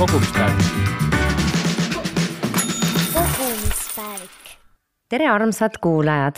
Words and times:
kogumispäevik. 0.00 0.64
kogumispäevik. 3.14 4.30
tere, 5.08 5.28
armsad 5.28 5.70
kuulajad! 5.80 6.36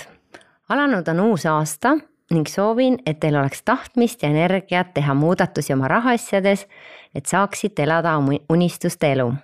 alanud 0.69 1.09
on 1.09 1.21
uus 1.21 1.47
aasta 1.47 1.89
ning 2.31 2.47
soovin, 2.47 2.99
et 3.07 3.21
teil 3.21 3.37
oleks 3.37 3.63
tahtmist 3.63 4.23
ja 4.23 4.29
energiat 4.29 4.95
teha 4.95 5.15
muudatusi 5.15 5.73
oma 5.73 5.89
rahaasjades, 5.89 6.67
et 7.15 7.27
saaksite 7.27 7.83
elada 7.83 8.17
oma 8.17 8.33
unistuste 8.51 9.13
elu. 9.13 9.35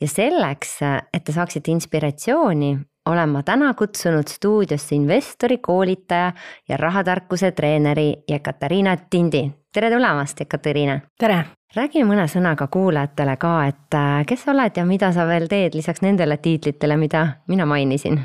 ja 0.00 0.08
selleks, 0.08 0.78
et 1.12 1.24
te 1.24 1.32
saaksite 1.32 1.70
inspiratsiooni, 1.70 2.78
olen 3.06 3.28
ma 3.28 3.42
täna 3.42 3.74
kutsunud 3.74 4.28
stuudiosse 4.28 4.94
investori, 4.94 5.58
koolitaja 5.58 6.32
ja 6.68 6.76
rahatarkuse 6.76 7.50
treeneri 7.50 8.14
Jekateriina 8.30 8.96
Tindi. 9.10 9.50
tere 9.72 9.90
tulemast, 9.90 10.40
Jekateriina! 10.40 11.00
tere! 11.18 11.44
Räägi 11.76 12.04
mõne 12.08 12.24
sõnaga 12.30 12.68
kuulajatele 12.72 13.36
ka, 13.40 13.52
et 13.70 13.98
äh, 13.98 14.22
kes 14.28 14.46
sa 14.46 14.54
oled 14.54 14.76
ja 14.76 14.86
mida 14.88 15.12
sa 15.12 15.26
veel 15.28 15.48
teed 15.50 15.76
lisaks 15.76 16.02
nendele 16.04 16.38
tiitlitele, 16.42 16.96
mida 16.96 17.26
mina 17.46 17.66
mainisin 17.66 18.20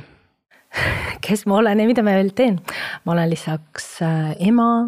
kes 1.21 1.45
ma 1.45 1.57
olen 1.57 1.79
ja 1.79 1.87
mida 1.87 2.03
ma 2.03 2.15
veel 2.15 2.31
teen. 2.35 2.59
ma 3.05 3.11
olen 3.11 3.29
lisaks 3.29 3.87
äh, 4.01 4.31
ema, 4.39 4.87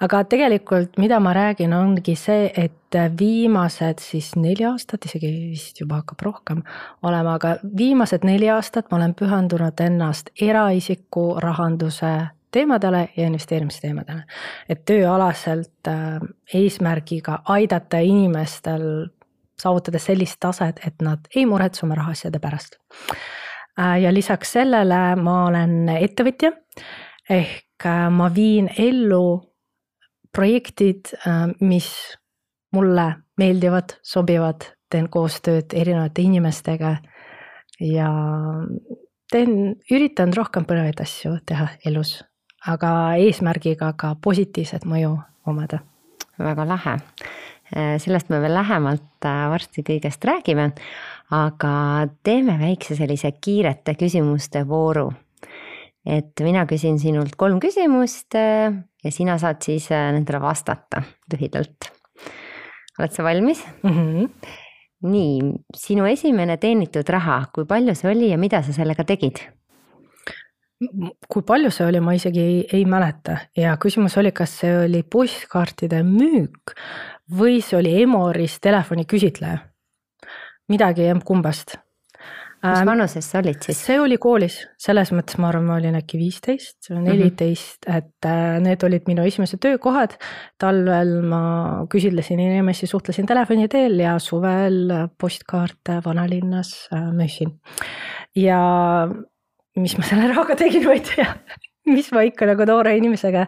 aga 0.00 0.24
tegelikult, 0.24 0.98
mida 0.98 1.20
ma 1.20 1.32
räägin, 1.36 1.74
ongi 1.74 2.16
see, 2.18 2.50
et 2.56 2.98
viimased 3.18 4.02
siis 4.02 4.32
neli 4.36 4.66
aastat, 4.66 5.06
isegi 5.06 5.30
vist 5.52 5.78
juba 5.80 6.00
hakkab 6.00 6.24
rohkem 6.26 6.64
olema, 7.06 7.36
aga 7.38 7.54
viimased 7.76 8.26
neli 8.26 8.50
aastat 8.50 8.90
ma 8.90 8.98
olen 8.98 9.14
pühendunud 9.14 9.84
ennast 9.86 10.34
eraisiku 10.40 11.36
rahanduse 11.42 12.14
teemadele 12.50 13.08
ja 13.16 13.26
investeerimisteemadele. 13.26 14.22
et 14.68 14.84
tööalaselt 14.84 15.88
äh, 15.88 16.20
eesmärgiga 16.54 17.42
aidata 17.44 17.98
inimestel 17.98 19.08
saavutada 19.60 19.98
sellist 19.98 20.40
taset, 20.40 20.80
et 20.86 21.02
nad 21.02 21.28
ei 21.36 21.46
muretse 21.46 21.84
oma 21.86 21.98
rahaasjade 21.98 22.40
pärast. 22.40 22.78
Äh, 23.78 24.00
ja 24.02 24.14
lisaks 24.14 24.56
sellele 24.56 25.00
ma 25.20 25.44
olen 25.48 25.88
ettevõtja. 25.92 26.52
Ehk 27.30 27.86
äh, 27.86 28.08
ma 28.10 28.30
viin 28.34 28.70
ellu 28.78 29.40
projektid, 30.32 31.12
äh, 31.26 31.46
mis 31.60 31.90
mulle 32.74 33.06
meeldivad, 33.40 33.98
sobivad, 34.02 34.66
teen 34.90 35.08
koostööd 35.10 35.74
erinevate 35.74 36.22
inimestega 36.22 36.96
ja 37.80 38.10
teen, 39.30 39.54
üritan 39.90 40.34
rohkem 40.36 40.66
põnevaid 40.68 41.00
asju 41.02 41.36
teha 41.46 41.68
elus, 41.86 42.18
aga 42.66 43.16
eesmärgiga 43.16 43.92
ka 43.96 44.14
positiivset 44.22 44.84
mõju 44.84 45.18
omada. 45.46 45.80
väga 46.38 46.64
lahe, 46.64 46.98
sellest 47.98 48.30
me 48.30 48.40
veel 48.40 48.54
lähemalt 48.54 49.24
varsti 49.24 49.82
kõigest 49.84 50.24
räägime 50.24 50.72
aga 51.34 51.72
teeme 52.26 52.56
väikse 52.60 52.96
sellise 52.98 53.32
kiirete 53.38 53.94
küsimuste 53.98 54.64
vooru. 54.68 55.10
et 56.06 56.40
mina 56.40 56.64
küsin 56.64 56.96
sinult 56.98 57.36
kolm 57.36 57.58
küsimust 57.60 58.34
äh, 58.34 58.72
ja 59.04 59.10
sina 59.12 59.36
saad 59.38 59.60
siis 59.62 59.90
äh, 59.92 60.10
nendele 60.14 60.40
vastata 60.42 61.02
lühidalt. 61.32 61.90
oled 62.98 63.12
sa 63.12 63.24
valmis 63.24 63.62
mm? 63.82 63.90
-hmm. 63.90 64.28
nii, 65.02 65.54
sinu 65.76 66.06
esimene 66.06 66.56
teenitud 66.56 67.08
raha, 67.08 67.44
kui 67.54 67.64
palju 67.64 67.94
see 67.94 68.10
oli 68.10 68.30
ja 68.30 68.38
mida 68.38 68.62
sa 68.62 68.72
sellega 68.72 69.04
tegid? 69.04 69.38
Kui 71.28 71.44
palju 71.46 71.70
see 71.74 71.86
oli, 71.90 72.00
ma 72.00 72.14
isegi 72.16 72.40
ei, 72.40 72.60
ei 72.80 72.84
mäleta 72.88 73.36
ja 73.56 73.76
küsimus 73.80 74.16
oli, 74.20 74.32
kas 74.32 74.60
see 74.62 74.72
oli 74.86 75.02
postkaartide 75.04 76.00
müük 76.06 76.74
või 77.36 77.60
see 77.64 77.78
oli 77.80 77.98
Emoris 78.02 78.58
telefoni 78.64 79.04
küsitleja 79.08 79.60
midagi 80.70 81.08
emb-kumbast. 81.10 81.76
mis 82.60 82.76
ähm, 82.78 82.88
vanuses 82.88 83.24
sa 83.24 83.40
olid 83.40 83.60
siis? 83.64 83.78
see 83.88 83.98
oli 84.00 84.16
koolis, 84.20 84.56
selles 84.80 85.12
mõttes 85.16 85.38
ma 85.40 85.48
arvan, 85.50 85.66
ma 85.68 85.78
olin 85.80 85.96
äkki 86.00 86.20
viisteist 86.20 86.90
või 86.92 87.04
neliteist, 87.08 87.88
et 87.88 88.28
äh, 88.28 88.58
need 88.64 88.84
olid 88.86 89.08
minu 89.08 89.24
esimesed 89.28 89.60
töökohad. 89.60 90.16
talvel 90.60 91.18
ma 91.28 91.42
küsitlesin 91.92 92.40
inimesi, 92.40 92.88
suhtlesin 92.88 93.28
telefoni 93.28 93.68
teel 93.68 94.00
ja 94.00 94.18
suvel 94.20 94.94
postkaarte 95.20 96.00
vanalinnas 96.04 96.88
äh, 96.94 97.10
müüsin. 97.16 97.58
ja 98.36 98.62
mis 99.76 99.96
ma 99.98 100.06
selle 100.06 100.30
rahaga 100.32 100.56
tegin, 100.58 100.86
ma 100.88 100.96
ei 100.98 101.04
tea 101.04 101.28
mis 101.88 102.10
ma 102.14 102.22
ikka 102.26 102.48
nagu 102.48 102.66
noore 102.68 102.92
inimesega 102.98 103.46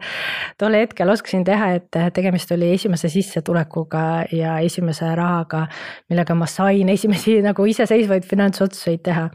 tol 0.60 0.76
hetkel 0.76 1.10
oskasin 1.12 1.44
teha, 1.46 1.72
et 1.78 2.00
tegemist 2.16 2.52
oli 2.54 2.72
esimese 2.76 3.10
sissetulekuga 3.12 4.04
ja 4.34 4.56
esimese 4.64 5.10
rahaga, 5.18 5.66
millega 6.10 6.36
ma 6.38 6.48
sain 6.50 6.88
esimesi 6.92 7.38
nagu 7.44 7.66
iseseisvaid 7.68 8.26
finantsotsuseid 8.28 9.06
teha. 9.10 9.28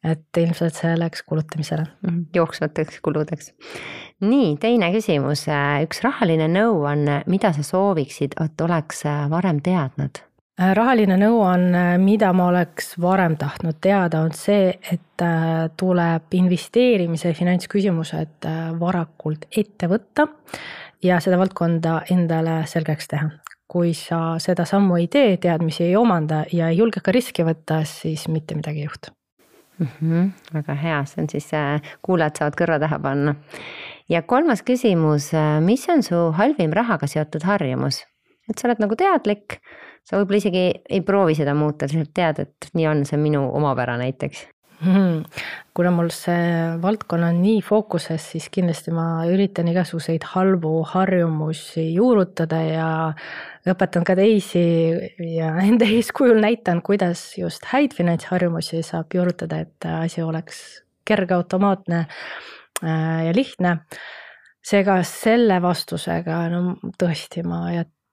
et 0.00 0.38
ilmselt 0.40 0.72
see 0.72 0.94
läks 0.96 1.20
kulutamisele. 1.28 1.82
Mhm, 2.06 2.20
jooksvateks 2.32 3.02
kuludeks. 3.04 3.52
nii, 4.24 4.54
teine 4.56 4.88
küsimus, 4.94 5.44
üks 5.84 6.00
rahaline 6.00 6.48
nõuanne, 6.48 7.20
mida 7.28 7.52
sa 7.52 7.60
sooviksid, 7.60 8.32
et 8.40 8.64
oleks 8.64 9.04
varem 9.28 9.60
teadnud 9.60 10.22
rahaline 10.60 11.16
nõuanne, 11.20 11.84
mida 12.02 12.32
ma 12.36 12.50
oleks 12.50 12.94
varem 13.00 13.36
tahtnud 13.40 13.78
teada, 13.80 14.20
on 14.26 14.34
see, 14.36 14.74
et 14.92 15.24
äh, 15.24 15.68
tuleb 15.80 16.36
investeerimise 16.36 17.32
finantsküsimused 17.36 18.48
äh, 18.48 18.58
varakult 18.80 19.46
ette 19.56 19.88
võtta 19.90 20.28
ja 21.04 21.20
seda 21.24 21.38
valdkonda 21.40 22.02
endale 22.12 22.62
selgeks 22.68 23.08
teha. 23.08 23.30
kui 23.70 23.92
sa 23.94 24.34
seda 24.42 24.64
sammu 24.66 24.96
ei 24.98 25.06
tee, 25.06 25.36
teadmisi 25.38 25.84
ei 25.84 25.96
omanda 25.96 26.42
ja 26.52 26.72
ei 26.72 26.80
julge 26.80 27.00
ka 27.00 27.12
riski 27.14 27.44
võtta, 27.46 27.84
siis 27.86 28.26
mitte 28.28 28.56
midagi 28.58 28.82
ei 28.82 28.88
juhtu 28.88 29.12
mm. 29.78 29.86
-hmm, 30.00 30.30
väga 30.54 30.74
hea, 30.74 31.04
see 31.06 31.22
on 31.22 31.28
siis, 31.30 31.50
kuulajad 32.02 32.36
saavad 32.36 32.58
kõrva 32.58 32.80
taha 32.80 32.98
panna. 32.98 33.34
ja 34.08 34.22
kolmas 34.22 34.62
küsimus, 34.62 35.30
mis 35.60 35.88
on 35.88 36.02
su 36.02 36.32
halvim 36.32 36.72
rahaga 36.72 37.06
seotud 37.06 37.46
harjumus? 37.46 38.04
et 38.50 38.58
sa 38.58 38.68
oled 38.68 38.82
nagu 38.82 38.96
teadlik 38.96 39.60
sa 40.10 40.18
võib-olla 40.18 40.40
isegi 40.42 40.64
ei 40.90 41.04
proovi 41.06 41.36
seda 41.38 41.54
muuta, 41.54 41.86
lihtsalt 41.86 42.14
tead, 42.16 42.40
et 42.42 42.72
nii 42.74 42.88
on, 42.90 43.04
see 43.06 43.18
on 43.18 43.22
minu 43.28 43.44
omapära 43.60 43.94
näiteks. 44.00 44.48
Hmm.. 44.80 45.26
kuna 45.76 45.90
mul 45.92 46.08
see 46.08 46.44
valdkond 46.80 47.26
on 47.26 47.42
nii 47.42 47.58
fookuses, 47.60 48.30
siis 48.32 48.46
kindlasti 48.48 48.94
ma 48.96 49.26
üritan 49.28 49.68
igasuguseid 49.68 50.24
halbu 50.32 50.70
harjumusi 50.88 51.84
juurutada 51.92 52.62
ja 52.64 52.86
õpetan 53.68 54.06
ka 54.08 54.16
teisi 54.16 54.62
ja 55.36 55.50
enda 55.68 55.84
eeskujul 55.84 56.40
näitan, 56.40 56.80
kuidas 56.80 57.26
just 57.36 57.68
häid 57.74 57.92
finantsharjumusi 57.96 58.80
saab 58.86 59.12
juurutada, 59.14 59.60
et 59.66 59.88
asi 60.00 60.24
oleks 60.24 60.62
kerge, 61.04 61.36
automaatne 61.36 62.06
äh, 62.06 63.20
ja 63.28 63.36
lihtne. 63.36 63.82
seega 64.64 64.98
selle 65.08 65.60
vastusega, 65.60 66.40
no 66.52 66.74
tõesti, 67.00 67.44
ma 67.44 67.66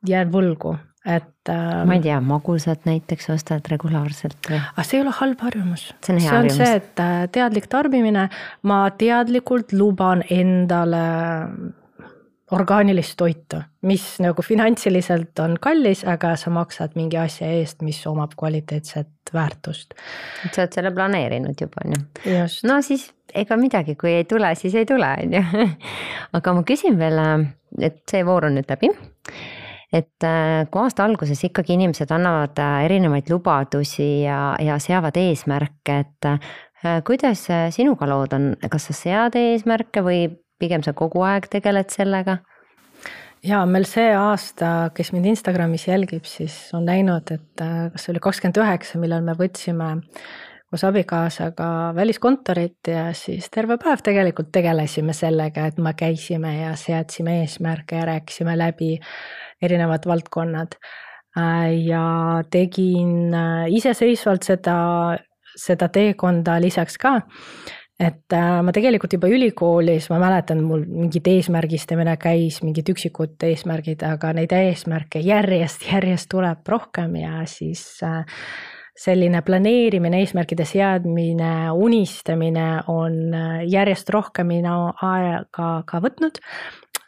jään 0.07 0.35
võlgu 0.35 0.75
et 1.07 1.49
äh,. 1.49 1.85
ma 1.87 1.95
ei 1.95 2.03
tea, 2.03 2.19
magusat 2.23 2.85
näiteks 2.87 3.29
ostad 3.33 3.67
regulaarselt 3.71 4.49
või? 4.49 4.59
aga 4.59 4.85
see 4.85 4.99
ei 4.99 5.05
ole 5.05 5.15
halb 5.21 5.41
harjumus. 5.47 5.89
see 6.03 6.15
on 6.15 6.21
see 6.21 6.37
on 6.37 6.49
see, 6.51 6.69
et 6.81 7.03
äh, 7.03 7.17
teadlik 7.31 7.69
tarbimine, 7.71 8.27
ma 8.67 8.79
teadlikult 8.99 9.75
luban 9.77 10.23
endale 10.29 11.03
orgaanilist 12.55 13.17
toitu, 13.19 13.59
mis 13.87 14.03
nagu 14.23 14.43
finantsiliselt 14.43 15.39
on 15.43 15.57
kallis, 15.61 16.05
aga 16.07 16.31
sa 16.39 16.51
maksad 16.55 16.95
mingi 16.95 17.19
asja 17.19 17.49
eest, 17.57 17.83
mis 17.83 17.99
omab 18.07 18.37
kvaliteetset 18.39 19.33
väärtust. 19.35 19.95
et 20.45 20.53
sa 20.53 20.63
oled 20.63 20.79
selle 20.79 20.93
planeerinud 20.95 21.59
juba, 21.59 21.83
on 21.85 21.95
ju? 21.97 22.47
no 22.67 22.79
siis 22.85 23.09
ega 23.35 23.59
midagi, 23.59 23.97
kui 23.99 24.13
ei 24.15 24.27
tule, 24.27 24.53
siis 24.55 24.75
ei 24.79 24.87
tule, 24.87 25.11
on 25.23 25.39
ju. 25.39 25.69
aga 26.39 26.55
ma 26.55 26.63
küsin 26.67 26.99
veel, 26.99 27.19
äh, 27.23 27.47
et 27.91 28.03
see 28.11 28.23
voor 28.27 28.47
on 28.47 28.59
nüüd 28.59 28.71
läbi 28.71 28.91
et 29.93 30.25
äh, 30.25 30.65
kui 30.71 30.83
aasta 30.83 31.05
alguses 31.07 31.43
ikkagi 31.47 31.77
inimesed 31.77 32.11
annavad 32.11 32.59
äh, 32.59 32.81
erinevaid 32.87 33.29
lubadusi 33.31 34.25
ja, 34.25 34.55
ja 34.59 34.75
seavad 34.83 35.15
eesmärke, 35.19 36.01
et 36.03 36.27
äh, 36.27 36.99
kuidas 37.07 37.47
sinuga 37.73 38.09
lood 38.09 38.35
on, 38.35 38.51
kas 38.69 38.89
sa 38.89 38.97
sead 38.97 39.37
eesmärke 39.39 40.03
või 40.05 40.27
pigem 40.59 40.83
sa 40.83 40.93
kogu 40.97 41.23
aeg 41.25 41.49
tegeled 41.51 41.93
sellega? 41.93 42.41
ja 43.47 43.61
meil 43.69 43.85
see 43.87 44.09
aasta, 44.17 44.89
kes 44.97 45.13
mind 45.13 45.29
Instagramis 45.31 45.87
jälgib, 45.87 46.25
siis 46.27 46.55
on 46.75 46.87
näinud, 46.89 47.31
et 47.31 47.61
kas 47.61 48.03
see 48.03 48.11
oli 48.11 48.21
kakskümmend 48.23 48.59
üheksa, 48.59 48.99
millal 48.99 49.23
me 49.23 49.37
võtsime 49.37 49.91
koos 50.67 50.83
abikaasaga 50.83 51.93
väliskontorit 51.95 52.89
ja 52.91 53.05
siis 53.15 53.47
terve 53.53 53.77
päev 53.79 54.01
tegelikult 54.03 54.49
tegelesime 54.51 55.15
sellega, 55.15 55.69
et 55.69 55.77
me 55.79 55.93
käisime 55.95 56.57
ja 56.57 56.73
seadsime 56.75 57.37
eesmärke 57.43 58.01
ja 58.01 58.09
rääkisime 58.09 58.57
läbi 58.57 58.97
erinevad 59.61 60.05
valdkonnad. 60.07 60.77
Äh, 61.37 61.73
ja 61.85 62.43
tegin 62.51 63.33
äh, 63.35 63.67
iseseisvalt 63.77 64.47
seda, 64.47 64.77
seda 65.57 65.89
teekonda 65.93 66.57
lisaks 66.61 66.97
ka. 67.01 67.19
et 67.97 68.33
äh, 68.33 68.61
ma 68.61 68.71
tegelikult 68.73 69.13
juba 69.17 69.29
ülikoolis, 69.33 70.07
ma 70.13 70.19
mäletan, 70.21 70.61
mul 70.65 70.83
mingid 70.85 71.25
eesmärgistamine 71.31 72.13
käis, 72.21 72.59
mingid 72.61 72.89
üksikud 72.93 73.41
eesmärgid, 73.41 74.05
aga 74.05 74.35
neid 74.37 74.53
eesmärke 74.53 75.21
järjest, 75.25 75.87
järjest 75.89 76.29
tuleb 76.29 76.61
rohkem 76.69 77.15
ja 77.23 77.41
siis 77.49 77.83
selline 78.97 79.41
planeerimine, 79.45 80.21
eesmärkide 80.23 80.65
seadmine, 80.65 81.71
unistamine 81.73 82.67
on 82.93 83.33
järjest 83.69 84.09
rohkem 84.13 84.53
minu 84.53 84.77
aega 85.05 85.71
ka 85.89 86.01
võtnud 86.05 86.37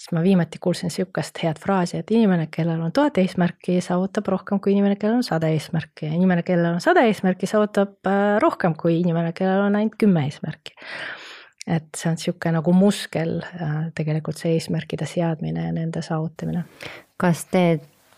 sest 0.09 0.17
ma 0.17 0.23
viimati 0.25 0.57
kuulsin 0.61 0.89
sihukest 0.89 1.38
head 1.44 1.59
fraasi, 1.61 2.00
et 2.00 2.11
inimene, 2.11 2.47
kellel 2.51 2.81
on 2.81 2.91
tuhat 2.91 3.17
eesmärki, 3.21 3.77
saavutab 3.81 4.27
rohkem 4.27 4.59
kui 4.59 4.73
inimene, 4.73 4.95
kellel 4.97 5.19
on 5.19 5.23
sada 5.23 5.47
eesmärki 5.53 6.07
ja 6.07 6.13
inimene, 6.17 6.41
kellel 6.44 6.73
on 6.73 6.81
sada 6.81 7.03
eesmärki, 7.06 7.45
saavutab 7.50 8.09
äh, 8.09 8.39
rohkem 8.41 8.73
kui 8.79 9.00
inimene, 9.03 9.33
kellel 9.38 9.67
on 9.67 9.77
ainult 9.77 10.00
kümme 10.01 10.25
eesmärki. 10.25 10.73
et 11.69 11.85
see 11.94 12.09
on 12.09 12.17
sihuke 12.17 12.50
nagu 12.50 12.73
muskel 12.73 13.44
äh, 13.45 13.91
tegelikult 13.95 14.39
see 14.41 14.56
eesmärkide 14.57 15.06
seadmine 15.06 15.67
ja 15.67 15.73
nende 15.75 16.01
saavutamine. 16.01 16.65
kas 17.17 17.45
te 17.51 17.63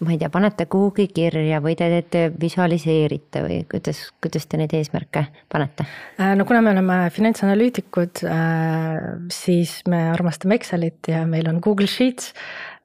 ma 0.02 0.14
ei 0.16 0.18
tea, 0.18 0.30
panete 0.34 0.66
kuhugi 0.72 1.08
kirja 1.14 1.62
või 1.64 1.76
te 1.78 1.88
teete, 1.92 2.24
visualiseerite 2.42 3.44
või 3.46 3.60
kuidas, 3.70 4.08
kuidas 4.24 4.48
te 4.50 4.58
neid 4.58 4.74
eesmärke 4.78 5.28
panete? 5.52 5.86
Äh, 6.18 6.34
no 6.38 6.46
kuna 6.50 6.64
me 6.66 6.74
oleme 6.74 6.98
finantsanalüütikud, 7.14 8.24
äh, 8.26 8.98
siis 9.34 9.80
me 9.92 10.08
armastame 10.12 10.58
Excelit 10.58 11.12
ja 11.12 11.24
meil 11.30 11.50
on 11.52 11.62
Google 11.64 11.90
Sheets. 11.90 12.34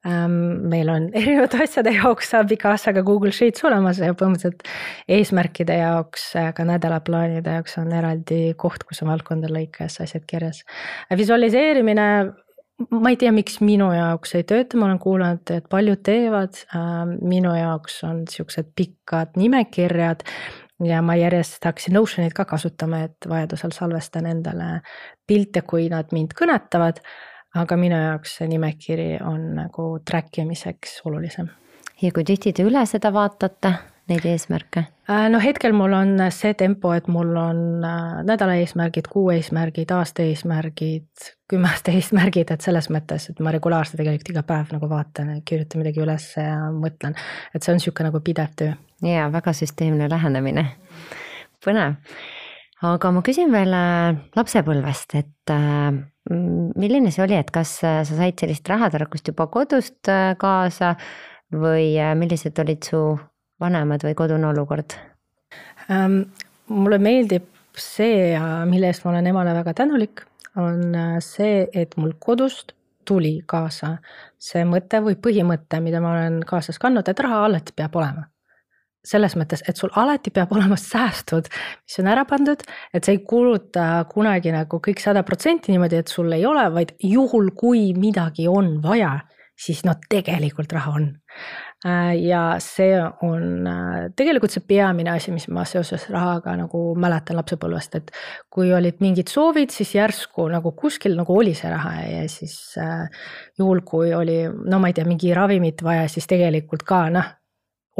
Ähm, 0.06 0.68
meil 0.70 0.90
on 0.92 1.08
erinevate 1.18 1.64
asjade 1.64 1.96
jaoks 1.96 2.30
saab 2.34 2.52
iga 2.54 2.70
aastaga 2.74 3.02
Google 3.06 3.32
Sheets 3.34 3.64
olemas 3.66 3.98
ja 3.98 4.12
põhimõtteliselt 4.14 4.62
eesmärkide 5.16 5.80
jaoks, 5.80 6.28
äh, 6.38 6.52
ka 6.54 6.68
nädalaplaanide 6.68 7.58
jaoks 7.58 7.80
on 7.80 7.92
eraldi 7.96 8.40
koht, 8.60 8.84
kus 8.86 9.02
on 9.02 9.14
valdkonda 9.14 9.50
lõikes 9.50 10.02
asjad 10.04 10.28
kirjas. 10.28 10.62
visualiseerimine 11.16 12.10
ma 12.90 13.10
ei 13.12 13.16
tea, 13.16 13.32
miks 13.32 13.60
minu 13.64 13.88
jaoks 13.94 14.34
ei 14.36 14.44
tööta, 14.48 14.78
ma 14.78 14.88
olen 14.90 15.00
kuulanud, 15.02 15.52
et 15.54 15.68
paljud 15.72 16.02
teevad, 16.04 16.60
ähm, 16.76 17.16
minu 17.24 17.54
jaoks 17.56 18.02
on 18.08 18.24
siuksed 18.30 18.72
pikad 18.76 19.36
nimekirjad 19.40 20.24
ja 20.84 21.00
ma 21.02 21.16
järjest 21.16 21.64
hakkasin 21.64 21.96
Notionit 21.96 22.36
ka 22.36 22.44
kasutama, 22.44 23.06
et 23.08 23.28
vajadusel 23.28 23.72
salvestan 23.72 24.28
endale 24.28 24.80
pilte, 25.26 25.62
kui 25.62 25.88
nad 25.92 26.12
mind 26.12 26.36
kõnetavad. 26.36 27.02
aga 27.56 27.76
minu 27.80 27.96
jaoks 27.96 28.34
see 28.36 28.48
nimekiri 28.50 29.16
on 29.24 29.54
nagu 29.56 29.84
track 30.04 30.38
imiseks 30.38 31.00
olulisem. 31.08 31.48
ja 32.02 32.12
kui 32.12 32.24
tihti 32.24 32.52
te 32.52 32.62
üle 32.62 32.86
seda 32.86 33.12
vaatate? 33.12 33.72
Neid 34.10 34.26
eesmärke? 34.28 34.86
Äh, 35.10 35.26
no 35.30 35.38
hetkel 35.42 35.74
mul 35.76 35.94
on 35.94 36.18
see 36.34 36.54
tempo, 36.58 36.92
et 36.96 37.08
mul 37.10 37.32
on 37.38 37.58
äh, 37.86 38.22
nädala 38.26 38.56
eesmärgid, 38.60 39.08
kuu 39.10 39.28
eesmärgid, 39.34 39.90
aasta 39.94 40.24
eesmärgid, 40.26 41.28
kümme 41.50 41.70
aasta 41.70 41.94
eesmärgid, 41.96 42.50
et 42.54 42.66
selles 42.66 42.90
mõttes, 42.94 43.28
et 43.30 43.42
ma 43.42 43.54
regulaarselt 43.54 44.00
tegelikult 44.00 44.32
iga 44.34 44.44
päev 44.46 44.72
nagu 44.76 44.90
vaatan, 44.90 45.36
kirjutan 45.46 45.82
midagi 45.82 46.02
üles 46.02 46.30
ja 46.38 46.70
mõtlen, 46.74 47.14
et 47.54 47.62
see 47.62 47.74
on 47.74 47.80
niisugune 47.80 48.10
nagu 48.10 48.22
pidev 48.26 48.56
töö. 48.58 48.72
ja 49.06 49.28
väga 49.32 49.54
süsteemne 49.56 50.08
lähenemine, 50.10 50.66
põnev. 51.64 52.00
aga 52.86 53.14
ma 53.14 53.22
küsin 53.26 53.54
veel 53.54 53.74
äh, 53.74 54.18
lapsepõlvest, 54.38 55.18
et 55.22 55.54
milline 56.26 57.14
see 57.14 57.22
oli, 57.22 57.38
et 57.38 57.50
kas 57.54 57.78
sa 57.84 58.00
said 58.08 58.42
sellist 58.42 58.66
rahatarkust 58.66 59.30
juba 59.30 59.46
kodust 59.46 60.10
kaasa 60.40 60.96
või 61.54 61.92
millised 62.18 62.58
olid 62.58 62.82
su 62.82 63.02
vanemad 63.60 64.04
või 64.06 64.16
kodune 64.18 64.50
olukord 64.52 64.96
ähm,? 65.90 66.22
mulle 66.66 66.98
meeldib 66.98 67.46
see 67.78 68.32
ja 68.32 68.64
mille 68.66 68.90
eest 68.90 69.04
ma 69.04 69.12
olen 69.12 69.26
emale 69.30 69.52
väga 69.54 69.74
tänulik, 69.82 70.24
on 70.56 70.94
äh, 70.96 71.18
see, 71.22 71.66
et 71.72 71.94
mul 72.00 72.16
kodust 72.18 72.72
tuli 73.06 73.36
kaasa 73.46 73.98
see 74.38 74.64
mõte 74.66 74.98
või 75.04 75.14
põhimõte, 75.22 75.78
mida 75.84 76.00
ma 76.02 76.16
olen 76.16 76.40
kaasas 76.48 76.80
kandnud, 76.82 77.06
et 77.08 77.20
raha 77.22 77.44
alati 77.46 77.76
peab 77.76 77.94
olema 78.00 78.26
selles 79.06 79.36
mõttes, 79.38 79.62
et 79.68 79.78
sul 79.78 79.92
alati 79.94 80.32
peab 80.34 80.50
olema 80.56 80.74
säästud, 80.80 81.46
mis 81.86 82.00
on 82.02 82.10
ära 82.10 82.24
pandud, 82.28 82.62
et 82.90 83.06
sa 83.06 83.14
ei 83.14 83.22
kuluta 83.22 83.86
kunagi 84.10 84.50
nagu 84.54 84.80
kõik 84.82 85.02
sada 85.02 85.22
protsenti 85.26 85.72
niimoodi, 85.72 86.00
et 86.02 86.10
sul 86.10 86.32
ei 86.34 86.46
ole, 86.48 86.64
vaid 86.74 86.96
juhul, 86.98 87.52
kui 87.58 87.92
midagi 87.94 88.48
on 88.50 88.76
vaja, 88.82 89.14
siis 89.56 89.84
no 89.86 89.94
tegelikult 90.10 90.74
raha 90.76 90.96
on. 90.98 91.08
Äh, 91.84 92.16
ja 92.24 92.56
see 92.58 92.94
on 93.22 93.66
äh, 93.68 94.06
tegelikult 94.16 94.54
see 94.54 94.62
peamine 94.64 95.10
asi, 95.12 95.28
mis 95.34 95.44
ma 95.52 95.60
seoses 95.68 96.06
rahaga 96.08 96.54
nagu 96.56 96.78
mäletan 96.96 97.36
lapsepõlvest, 97.36 97.98
et 97.98 98.12
kui 98.48 98.70
olid 98.72 99.02
mingid 99.04 99.28
soovid, 99.28 99.68
siis 99.74 99.90
järsku 99.92 100.46
nagu 100.48 100.72
kuskil 100.72 101.12
nagu 101.18 101.34
oli 101.36 101.52
see 101.54 101.68
raha 101.68 101.92
ja 102.00 102.22
siis 102.32 102.56
äh, 102.80 103.04
juhul, 103.60 103.82
kui 103.84 104.14
oli, 104.16 104.38
no 104.48 104.78
ma 104.80 104.88
ei 104.88 104.96
tea, 104.96 105.04
mingi 105.04 105.34
ravimit 105.36 105.84
vaja, 105.84 106.06
siis 106.08 106.24
tegelikult 106.30 106.86
ka 106.88 107.02
noh, 107.12 107.28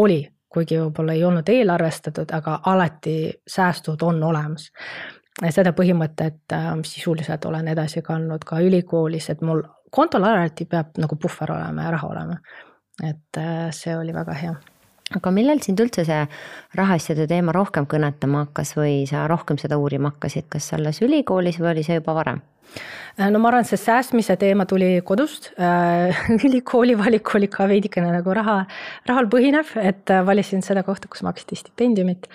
oli, 0.01 0.23
kuigi 0.49 0.79
võib-olla 0.81 1.13
ei 1.13 1.27
olnud 1.29 1.53
eelarvestatud, 1.53 2.33
aga 2.33 2.63
alati 2.73 3.19
säästud 3.45 4.01
on 4.09 4.23
olemas. 4.25 4.71
Seda 5.53 5.75
põhimõtet 5.77 6.55
sisuliselt 6.89 7.45
olen 7.45 7.69
edasi 7.69 8.01
kandnud 8.01 8.47
ka 8.49 8.63
ülikoolis, 8.65 9.29
et 9.35 9.45
mul 9.45 9.61
kontol 9.93 10.25
alati 10.25 10.65
peab 10.65 10.97
nagu 10.97 11.21
puhver 11.21 11.53
olema 11.59 11.85
ja 11.85 11.93
raha 11.93 12.09
olema 12.09 12.39
et 13.03 13.37
äh, 13.37 13.71
see 13.73 13.97
oli 13.97 14.15
väga 14.17 14.33
hea 14.33 14.55
aga 15.15 15.31
millal 15.31 15.63
sind 15.63 15.81
üldse 15.83 16.05
see 16.09 16.25
rahaasjade 16.79 17.29
teema 17.31 17.55
rohkem 17.55 17.87
kõnetama 17.87 18.47
hakkas 18.47 18.75
või 18.79 19.05
sa 19.07 19.27
rohkem 19.31 19.61
seda 19.63 19.79
uurima 19.79 20.15
hakkasid, 20.15 20.49
kas 20.51 20.73
alles 20.75 21.03
ülikoolis 21.07 21.61
või 21.63 21.75
oli 21.77 21.87
see 21.87 22.01
juba 22.01 22.17
varem? 22.17 22.43
Äh, 23.17 23.29
no 23.31 23.39
ma 23.39 23.53
arvan, 23.53 23.69
see 23.69 23.79
säästmise 23.79 24.35
teema 24.41 24.67
tuli 24.67 24.97
kodust. 25.07 25.53
Äh, 25.59 26.17
ülikooli 26.47 26.99
valik 26.99 27.35
oli 27.39 27.51
ka 27.53 27.69
veidikene 27.71 28.11
nagu 28.19 28.35
raha, 28.35 28.65
rahal 29.07 29.31
põhinev, 29.33 29.77
et 29.79 30.11
valisin 30.27 30.67
seda 30.67 30.83
kohta, 30.87 31.09
kus 31.13 31.23
maksti 31.27 31.63
stipendiumit 31.63 32.27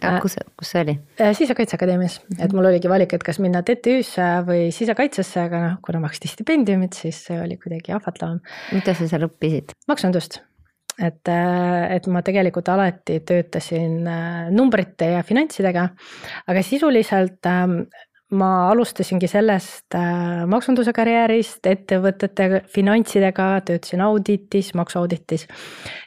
Äh, 0.00 0.20
kus, 0.24 0.38
kus 0.56 0.70
see 0.72 0.80
oli? 0.86 0.94
Äh, 1.20 1.34
sisekaitseakadeemias, 1.36 2.20
et 2.40 2.54
mul 2.56 2.70
oligi 2.70 2.88
valik, 2.88 3.12
et 3.12 3.24
kas 3.26 3.36
minna 3.44 3.60
TTÜ-sse 3.66 4.28
või 4.46 4.70
sisekaitsesse, 4.72 5.42
aga 5.42 5.60
noh, 5.66 5.74
kuna 5.84 6.00
maksti 6.06 6.30
stipendiumit, 6.32 6.96
siis 6.96 7.18
see 7.26 7.36
oli 7.42 7.58
kuidagi 7.60 7.92
ahvatlevam. 7.92 8.40
mida 8.72 8.96
sa 8.96 9.10
seal 9.10 9.28
õppisid? 9.28 9.76
maksundust 9.92 10.40
et, 10.98 11.28
äh, 11.28 11.96
et 11.96 12.06
ma 12.12 12.22
tegelikult 12.22 12.68
alati 12.68 13.20
töötasin 13.26 14.00
numbrite 14.52 15.12
ja 15.14 15.22
finantsidega, 15.26 15.88
aga 16.46 16.64
sisuliselt 16.66 17.48
ähm, 17.48 17.84
ma 18.32 18.48
alustasingi 18.70 19.28
sellest 19.28 19.94
äh, 19.96 20.44
maksunduse 20.48 20.92
karjäärist, 20.96 21.66
ettevõtete 21.68 22.62
finantsidega, 22.72 23.48
töötasin 23.68 24.02
auditis, 24.04 24.72
maksuauditis. 24.78 25.46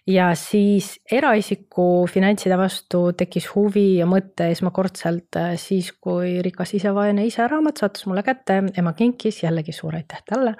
ja 0.09 0.31
siis 0.39 0.95
eraisiku 1.11 2.05
finantside 2.09 2.57
vastu 2.57 3.11
tekkis 3.17 3.49
huvi 3.53 3.99
ja 3.99 4.09
mõte 4.09 4.49
esmakordselt 4.53 5.37
äh, 5.41 5.53
siis, 5.61 5.91
kui 6.01 6.39
Rikas 6.45 6.73
isa, 6.79 6.95
vaene 6.97 7.27
isa 7.29 7.47
raamat 7.51 7.83
sattus 7.83 8.07
mulle 8.09 8.25
kätte, 8.25 8.63
ema 8.77 8.95
kinkis, 8.97 9.43
jällegi 9.43 9.75
suur 9.75 9.97
aitäh 9.99 10.25
talle. 10.25 10.55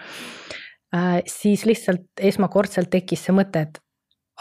Äh, 0.93 1.23
siis 1.25 1.65
lihtsalt 1.65 2.21
esmakordselt 2.21 2.93
tekkis 2.93 3.25
see 3.25 3.35
mõte, 3.35 3.65
et 3.65 3.81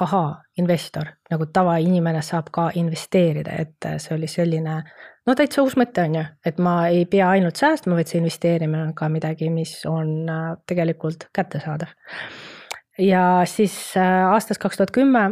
ahaa, 0.01 0.43
investor, 0.59 1.13
nagu 1.31 1.47
tavainimene 1.47 2.23
saab 2.23 2.49
ka 2.53 2.71
investeerida, 2.75 3.53
et 3.63 3.87
see 4.03 4.17
oli 4.17 4.27
selline 4.31 4.81
no 5.27 5.37
täitsa 5.39 5.63
uus 5.65 5.77
mõte 5.81 6.05
on 6.05 6.19
ju, 6.19 6.25
et 6.47 6.61
ma 6.63 6.75
ei 6.91 7.05
pea 7.11 7.31
ainult 7.37 7.61
säästma, 7.61 7.97
vaid 7.99 8.11
see 8.11 8.21
investeerimine 8.21 8.89
on 8.89 8.93
ka 8.97 9.09
midagi, 9.13 9.51
mis 9.53 9.77
on 9.89 10.29
äh, 10.31 10.45
tegelikult 10.69 11.29
kättesaadav. 11.37 11.95
ja 12.99 13.25
siis 13.51 13.75
äh, 13.97 14.29
aastast 14.33 14.63
kaks 14.63 14.81
tuhat 14.81 14.95
kümme 14.95 15.25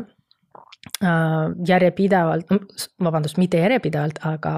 äh, 1.04 1.46
järjepidevalt, 1.68 2.50
vabandust, 3.02 3.40
mitte 3.42 3.62
järjepidevalt, 3.62 4.22
aga 4.26 4.54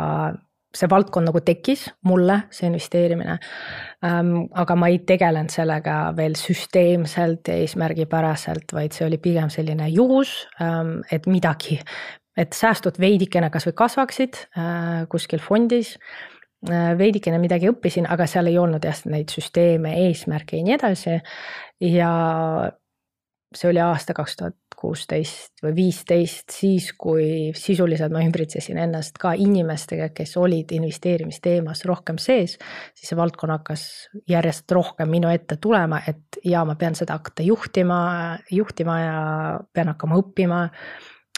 see 0.74 0.90
valdkond 0.90 1.30
nagu 1.30 1.40
tekkis 1.44 1.86
mulle, 2.08 2.40
see 2.54 2.66
investeerimine 2.66 3.38
aga 4.04 4.76
ma 4.76 4.90
ei 4.92 4.98
tegelenud 5.06 5.52
sellega 5.52 5.96
veel 6.16 6.34
süsteemselt 6.38 7.48
ja 7.48 7.56
eesmärgipäraselt, 7.62 8.74
vaid 8.76 8.96
see 8.96 9.06
oli 9.06 9.18
pigem 9.22 9.48
selline 9.52 9.88
juhus 9.92 10.34
et 11.12 11.28
midagi, 11.30 11.78
et 12.36 12.54
säästud 12.56 12.98
veidikene 13.00 13.50
kasvõi 13.54 13.74
kasvaksid 13.78 14.40
äh, 14.58 15.04
kuskil 15.10 15.42
fondis 15.42 15.94
äh,. 16.68 16.94
veidikene 16.98 17.38
midagi 17.38 17.70
õppisin, 17.70 18.08
aga 18.10 18.26
seal 18.30 18.50
ei 18.50 18.58
olnud 18.58 18.84
jah 18.84 19.04
neid 19.12 19.32
süsteeme, 19.32 19.94
eesmärke 20.08 20.58
ja 20.58 20.66
nii 20.66 20.76
edasi. 20.78 21.20
ja 21.84 22.10
see 23.54 23.70
oli 23.70 23.82
aasta 23.84 24.14
kaks 24.16 24.36
tuhat 24.36 24.56
kuusteist 24.84 25.62
või 25.64 25.72
viisteist, 25.78 26.52
siis 26.52 26.90
kui 26.98 27.52
sisuliselt 27.56 28.12
ma 28.12 28.22
ümbritsesin 28.24 28.78
ennast 28.84 29.16
ka 29.20 29.32
inimestega, 29.40 30.10
kes 30.16 30.36
olid 30.40 30.74
investeerimisteemas 30.76 31.84
rohkem 31.88 32.20
sees, 32.20 32.58
siis 32.92 33.12
see 33.12 33.18
valdkond 33.18 33.54
hakkas 33.56 33.86
järjest 34.30 34.76
rohkem 34.76 35.10
minu 35.14 35.32
ette 35.32 35.56
tulema, 35.62 36.02
et 36.08 36.40
ja 36.44 36.64
ma 36.68 36.76
pean 36.80 36.96
seda 36.98 37.16
hakata 37.18 37.46
juhtima, 37.46 37.98
juhtima 38.52 39.00
ja 39.00 39.18
pean 39.72 39.92
hakkama 39.94 40.20
õppima 40.20 40.60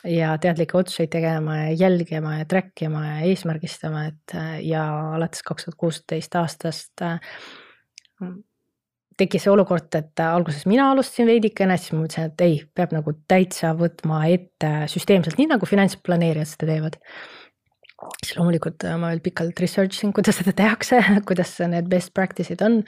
ja 0.06 0.34
teadlikke 0.42 0.78
otsuseid 0.78 1.10
tegema 1.14 1.60
ja 1.62 1.70
jälgima 1.86 2.38
ja 2.40 2.50
track 2.50 2.82
ima 2.86 3.04
ja 3.06 3.16
eesmärgistama, 3.30 4.06
et 4.10 4.36
ja 4.66 4.84
alates 5.16 5.46
kaks 5.46 5.68
tuhat 5.68 5.80
kuusteist 5.80 6.36
aastast 6.38 7.06
tekkis 9.16 9.46
see 9.46 9.52
olukord, 9.52 9.88
et 9.96 10.22
alguses 10.22 10.66
mina 10.68 10.90
alustasin 10.92 11.30
veidikene, 11.30 11.78
siis 11.80 11.94
ma 11.94 12.02
mõtlesin, 12.02 12.30
et 12.32 12.44
ei, 12.44 12.58
peab 12.76 12.92
nagu 12.96 13.14
täitsa 13.30 13.72
võtma 13.78 14.24
ette 14.32 14.72
süsteemselt, 14.92 15.38
nii 15.40 15.50
nagu 15.54 15.68
finantsplaneerijad 15.68 16.52
seda 16.52 16.70
teevad 16.72 17.00
siis 18.20 18.36
loomulikult 18.36 18.84
äh, 18.84 18.96
ma 19.00 19.10
veel 19.12 19.22
pikalt 19.24 19.60
research 19.62 19.96
isin, 19.96 20.12
kuidas 20.16 20.36
seda 20.40 20.52
tehakse, 20.56 20.98
kuidas 21.28 21.54
need 21.70 21.88
best 21.90 22.12
practice'id 22.16 22.60
on. 22.64 22.78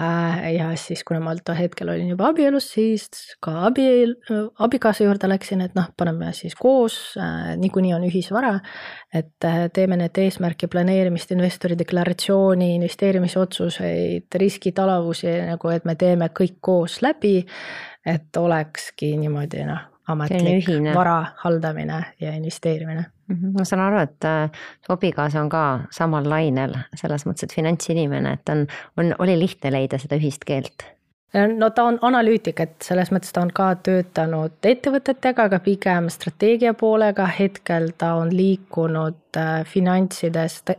Äh, 0.00 0.40
ja 0.56 0.70
siis, 0.80 1.04
kuna 1.06 1.20
ma 1.22 1.34
tol 1.44 1.58
hetkel 1.58 1.92
olin 1.92 2.10
juba 2.10 2.30
abielus, 2.32 2.70
siis 2.74 3.36
ka 3.44 3.54
abiel, 3.68 4.16
abikaasa 4.62 5.06
juurde 5.06 5.30
läksin, 5.30 5.62
et 5.66 5.76
noh, 5.78 5.90
paneme 5.96 6.32
siis 6.36 6.56
koos, 6.58 6.98
äh, 7.20 7.52
niikuinii 7.60 7.94
on 7.96 8.08
ühisvara. 8.10 8.58
et 9.14 9.42
teeme 9.74 9.96
need 9.98 10.18
eesmärki 10.22 10.68
planeerimist, 10.70 11.32
investori 11.34 11.74
deklaratsiooni, 11.78 12.76
investeerimisotsuseid, 12.76 14.28
riskitalavusi 14.38 15.32
nagu, 15.48 15.72
et 15.74 15.84
me 15.84 15.96
teeme 15.98 16.30
kõik 16.30 16.60
koos 16.60 17.00
läbi. 17.02 17.44
et 18.06 18.36
olekski 18.36 19.10
niimoodi 19.20 19.64
noh, 19.68 19.82
ametlik 20.08 20.68
vara 20.94 21.34
haldamine 21.42 22.04
ja 22.20 22.32
investeerimine. 22.32 23.04
Ma 23.30 23.64
saan 23.64 23.82
aru, 23.84 24.04
et 24.04 24.28
äh, 24.28 24.62
su 24.86 24.94
abikaasa 24.94 25.42
on 25.42 25.50
ka 25.52 25.64
samal 25.94 26.28
lainel 26.28 26.76
selles 26.98 27.26
mõttes, 27.28 27.46
et 27.46 27.54
finantsinimene, 27.54 28.38
et 28.38 28.54
on, 28.54 28.64
on, 29.00 29.12
oli 29.18 29.36
lihtne 29.40 29.72
leida 29.74 30.00
seda 30.00 30.18
ühist 30.20 30.46
keelt. 30.48 30.86
No 31.30 31.68
ta 31.70 31.84
on 31.86 31.98
analüütik, 32.02 32.58
et 32.58 32.82
selles 32.82 33.12
mõttes 33.14 33.30
ta 33.30 33.44
on 33.44 33.52
ka 33.54 33.68
töötanud 33.86 34.66
ettevõtetega, 34.66 35.44
aga 35.46 35.60
pigem 35.62 36.08
strateegia 36.10 36.72
poolega, 36.74 37.28
hetkel 37.30 37.92
ta 37.98 38.16
on 38.18 38.32
liikunud 38.34 39.38
äh, 39.38 39.60
finantsidest, 39.62 40.74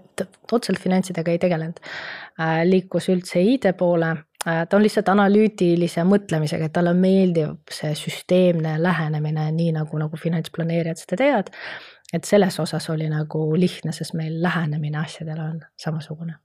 otseselt 0.51 0.81
finantsidega 0.83 1.31
ei 1.31 1.39
tegelenud. 1.39 1.79
Äh, 2.35 2.65
liikus 2.67 3.07
üldse 3.13 3.39
ID 3.39 3.71
poole, 3.79 4.11
ta 4.43 4.75
on 4.75 4.83
lihtsalt 4.83 5.09
analüütilise 5.13 6.03
mõtlemisega, 6.09 6.67
et 6.67 6.73
talle 6.75 6.93
meeldib 6.97 7.71
see 7.71 7.93
süsteemne 7.95 8.75
lähenemine, 8.81 9.47
nii 9.55 9.71
nagu, 9.77 9.99
nagu 10.01 10.19
finantsplaneerijad 10.19 10.99
seda 10.99 11.19
teevad 11.21 11.51
et 12.13 12.23
selles 12.23 12.59
osas 12.59 12.89
oli 12.89 13.09
nagu 13.09 13.43
lihtne, 13.57 13.91
sest 13.91 14.13
meil 14.13 14.41
lähenemine 14.43 14.97
asjadele 14.97 15.41
on 15.41 15.61
samasugune. 15.77 16.35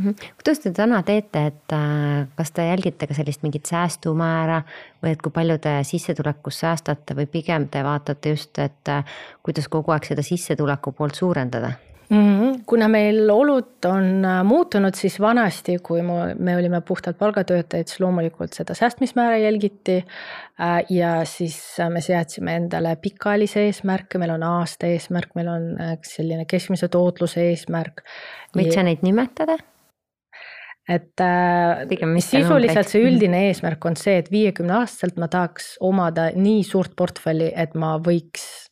-hmm. 0.00 0.14
kuidas 0.36 0.58
te 0.58 0.70
täna 0.70 1.02
teete, 1.02 1.46
et 1.46 1.72
äh, 1.72 2.28
kas 2.36 2.52
te 2.52 2.66
jälgite 2.66 3.06
ka 3.06 3.14
sellist 3.14 3.42
mingit 3.42 3.66
säästumäära 3.66 4.62
või 5.02 5.14
et 5.14 5.22
kui 5.22 5.32
palju 5.34 5.58
te 5.58 5.76
sissetulekus 5.86 6.60
säästate 6.64 7.16
või 7.16 7.26
pigem 7.26 7.68
te 7.68 7.84
vaatate 7.84 8.34
just, 8.34 8.58
et 8.58 8.88
äh, 8.88 9.04
kuidas 9.42 9.68
kogu 9.68 9.92
aeg 9.94 10.08
seda 10.08 10.22
sissetuleku 10.26 10.92
poolt 10.92 11.14
suurendada? 11.14 11.72
-hmm. 12.10 12.62
kuna 12.66 12.88
meil 12.88 13.30
olud 13.30 13.86
on 13.86 14.24
äh, 14.24 14.42
muutunud, 14.44 14.94
siis 14.94 15.20
vanasti, 15.20 15.78
kui 15.82 16.02
me 16.02 16.56
olime 16.56 16.80
puhtalt 16.80 17.18
palgatöötajad, 17.18 17.86
siis 17.86 18.00
loomulikult 18.00 18.52
seda 18.52 18.74
säästmismäära 18.74 19.36
jälgiti. 19.36 20.04
Äh, 20.60 20.84
ja 20.90 21.24
siis 21.24 21.80
äh, 21.80 21.90
me 21.90 22.00
seadsime 22.00 22.56
endale 22.56 22.96
pikaajalisi 22.96 23.60
eesmärke, 23.60 24.18
meil 24.18 24.34
on 24.34 24.42
aasta 24.42 24.86
eesmärk, 24.86 25.34
meil 25.34 25.48
on 25.48 25.68
selline 26.02 26.44
keskmise 26.44 26.88
tootluse 26.88 27.48
eesmärk. 27.50 28.02
võid 28.56 28.72
sa 28.74 28.82
neid 28.82 29.06
nimetada? 29.06 29.58
et 30.90 31.22
Pigem, 31.88 32.16
sisuliselt 32.18 32.88
see 32.90 33.04
üldine 33.06 33.44
eesmärk 33.46 33.84
on 33.86 33.94
see, 33.96 34.16
et 34.18 34.30
viiekümne 34.30 34.74
aastaselt 34.80 35.20
ma 35.22 35.28
tahaks 35.30 35.76
omada 35.86 36.32
nii 36.34 36.64
suurt 36.66 36.96
portfelli, 36.98 37.52
et 37.54 37.76
ma 37.78 37.92
võiks 38.02 38.69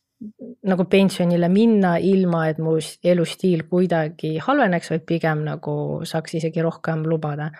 nagu 0.67 0.85
pensionile 0.91 1.47
minna, 1.51 1.95
ilma 1.99 2.45
et 2.49 2.59
mu 2.59 2.75
elustiil 3.13 3.65
kuidagi 3.71 4.35
halveneks, 4.43 4.91
vaid 4.93 5.05
pigem 5.07 5.45
nagu 5.47 5.75
saaks 6.07 6.35
isegi 6.39 6.63
rohkem 6.65 7.05
lubada 7.07 7.51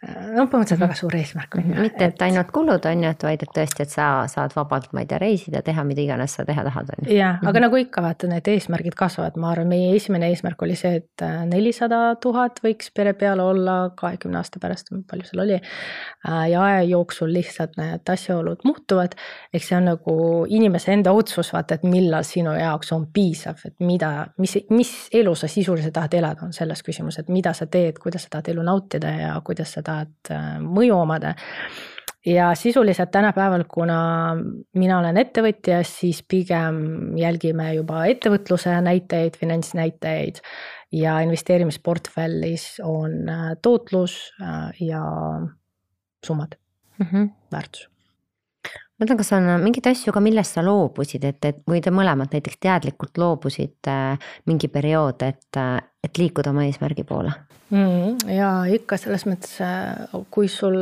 no 0.00 0.46
põhimõtteliselt 0.48 0.80
väga 0.80 0.94
suur 0.96 1.14
eesmärk 1.18 1.56
on 1.58 1.66
ju. 1.66 1.74
mitte, 1.84 2.06
et 2.08 2.22
ainult 2.24 2.48
kulud 2.54 2.86
on 2.88 3.02
ju, 3.04 3.08
et 3.12 3.24
vaid 3.26 3.42
et 3.44 3.50
tõesti, 3.56 3.84
et 3.84 3.92
sa 3.92 4.06
saad 4.32 4.54
vabalt, 4.56 4.88
ma 4.96 5.02
ei 5.04 5.08
tea, 5.10 5.18
reisida, 5.20 5.60
teha 5.64 5.84
mida 5.84 6.00
iganes 6.00 6.38
sa 6.38 6.46
teha 6.48 6.64
tahad, 6.64 6.92
on 6.94 7.04
ju. 7.04 7.16
jah, 7.18 7.36
aga 7.42 7.52
mhm. 7.52 7.64
nagu 7.66 7.80
ikka 7.82 8.04
vaata, 8.04 8.30
need 8.30 8.48
eesmärgid 8.48 8.96
kasvavad, 8.96 9.36
ma 9.40 9.50
arvan, 9.52 9.68
meie 9.68 9.90
esimene 9.96 10.30
eesmärk 10.32 10.64
oli 10.64 10.76
see, 10.80 11.02
et 11.02 11.24
äh, 11.26 11.42
nelisada 11.50 12.14
tuhat 12.22 12.62
võiks 12.64 12.88
pere 12.96 13.12
peale 13.18 13.44
olla 13.44 13.76
kahekümne 13.98 14.40
aasta 14.40 14.62
pärast, 14.62 14.88
palju 15.10 15.28
seal 15.28 15.44
oli. 15.44 15.60
Äh, 15.60 16.46
ja 16.54 16.64
aja 16.64 16.80
jooksul 16.88 17.34
lihtsalt 17.36 17.76
need 17.80 18.14
asjaolud 18.14 18.64
muutuvad, 18.64 19.18
eks 19.52 19.68
see 19.68 19.76
on 19.76 19.90
nagu 19.92 20.16
inimese 20.48 20.94
enda 20.96 21.12
otsus, 21.12 21.52
vaata, 21.52 21.76
et 21.76 21.84
millal 21.84 22.24
sinu 22.24 22.56
jaoks 22.56 22.94
on 22.96 23.04
piisav, 23.12 23.60
et 23.68 23.76
mida, 23.84 24.30
mis, 24.40 24.56
mis 24.72 24.96
elu 25.20 25.36
sa 25.36 25.50
sisuliselt 25.50 25.92
tahad 25.98 26.16
elada, 26.22 26.48
on 26.48 26.56
selles 26.56 26.80
küsimus, 26.86 27.20
et 27.20 27.28
mida 27.28 27.52
sa 27.56 27.68
teed, 27.68 28.00
kuidas 28.00 28.24
sa 28.24 28.38
tahad 28.38 28.52
elu 28.54 28.64
nautida 28.64 29.12
ja 29.20 29.36
kuidas 29.44 29.76
sa 29.76 29.82
tahad 29.84 29.89
äh, 30.30 30.58
mõju 30.62 30.96
omada 30.98 31.34
ja 32.26 32.50
sisuliselt 32.54 33.10
tänapäeval, 33.10 33.64
kuna 33.68 34.00
mina 34.76 34.98
olen 34.98 35.16
ettevõtja, 35.22 35.80
siis 35.88 36.22
pigem 36.28 37.16
jälgime 37.18 37.72
juba 37.74 38.04
ettevõtluse 38.10 38.74
näitajaid, 38.84 39.38
finantsnäitajaid 39.40 40.42
ja 40.92 41.20
investeerimisportfellis 41.24 42.80
on 42.84 43.28
äh, 43.28 43.54
tootlus 43.62 44.18
äh, 44.42 44.68
ja 44.80 45.04
summad 46.26 46.58
mm, 46.98 47.06
-hmm. 47.06 47.30
väärtus 47.52 47.88
ma 49.00 49.06
mõtlen, 49.06 49.16
kas 49.16 49.32
on 49.32 49.46
mingeid 49.62 49.86
asju 49.86 50.12
ka, 50.12 50.20
millest 50.20 50.58
sa 50.58 50.64
loobusid, 50.64 51.24
et, 51.24 51.44
et 51.44 51.62
või 51.68 51.80
te 51.80 51.90
mõlemad 51.90 52.34
näiteks 52.34 52.60
teadlikult 52.60 53.16
loobusite 53.18 53.94
mingi 54.46 54.68
periood, 54.68 55.22
et, 55.22 55.60
et 56.04 56.18
liikuda 56.20 56.50
oma 56.50 56.66
eesmärgi 56.68 57.04
poole? 57.08 57.32
Ja 57.70 58.50
ikka 58.74 58.98
selles 58.98 59.26
mõttes, 59.28 59.52
kui 60.34 60.48
sul, 60.50 60.78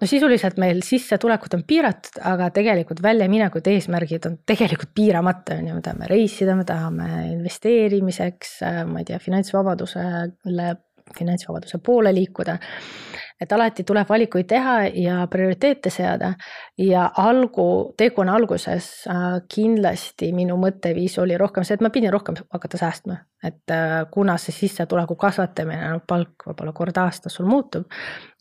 no 0.00 0.08
sisuliselt 0.08 0.58
meil 0.62 0.82
sissetulekud 0.86 1.54
on 1.58 1.62
piiratud, 1.68 2.20
aga 2.26 2.48
tegelikult 2.54 3.02
väljaminekud, 3.04 3.70
eesmärgid 3.70 4.26
on 4.30 4.40
tegelikult 4.48 4.94
piiramata, 4.96 5.60
on 5.60 5.70
ju, 5.70 5.76
me 5.78 5.84
tahame 5.86 6.10
reisida, 6.10 6.56
me 6.58 6.66
tahame 6.68 7.10
investeerimiseks, 7.34 8.58
ma 8.90 9.02
ei 9.02 9.08
tea, 9.12 9.20
finantsvabadusele, 9.22 10.72
finantsvabaduse 11.16 11.78
poole 11.86 12.10
liikuda 12.16 12.58
et 13.40 13.52
alati 13.52 13.84
tuleb 13.84 14.08
valikuid 14.08 14.46
teha 14.48 14.76
ja 14.94 15.26
prioriteete 15.30 15.90
seada. 15.90 16.32
ja 16.78 17.10
algu, 17.16 17.94
teekonna 17.96 18.34
alguses 18.36 18.88
äh, 19.10 19.24
kindlasti 19.54 20.30
minu 20.32 20.56
mõtteviis 20.60 21.18
oli 21.20 21.36
rohkem 21.38 21.64
see, 21.64 21.76
et 21.76 21.84
ma 21.84 21.90
pidin 21.92 22.12
rohkem 22.12 22.36
hakata 22.52 22.80
säästma. 22.80 23.18
et 23.44 23.72
äh, 23.72 23.98
kuna 24.10 24.36
see 24.40 24.54
sissetuleku 24.56 25.16
kasvatamine, 25.20 25.90
noh 25.92 26.04
palk 26.08 26.46
võib-olla 26.48 26.72
kord 26.76 26.96
aastas 27.02 27.36
sul 27.36 27.48
muutub. 27.50 27.84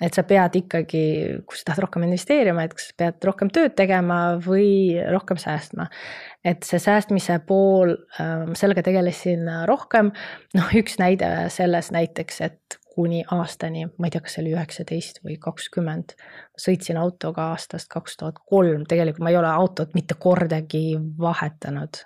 et 0.02 0.14
sa 0.14 0.24
pead 0.24 0.56
ikkagi, 0.64 1.04
kui 1.46 1.60
sa 1.60 1.72
tahad 1.72 1.86
rohkem 1.88 2.08
investeerima, 2.08 2.64
et 2.64 2.78
kas 2.78 2.94
pead 2.98 3.28
rohkem 3.28 3.52
tööd 3.52 3.76
tegema 3.76 4.40
või 4.40 4.96
rohkem 5.12 5.38
säästma 5.42 5.90
et 6.46 6.64
see 6.64 6.80
säästmise 6.80 7.40
pool, 7.48 7.96
äh, 8.22 8.48
sellega 8.56 8.86
tegelesin 8.86 9.50
rohkem. 9.68 10.14
noh, 10.58 10.74
üks 10.80 11.00
näide 11.02 11.50
selles 11.52 11.92
näiteks, 11.92 12.42
et 12.48 12.80
kuni 12.96 13.24
aastani, 13.36 13.86
ma 14.00 14.08
ei 14.08 14.14
tea, 14.14 14.24
kas 14.24 14.38
see 14.38 14.44
oli 14.46 14.54
üheksateist 14.56 15.22
või 15.26 15.38
kakskümmend. 15.42 16.16
sõitsin 16.66 17.00
autoga 17.02 17.50
aastast 17.54 17.90
kaks 17.92 18.18
tuhat 18.22 18.40
kolm, 18.48 18.86
tegelikult 18.88 19.26
ma 19.26 19.34
ei 19.34 19.40
ole 19.40 19.52
autot 19.52 19.96
mitte 19.98 20.16
kordagi 20.20 20.86
vahetanud. 21.20 22.04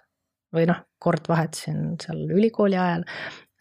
või 0.56 0.66
noh, 0.66 0.80
kord 0.98 1.28
vahetasin 1.30 1.94
seal 2.02 2.24
ülikooli 2.34 2.78
ajal, 2.78 3.04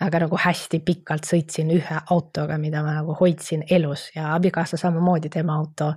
aga 0.01 0.23
nagu 0.23 0.39
hästi 0.41 0.81
pikalt 0.87 1.27
sõitsin 1.29 1.69
ühe 1.75 2.01
autoga, 2.15 2.57
mida 2.59 2.81
ma 2.87 2.95
nagu 2.97 3.17
hoidsin 3.19 3.65
elus 3.71 4.07
ja 4.15 4.33
abikaasa 4.37 4.79
samamoodi, 4.81 5.29
tema 5.29 5.59
auto 5.59 5.93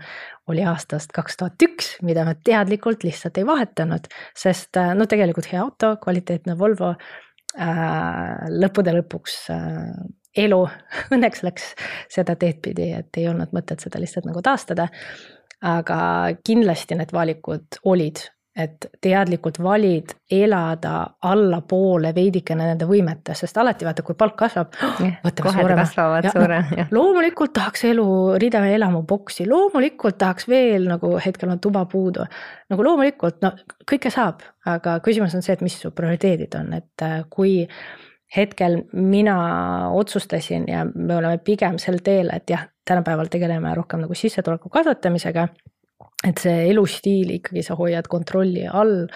oli 0.51 0.65
aastast 0.67 1.13
kaks 1.15 1.37
tuhat 1.39 1.67
üks, 1.67 1.93
mida 2.03 2.25
ma 2.27 2.35
teadlikult 2.35 3.05
lihtsalt 3.07 3.37
ei 3.37 3.47
vahetanud, 3.47 4.09
sest 4.37 4.81
no 4.97 5.07
tegelikult 5.07 5.47
hea 5.53 5.61
auto, 5.63 5.95
kvaliteetne 6.03 6.57
Volvo 6.59 6.91
äh,. 6.91 8.49
lõppude 8.51 8.97
lõpuks 8.99 9.37
äh, 9.55 9.93
elu 10.37 10.61
õnneks 11.13 11.45
läks 11.47 11.71
seda 12.11 12.37
teed 12.39 12.61
pidi, 12.63 12.91
et 12.97 13.17
ei 13.17 13.29
olnud 13.31 13.55
mõtet 13.55 13.83
seda 13.83 14.01
lihtsalt 14.01 14.29
nagu 14.29 14.41
taastada. 14.41 14.89
aga 15.61 15.97
kindlasti 16.41 16.95
need 16.97 17.11
valikud 17.13 17.77
olid, 17.85 18.17
et 18.57 18.87
teadlikult 19.01 19.59
valid 19.63 20.09
elada 20.33 20.95
allapoole 21.29 22.09
veidikene 22.15 22.65
nende 22.67 22.87
võimete, 22.89 23.35
sest 23.37 23.59
alati 23.61 23.85
vaata, 23.87 24.03
kui 24.03 24.17
palk 24.17 24.35
kasvab. 24.41 24.73
loomulikult 26.97 27.53
tahaks 27.55 27.85
elu 27.91 28.07
rida 28.41 28.65
elamuboksi, 28.73 29.45
loomulikult 29.47 30.17
tahaks 30.17 30.49
veel 30.51 30.89
nagu 30.89 31.13
hetkel 31.23 31.53
on 31.53 31.63
tuba 31.63 31.85
puudu. 31.85 32.25
nagu 32.73 32.89
loomulikult, 32.89 33.39
no 33.45 33.53
kõike 33.87 34.11
saab, 34.11 34.41
aga 34.65 34.99
küsimus 35.05 35.37
on 35.37 35.45
see, 35.45 35.55
et 35.55 35.63
mis 35.63 35.77
su 35.79 35.93
prioriteedid 35.95 36.59
on, 36.59 36.73
et 36.81 37.07
äh, 37.07 37.21
kui 37.29 37.61
hetkel 38.35 38.81
mina 38.93 39.35
otsustasin 39.91 40.65
ja 40.67 40.85
me 40.95 41.15
oleme 41.17 41.37
pigem 41.43 41.77
sel 41.81 41.99
teel, 42.03 42.31
et 42.33 42.49
jah, 42.49 42.67
tänapäeval 42.87 43.29
tegeleme 43.31 43.75
rohkem 43.75 44.03
nagu 44.05 44.15
sissetuleku 44.15 44.69
kasvatamisega. 44.69 45.47
et 46.27 46.37
see 46.37 46.69
elustiil 46.69 47.31
ikkagi 47.37 47.63
sa 47.65 47.75
hoiad 47.75 48.07
kontrolli 48.07 48.67
all. 48.67 49.07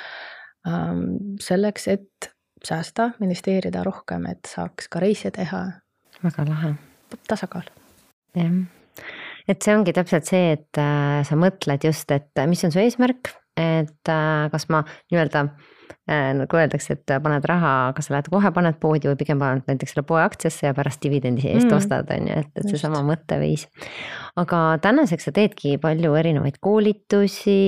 ähm, 0.67 1.37
selleks, 1.39 1.87
et 1.87 2.31
säästa, 2.65 3.11
investeerida 3.21 3.83
rohkem, 3.83 4.25
et 4.25 4.49
saaks 4.49 4.89
ka 4.89 4.99
reise 4.99 5.31
teha. 5.31 5.65
väga 6.23 6.45
lahe. 6.49 6.73
tasakaal. 7.27 7.69
jah, 8.35 8.51
et 9.47 9.61
see 9.61 9.77
ongi 9.77 9.93
täpselt 9.93 10.25
see, 10.25 10.51
et 10.57 10.81
äh, 10.81 11.21
sa 11.23 11.37
mõtled 11.39 11.87
just, 11.87 12.11
et 12.11 12.45
mis 12.49 12.63
on 12.65 12.73
su 12.73 12.81
eesmärk, 12.81 13.31
et 13.55 14.11
äh, 14.11 14.49
kas 14.51 14.67
ma 14.69 14.83
nii-öelda 15.11 15.47
nagu 16.05 16.59
öeldakse, 16.59 16.95
et 16.95 17.13
paned 17.23 17.45
raha, 17.49 17.73
kas 17.97 18.09
sa 18.09 18.15
lähed 18.15 18.29
kohe 18.33 18.51
paned 18.53 18.77
poodi 18.81 19.09
või 19.09 19.17
pigem 19.19 19.41
paned 19.41 19.65
näiteks 19.69 19.95
selle 19.95 20.05
poe 20.07 20.21
aktsiasse 20.21 20.67
ja 20.67 20.73
pärast 20.77 21.01
dividendi 21.03 21.47
eest 21.49 21.67
mm. 21.67 21.77
ostad, 21.77 22.11
on 22.13 22.29
ju, 22.29 22.39
et, 22.43 22.51
et 22.55 22.69
seesama 22.69 23.01
mõtteviis. 23.07 23.67
aga 24.37 24.61
tänaseks 24.83 25.29
sa 25.29 25.35
teedki 25.35 25.75
palju 25.81 26.13
erinevaid 26.19 26.59
koolitusi, 26.63 27.59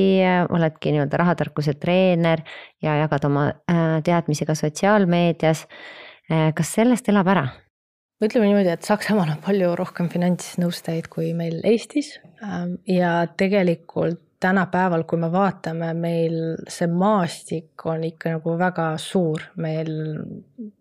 oledki 0.53 0.93
nii-öelda 0.95 1.21
rahatarkuse 1.24 1.77
treener 1.81 2.43
ja 2.83 2.97
jagad 3.01 3.25
oma 3.29 3.47
äh, 3.50 4.01
teadmisi 4.05 4.45
ka 4.45 4.57
sotsiaalmeedias. 4.57 5.65
Äh, 6.31 6.51
kas 6.57 6.75
sellest 6.77 7.09
elab 7.09 7.33
ära? 7.33 7.47
ütleme 8.24 8.47
niimoodi, 8.50 8.71
et 8.74 8.86
Saksamaal 8.86 9.36
on 9.36 9.41
palju 9.45 9.75
rohkem 9.77 10.07
finantsnõustajaid 10.09 11.05
kui 11.13 11.33
meil 11.38 11.59
Eestis 11.69 12.15
ähm, 12.41 12.79
ja 12.89 13.27
tegelikult 13.38 14.24
tänapäeval, 14.39 15.03
kui 15.03 15.20
me 15.20 15.32
vaatame, 15.32 15.91
meil 15.98 16.38
see 16.70 16.88
maastik 16.88 17.86
on 17.89 18.03
ikka 18.06 18.36
nagu 18.36 18.53
väga 18.60 18.88
suur, 19.01 19.41
meil, 19.63 19.91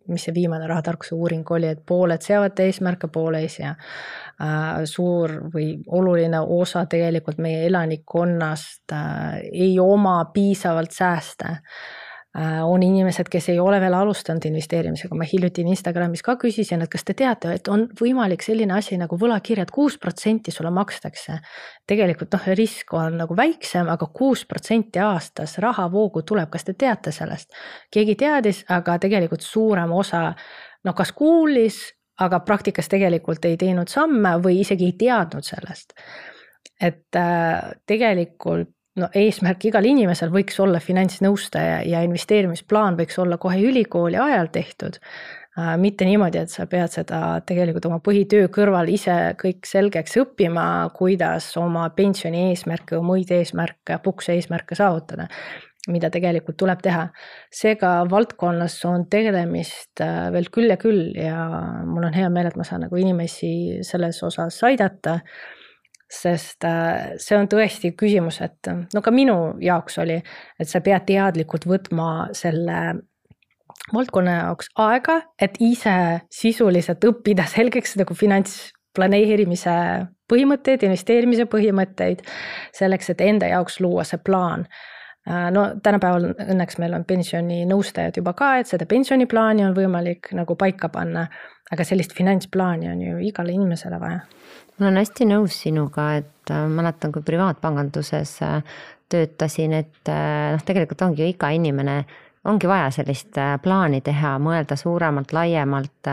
mis 0.09 0.27
see 0.29 0.35
viimane 0.37 0.69
rahatarkuse 0.69 1.17
uuring 1.17 1.51
oli, 1.57 1.71
et 1.73 1.85
pooled 1.87 2.23
seavad 2.25 2.59
eesmärke, 2.67 3.09
poole 3.13 3.41
ei 3.45 3.53
sea 3.53 3.73
äh,. 3.73 4.83
suur 4.85 5.39
või 5.55 5.71
oluline 5.89 6.41
osa 6.41 6.85
tegelikult 6.87 7.39
meie 7.41 7.67
elanikkonnast 7.67 8.93
äh, 8.93 9.39
ei 9.53 9.79
oma 9.81 10.19
piisavalt 10.35 10.93
sääste 10.93 11.57
on 12.37 12.83
inimesed, 12.83 13.29
kes 13.33 13.49
ei 13.49 13.61
ole 13.61 13.79
veel 13.81 13.95
alustanud 13.97 14.45
investeerimisega, 14.45 15.17
ma 15.17 15.25
hiljuti 15.25 15.65
Instagramis 15.65 16.23
ka 16.23 16.35
küsisin, 16.41 16.83
et 16.85 16.91
kas 16.93 17.05
te 17.05 17.15
teate, 17.17 17.55
et 17.57 17.69
on 17.73 17.87
võimalik 18.01 18.45
selline 18.45 18.75
asi 18.77 18.99
nagu 19.01 19.17
võlakirjad, 19.21 19.71
kuus 19.73 19.97
protsenti 19.99 20.53
sulle 20.53 20.71
makstakse. 20.71 21.39
tegelikult 21.87 22.33
noh, 22.37 22.49
risk 22.59 22.93
on 22.93 23.17
nagu 23.23 23.37
väiksem 23.37 23.89
aga, 23.89 24.07
aga 24.07 24.13
kuus 24.13 24.45
protsenti 24.47 25.01
aastas 25.03 25.59
rahavoogu 25.59 26.23
tuleb, 26.23 26.51
kas 26.51 26.65
te 26.65 26.75
teate 26.75 27.13
sellest? 27.13 27.53
keegi 27.93 28.17
teadis, 28.17 28.65
aga 28.69 28.99
tegelikult 28.99 29.43
suurem 29.43 29.93
osa 29.93 30.35
noh, 30.85 30.95
kas 30.95 31.13
kuulis, 31.13 31.81
aga 32.21 32.41
praktikas 32.41 32.89
tegelikult 32.89 33.45
ei 33.45 33.57
teinud 33.57 33.89
samme 33.89 34.37
või 34.43 34.61
isegi 34.61 34.91
ei 34.91 34.97
teadnud 34.99 35.45
sellest. 35.45 35.95
et 36.81 37.17
äh, 37.17 37.73
tegelikult 37.87 38.76
no 39.01 39.09
eesmärk 39.15 39.69
igal 39.71 39.87
inimesel 39.89 40.33
võiks 40.35 40.59
olla 40.63 40.81
finantsnõustaja 40.83 41.81
ja 41.89 42.03
investeerimisplaan 42.07 42.99
võiks 42.99 43.19
olla 43.23 43.39
kohe 43.41 43.61
ülikooli 43.61 44.19
ajal 44.21 44.51
tehtud. 44.53 44.99
Äh, 45.57 45.75
mitte 45.81 46.05
niimoodi, 46.09 46.43
et 46.45 46.53
sa 46.53 46.67
pead 46.71 46.93
seda 46.93 47.21
tegelikult 47.49 47.89
oma 47.89 48.01
põhitöö 48.05 48.51
kõrval 48.53 48.91
ise 48.93 49.15
kõik 49.41 49.69
selgeks 49.69 50.19
õppima, 50.21 50.67
kuidas 50.97 51.49
oma 51.61 51.89
pensioni 51.97 52.51
eesmärke 52.51 53.01
muid 53.05 53.33
eesmärke, 53.33 54.01
pukse 54.05 54.37
eesmärke 54.37 54.79
saavutada 54.79 55.31
mida 55.93 56.11
tegelikult 56.11 56.57
tuleb 56.59 56.81
teha. 56.83 57.05
seega 57.55 57.91
valdkonnas 58.11 58.75
on 58.89 59.07
tegemist 59.11 60.03
äh, 60.03 60.27
veel 60.35 60.51
küll 60.55 60.73
ja 60.73 60.77
küll 60.81 61.13
ja 61.15 61.45
mul 61.87 62.09
on 62.09 62.17
hea 62.17 62.31
meel, 62.33 62.51
et 62.51 62.59
ma 62.59 62.67
saan 62.67 62.87
nagu 62.87 62.99
inimesi 62.99 63.85
selles 63.87 64.19
osas 64.27 64.59
aidata 64.67 65.21
sest 66.13 66.65
äh, 66.65 67.17
see 67.23 67.37
on 67.39 67.49
tõesti 67.51 67.93
küsimus, 67.99 68.41
et 68.45 68.71
no 68.95 69.03
ka 69.03 69.13
minu 69.15 69.57
jaoks 69.63 69.99
oli, 70.03 70.21
et 70.61 70.71
sa 70.71 70.81
pead 70.81 71.07
teadlikult 71.09 71.67
võtma 71.67 72.29
selle 72.37 72.81
valdkonna 73.93 74.39
jaoks 74.41 74.71
aega, 74.83 75.21
et 75.43 75.59
ise 75.63 75.97
sisuliselt 76.33 77.05
õppida 77.07 77.47
selgeks 77.51 77.97
nagu 78.01 78.15
finantsplaneerimise 78.19 79.77
põhimõtteid, 80.31 80.83
investeerimise 80.87 81.47
põhimõtteid. 81.51 82.23
selleks, 82.75 83.11
et 83.11 83.21
enda 83.21 83.51
jaoks 83.51 83.81
luua 83.81 84.05
see 84.05 84.19
plaan 84.19 84.67
Äh, 85.27 85.49
no 85.51 85.65
tänapäeval 85.83 86.29
õnneks 86.39 86.79
meil 86.79 86.95
on 86.95 87.05
pensioninõustajad 87.07 88.21
juba 88.21 88.31
ka, 88.39 88.53
et 88.61 88.71
seda 88.71 88.87
pensioniplaani 88.87 89.65
on 89.67 89.75
võimalik 89.75 90.31
nagu 90.39 90.55
paika 90.59 90.89
panna. 90.93 91.27
Aga 91.73 91.87
sellist 91.87 92.15
finantsplaani 92.17 92.91
on 92.91 93.01
ju 93.03 93.17
igale 93.29 93.55
inimesele 93.57 94.01
vaja. 94.01 94.21
ma 94.79 94.87
olen 94.87 95.01
hästi 95.01 95.29
nõus 95.31 95.63
sinuga, 95.65 96.11
et 96.21 96.53
äh, 96.53 96.67
mäletan, 96.69 97.13
kui 97.15 97.25
privaatpanganduses 97.27 98.37
äh, 98.47 98.79
töötasin, 99.09 99.73
et 99.73 100.09
noh, 100.11 100.63
tegelikult 100.67 101.03
ongi 101.07 101.23
ju 101.23 101.29
iga 101.31 101.51
inimene 101.55 102.01
ongi 102.47 102.69
vaja 102.71 102.91
sellist 102.95 103.39
plaani 103.63 104.01
teha, 104.07 104.37
mõelda 104.43 104.77
suuremalt, 104.79 105.33
laiemalt, 105.35 106.11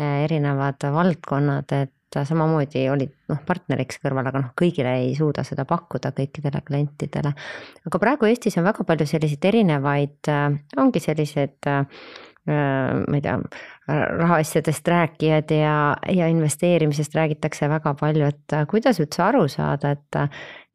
erinevad 0.00 0.84
valdkonnad, 0.92 1.72
et 1.72 1.92
samamoodi 2.22 2.84
olid 2.92 3.12
noh, 3.30 3.40
partneriks 3.46 3.98
kõrval, 4.02 4.28
aga 4.30 4.42
noh, 4.44 4.52
kõigile 4.58 4.94
ei 5.02 5.14
suuda 5.18 5.42
seda 5.46 5.64
pakkuda 5.68 6.12
kõikidele 6.14 6.62
klientidele. 6.66 7.32
aga 7.86 8.00
praegu 8.02 8.28
Eestis 8.28 8.58
on 8.60 8.68
väga 8.68 8.86
palju 8.86 9.06
selliseid 9.10 9.48
erinevaid, 9.50 10.20
äh, 10.30 10.46
ongi 10.78 11.02
sellised 11.02 11.70
äh, 11.70 11.82
ma 12.46 13.16
ei 13.16 13.22
tea, 13.24 13.38
rahaasjadest 13.88 14.88
rääkijad 14.88 15.50
ja, 15.56 15.96
ja 16.12 16.26
investeerimisest 16.28 17.14
räägitakse 17.14 17.68
väga 17.68 17.94
palju, 18.00 18.26
et 18.28 18.52
äh, 18.52 18.66
kuidas 18.68 19.00
üldse 19.00 19.22
aru 19.24 19.46
saada, 19.48 19.94
et 19.96 20.18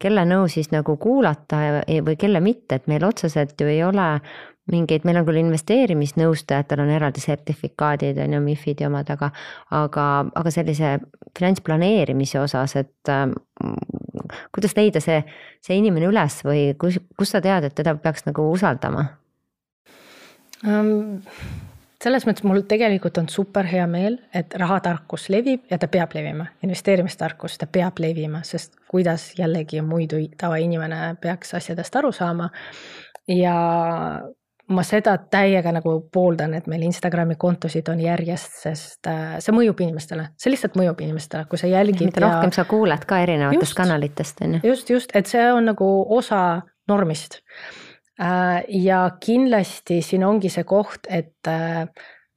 kelle 0.02 0.24
nõu 0.26 0.48
siis 0.50 0.72
nagu 0.74 0.98
kuulata 0.98 1.60
või 1.86 2.16
kelle 2.18 2.42
mitte, 2.42 2.80
et 2.80 2.88
meil 2.88 3.06
otseselt 3.06 3.62
ju 3.62 3.68
ei 3.70 3.84
ole 3.84 4.16
mingeid, 4.70 5.06
meil 5.06 5.18
on 5.20 5.26
küll 5.28 5.42
investeerimisnõustajatel 5.42 6.84
on 6.84 6.92
eraldi 6.94 7.22
sertifikaadid 7.24 8.20
on 8.22 8.38
ju, 8.38 8.42
MIFID 8.46 8.84
ja 8.84 8.90
omad, 8.90 9.10
aga, 9.14 9.32
aga, 9.76 10.08
aga 10.42 10.54
sellise 10.54 10.98
finantsplaneerimise 11.38 12.42
osas, 12.42 12.76
et 12.80 13.14
äh, 13.14 13.28
kuidas 14.56 14.78
leida 14.78 15.02
see, 15.04 15.22
see 15.66 15.80
inimene 15.82 16.10
üles 16.10 16.42
või 16.46 16.70
kus, 16.82 17.02
kus 17.18 17.34
sa 17.34 17.42
tead, 17.46 17.70
et 17.70 17.78
teda 17.78 17.98
peaks 18.02 18.26
nagu 18.30 18.50
usaldama 18.54 19.08
um,? 20.68 21.20
selles 22.04 22.24
mõttes 22.24 22.46
mul 22.48 22.62
tegelikult 22.64 23.18
on 23.20 23.28
super 23.28 23.68
hea 23.68 23.84
meel, 23.92 24.16
et 24.34 24.54
rahatarkus 24.56 25.28
levib 25.34 25.68
ja 25.72 25.78
ta 25.82 25.90
peab 25.92 26.14
levima, 26.16 26.46
investeerimistarkus, 26.64 27.58
ta 27.60 27.68
peab 27.68 28.00
levima, 28.00 28.40
sest 28.48 28.78
kuidas 28.88 29.34
jällegi 29.38 29.82
muidu 29.84 30.22
tavainimene 30.40 31.18
peaks 31.22 31.54
asjadest 31.60 32.00
aru 32.00 32.14
saama. 32.16 32.50
ja 33.28 33.56
ma 34.70 34.86
seda 34.86 35.16
täiega 35.32 35.74
nagu 35.74 35.96
pooldan, 36.14 36.54
et 36.58 36.68
meil 36.70 36.84
Instagrami 36.88 37.36
kontosid 37.42 37.90
on 37.92 38.02
järjest, 38.04 38.60
sest 38.64 39.10
äh, 39.10 39.38
see 39.44 39.56
mõjub 39.56 39.82
inimestele, 39.84 40.30
see 40.40 40.54
lihtsalt 40.54 40.78
mõjub 40.80 41.02
inimestele, 41.06 41.46
kui 41.50 41.62
sa 41.62 41.70
jälgid. 41.70 42.06
mida 42.06 42.22
ja... 42.22 42.28
rohkem 42.28 42.54
sa 42.56 42.66
kuuled 42.70 43.06
ka 43.10 43.22
erinevatest 43.26 43.66
just, 43.66 43.78
kanalitest 43.78 44.44
on 44.46 44.58
ju. 44.58 44.64
just, 44.72 44.90
just, 44.94 45.16
et 45.18 45.30
see 45.30 45.46
on 45.52 45.72
nagu 45.72 45.90
osa 46.16 46.62
normist. 46.90 47.42
Äh, 48.20 48.64
ja 48.84 49.04
kindlasti 49.24 50.02
siin 50.04 50.26
ongi 50.28 50.52
see 50.52 50.66
koht, 50.68 51.08
et 51.08 51.48
äh, 51.48 51.86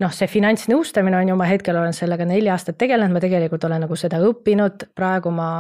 noh, 0.03 0.12
see 0.14 0.29
finantsnõustamine 0.31 1.18
on 1.18 1.33
ju, 1.33 1.38
ma 1.38 1.49
hetkel 1.51 1.79
olen 1.79 1.97
sellega 1.97 2.27
neli 2.29 2.51
aastat 2.51 2.79
tegelenud, 2.79 3.14
ma 3.14 3.23
tegelikult 3.23 3.66
olen 3.66 3.85
nagu 3.87 3.99
seda 3.99 4.21
õppinud, 4.23 4.88
praegu 4.99 5.31
ma 5.35 5.51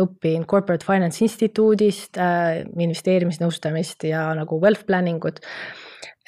õpin 0.00 0.44
Corporate 0.48 0.86
Finance 0.86 1.24
Instituudist 1.24 2.16
investeerimisnõustamist 2.20 4.08
ja 4.08 4.30
nagu 4.36 4.60
wealth 4.62 4.86
planning 4.88 5.24
ut 5.28 5.42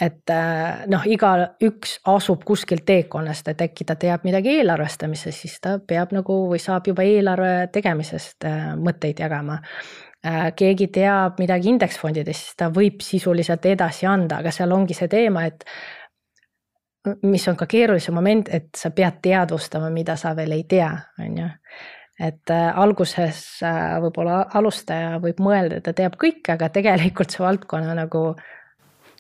et 0.01 0.31
äh, 0.31 0.85
noh, 0.93 1.05
igaüks 1.09 1.97
asub 2.13 2.45
kuskilt 2.47 2.85
teekonnast, 2.89 3.49
et 3.49 3.63
äkki 3.65 3.87
ta 3.89 3.97
teab 4.01 4.27
midagi 4.29 4.53
eelarvestamisest, 4.59 5.45
siis 5.45 5.57
ta 5.63 5.77
peab 5.81 6.13
nagu 6.17 6.43
või 6.51 6.61
saab 6.63 6.89
juba 6.91 7.07
eelarve 7.07 7.71
tegemisest 7.73 8.45
äh, 8.49 8.75
mõtteid 8.77 9.25
jagama. 9.25 9.63
Äh, 10.27 10.49
keegi 10.59 10.89
teab 10.91 11.37
midagi 11.39 11.69
indeksfondidest, 11.71 12.49
siis 12.49 12.57
ta 12.59 12.67
võib 12.75 13.03
sisuliselt 13.05 13.67
edasi 13.69 14.09
anda, 14.11 14.41
aga 14.41 14.51
seal 14.55 14.73
ongi 14.75 14.97
see 14.97 15.07
teema, 15.13 15.45
et 15.47 15.63
mis 17.23 17.45
on 17.47 17.59
ka 17.59 17.69
keerulisem 17.71 18.17
moment, 18.17 18.49
et 18.51 18.73
sa 18.75 18.91
pead 18.97 19.21
teadvustama, 19.23 19.91
mida 19.95 20.17
sa 20.19 20.33
veel 20.35 20.57
ei 20.57 20.65
tea, 20.67 20.89
on 21.23 21.39
ju 21.43 21.51
et 22.27 22.51
alguses 22.51 23.39
võib-olla 24.01 24.47
alustaja 24.57 25.19
võib 25.21 25.43
mõelda, 25.45 25.79
et 25.79 25.85
ta 25.85 25.93
teab 25.93 26.17
kõike, 26.17 26.55
aga 26.55 26.71
tegelikult 26.73 27.35
see 27.35 27.45
valdkonna 27.45 27.95
nagu 27.99 28.23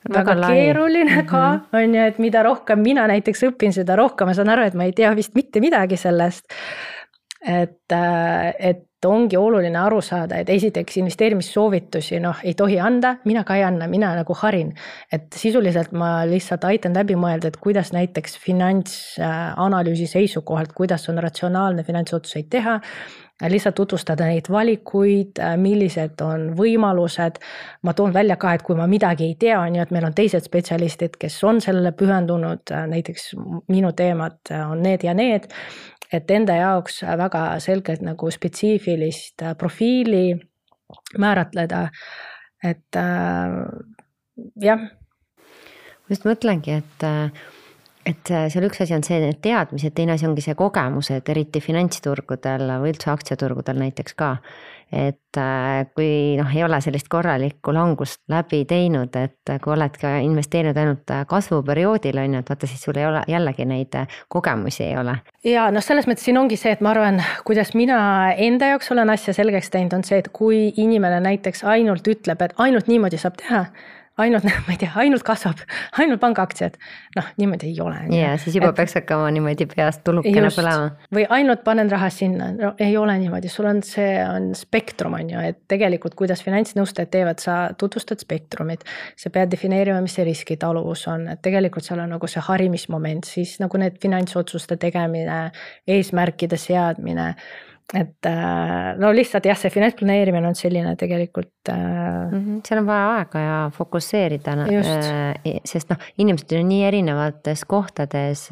väga, 0.08 0.22
väga 0.32 0.50
keeruline 0.56 1.22
ka 1.28 1.42
mm, 1.42 1.60
-hmm. 1.60 1.78
on 1.82 1.94
ju, 1.94 2.06
et 2.10 2.18
mida 2.24 2.42
rohkem 2.42 2.82
mina 2.82 3.06
näiteks 3.12 3.44
õpin, 3.50 3.76
seda 3.76 4.00
rohkem 4.00 4.32
ma 4.32 4.34
saan 4.34 4.48
aru, 4.48 4.64
et 4.66 4.74
ma 4.74 4.88
ei 4.88 4.96
tea 4.96 5.12
vist 5.14 5.36
mitte 5.36 5.60
midagi 5.60 5.96
sellest. 6.00 6.48
et, 7.46 7.92
äh, 7.92 8.54
et 8.58 8.86
ongi 9.06 9.36
oluline 9.36 9.78
aru 9.78 10.00
saada, 10.04 10.40
et 10.42 10.50
esiteks 10.52 10.98
investeerimissoovitusi 11.02 12.20
noh, 12.22 12.40
ei 12.44 12.54
tohi 12.58 12.78
anda, 12.82 13.16
mina 13.24 13.44
ka 13.44 13.56
ei 13.56 13.64
anna, 13.66 13.88
mina 13.90 14.14
nagu 14.18 14.36
harin. 14.42 14.74
et 15.12 15.32
sisuliselt 15.34 15.92
ma 15.92 16.24
lihtsalt 16.28 16.64
aitan 16.64 16.94
läbi 16.96 17.16
mõelda, 17.16 17.48
et 17.48 17.60
kuidas 17.62 17.92
näiteks 17.92 18.38
finantsanalüüsi 18.42 20.06
seisukohalt, 20.10 20.72
kuidas 20.72 21.08
on 21.08 21.22
ratsionaalne 21.22 21.84
finantsotsuseid 21.84 22.50
teha 22.50 22.80
lihtsalt 23.44 23.74
tutvustada 23.74 24.26
neid 24.30 24.48
valikuid, 24.50 25.40
millised 25.60 26.20
on 26.24 26.48
võimalused. 26.56 27.40
ma 27.82 27.92
toon 27.92 28.12
välja 28.12 28.36
ka, 28.36 28.54
et 28.54 28.62
kui 28.62 28.76
ma 28.76 28.86
midagi 28.86 29.24
ei 29.24 29.34
tea, 29.34 29.60
on 29.60 29.74
ju, 29.76 29.82
et 29.82 29.90
meil 29.90 30.06
on 30.08 30.14
teised 30.14 30.44
spetsialistid, 30.48 31.18
kes 31.20 31.36
on 31.44 31.60
sellele 31.60 31.92
pühendunud, 31.92 32.72
näiteks 32.88 33.34
minu 33.68 33.92
teemad 33.92 34.52
on 34.70 34.82
need 34.82 35.04
ja 35.04 35.14
need. 35.14 35.50
Et 36.12 36.30
enda 36.30 36.56
jaoks 36.58 37.02
väga 37.18 37.44
selgelt 37.62 38.04
nagu 38.06 38.30
spetsiifilist 38.30 39.42
profiili 39.58 40.36
määratleda, 41.18 41.88
et 42.64 43.00
äh, 43.00 43.58
jah. 44.62 44.86
ma 44.86 46.14
just 46.14 46.26
mõtlengi, 46.28 46.80
et 46.80 47.06
et 48.06 48.30
seal 48.52 48.68
üks 48.68 48.84
asi 48.84 48.94
on 48.94 49.02
see, 49.02 49.18
need 49.18 49.40
teadmised, 49.42 49.94
teine 49.96 50.14
asi 50.14 50.28
ongi 50.28 50.44
see 50.44 50.54
kogemused, 50.58 51.26
eriti 51.32 51.62
finantsturgudel 51.62 52.70
või 52.82 52.92
üldse 52.94 53.10
aktsiaturgudel 53.10 53.80
näiteks 53.82 54.14
ka. 54.18 54.36
Et 54.92 55.38
äh, 55.38 55.86
kui 55.94 56.36
noh, 56.38 56.50
ei 56.54 56.62
ole 56.64 56.78
sellist 56.80 57.08
korralikku 57.10 57.74
langust 57.74 58.20
läbi 58.30 58.62
teinud, 58.68 59.16
et 59.18 59.54
kui 59.62 59.74
oled 59.74 59.98
ka 60.00 60.16
investeerinud 60.22 60.78
ainult 60.78 61.14
kasvuperioodil 61.28 62.20
on 62.22 62.36
ju, 62.36 62.42
et 62.44 62.52
vaata, 62.52 62.70
siis 62.70 62.86
sul 62.86 63.00
ei 63.00 63.08
ole 63.08 63.24
jällegi 63.28 63.66
neid 63.66 63.98
kogemusi 64.32 64.84
ei 64.86 64.96
ole. 65.00 65.18
ja 65.44 65.66
noh, 65.74 65.84
selles 65.84 66.06
mõttes 66.06 66.28
siin 66.28 66.38
ongi 66.38 66.58
see, 66.60 66.76
et 66.76 66.84
ma 66.84 66.94
arvan, 66.94 67.20
kuidas 67.48 67.74
mina 67.74 67.98
enda 68.32 68.72
jaoks 68.74 68.92
olen 68.94 69.10
asja 69.10 69.34
selgeks 69.34 69.74
teinud, 69.74 69.98
on 69.98 70.06
see, 70.06 70.22
et 70.22 70.30
kui 70.32 70.68
inimene 70.76 71.20
näiteks 71.26 71.64
ainult 71.66 72.06
ütleb, 72.06 72.42
et 72.42 72.54
ainult 72.62 72.86
niimoodi 72.90 73.18
saab 73.20 73.38
teha 73.42 73.66
ainult, 74.18 74.44
ma 74.66 74.74
ei 74.74 74.80
tea, 74.80 74.92
ainult 75.00 75.24
kasvab, 75.26 75.60
ainult 76.00 76.20
pangaaktsiad. 76.22 76.78
noh, 77.16 77.28
niimoodi 77.40 77.70
ei 77.70 77.80
ole. 77.80 77.98
ja 78.16 78.36
siis 78.40 78.56
juba 78.56 78.70
et, 78.72 78.78
peaks 78.80 78.96
hakkama 78.98 79.28
niimoodi 79.34 79.68
peast 79.70 80.02
tulukene 80.06 80.50
põlema. 80.54 80.88
või 81.14 81.26
ainult 81.38 81.62
panen 81.66 81.90
raha 81.92 82.08
sinna, 82.12 82.50
no 82.56 82.72
ei 82.82 82.96
ole 82.96 83.18
niimoodi, 83.22 83.50
sul 83.52 83.68
on, 83.70 83.82
see 83.86 84.16
on 84.24 84.50
spektrum, 84.58 85.18
on 85.18 85.34
ju, 85.34 85.44
et 85.52 85.62
tegelikult, 85.68 86.16
kuidas 86.18 86.44
finantsnõustajad 86.46 87.12
teevad, 87.12 87.42
sa 87.42 87.58
tutvustad 87.78 88.22
spektrumit. 88.22 88.84
sa 89.16 89.30
pead 89.30 89.50
defineerima, 89.52 90.00
mis 90.04 90.16
see 90.16 90.26
riskitaluvus 90.28 91.06
on, 91.12 91.28
et 91.34 91.42
tegelikult 91.44 91.84
seal 91.84 92.02
on 92.04 92.14
nagu 92.16 92.30
see 92.30 92.42
harimismoment, 92.48 93.28
siis 93.28 93.56
nagu 93.62 93.80
need 93.80 94.00
finantsotsuste 94.02 94.76
tegemine, 94.80 95.50
eesmärkide 95.86 96.56
seadmine 96.60 97.34
et 97.94 98.26
äh, 98.26 98.96
no 98.98 99.12
lihtsalt 99.14 99.44
jah, 99.46 99.58
see 99.58 99.70
finantsplaneerimine 99.70 100.48
on 100.48 100.56
selline 100.58 100.96
tegelikult 100.98 101.70
mm. 101.70 102.32
-hmm. 102.32 102.56
seal 102.66 102.80
on 102.80 102.86
vaja 102.88 103.10
aega 103.18 103.42
ja 103.44 103.58
fokusseerida, 103.74 104.56
äh, 104.66 105.60
sest 105.64 105.92
noh, 105.92 106.02
inimesed 106.18 106.56
on 106.58 106.66
nii 106.68 106.82
erinevates 106.88 107.64
kohtades. 107.64 108.48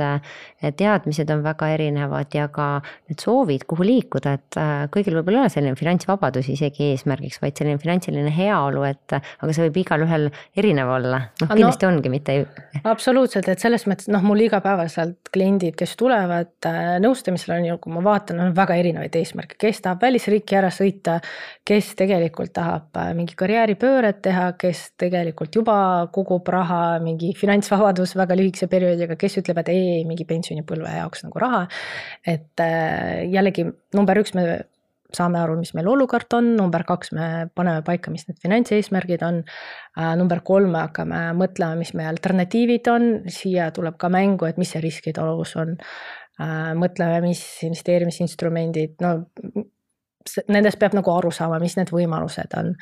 teadmised 0.76 1.30
on 1.30 1.42
väga 1.42 1.68
erinevad 1.74 2.34
ja 2.34 2.46
ka 2.48 2.80
need 3.08 3.20
soovid, 3.20 3.66
kuhu 3.66 3.84
liikuda, 3.84 4.32
et 4.32 4.56
kõigil 4.94 5.18
võib-olla 5.18 5.42
ei 5.42 5.42
ole 5.42 5.50
selline 5.52 5.76
finantsvabadus 5.76 6.48
isegi 6.48 6.92
eesmärgiks, 6.92 7.40
vaid 7.42 7.58
selline 7.58 7.78
finantsiline 7.78 8.30
heaolu, 8.36 8.84
et 8.88 9.12
aga 9.12 9.52
see 9.52 9.66
võib 9.66 9.82
igalühel 9.82 10.30
erinev 10.56 10.94
olla, 10.94 11.20
noh 11.42 11.52
kindlasti 11.52 11.86
no, 11.86 11.92
ongi, 11.92 12.08
mitte. 12.08 12.38
absoluutselt, 12.84 13.48
et 13.48 13.60
selles 13.60 13.84
mõttes 13.90 14.08
noh, 14.08 14.22
mul 14.24 14.46
igapäevaselt 14.46 15.28
kliendid, 15.34 15.76
kes 15.76 15.96
tulevad 16.00 16.70
nõustamisele 17.04 17.58
on 17.58 17.68
ju, 17.68 17.78
kui 17.82 17.92
ma 17.92 18.04
vaatan, 18.08 18.40
on 18.40 18.56
väga 18.56 18.80
erinevaid 18.80 19.20
eesmärke, 19.24 19.58
kes 19.60 19.80
tahab 19.84 20.04
välisriiki 20.04 20.58
ära 20.58 20.70
sõita, 20.74 21.18
kes 21.66 21.94
tegelikult 21.98 22.52
tahab 22.56 23.00
äh, 23.00 23.10
mingi 23.16 23.36
karjääripööret 23.38 24.20
teha, 24.24 24.50
kes 24.60 24.84
tegelikult 25.00 25.56
juba 25.58 25.76
kogub 26.14 26.48
raha, 26.52 27.00
mingi 27.04 27.32
finantsvabadus 27.38 28.14
väga 28.20 28.38
lühikese 28.38 28.68
perioodiga, 28.70 29.18
kes 29.20 29.40
ütleb, 29.42 29.64
et 29.64 29.72
ei, 29.74 30.04
mingi 30.08 30.28
pensionipõlve 30.28 30.94
jaoks 31.00 31.26
nagu 31.26 31.42
raha. 31.42 31.64
et 32.26 32.62
äh, 32.62 33.24
jällegi 33.32 33.66
number 33.96 34.22
üks, 34.22 34.36
me 34.36 34.64
saame 35.14 35.38
aru, 35.38 35.54
mis 35.60 35.70
meil 35.76 35.86
olukord 35.90 36.32
on, 36.34 36.54
number 36.58 36.82
kaks, 36.86 37.12
me 37.14 37.28
paneme 37.54 37.84
paika, 37.86 38.10
mis 38.10 38.26
need 38.28 38.40
finantseesmärgid 38.42 39.22
on. 39.26 39.44
Äh, 39.94 40.10
number 40.18 40.42
kolm, 40.46 40.72
me 40.74 40.82
hakkame 40.88 41.20
mõtlema, 41.38 41.78
mis 41.78 41.94
meie 41.94 42.10
alternatiivid 42.10 42.90
on, 42.90 43.08
siia 43.30 43.70
tuleb 43.74 43.98
ka 44.00 44.10
mängu, 44.12 44.48
et 44.48 44.58
mis 44.58 44.74
see 44.74 44.82
riskitaluvus 44.82 45.54
on 45.62 45.76
Äh, 45.78 46.23
mõtleme, 46.40 47.20
mis 47.22 47.40
investeerimisinstrumendid, 47.62 48.96
no 49.04 49.12
nendest 50.48 50.80
peab 50.80 50.96
nagu 50.96 51.12
aru 51.14 51.32
saama, 51.34 51.60
mis 51.62 51.76
need 51.78 51.92
võimalused 51.94 52.58
on. 52.60 52.74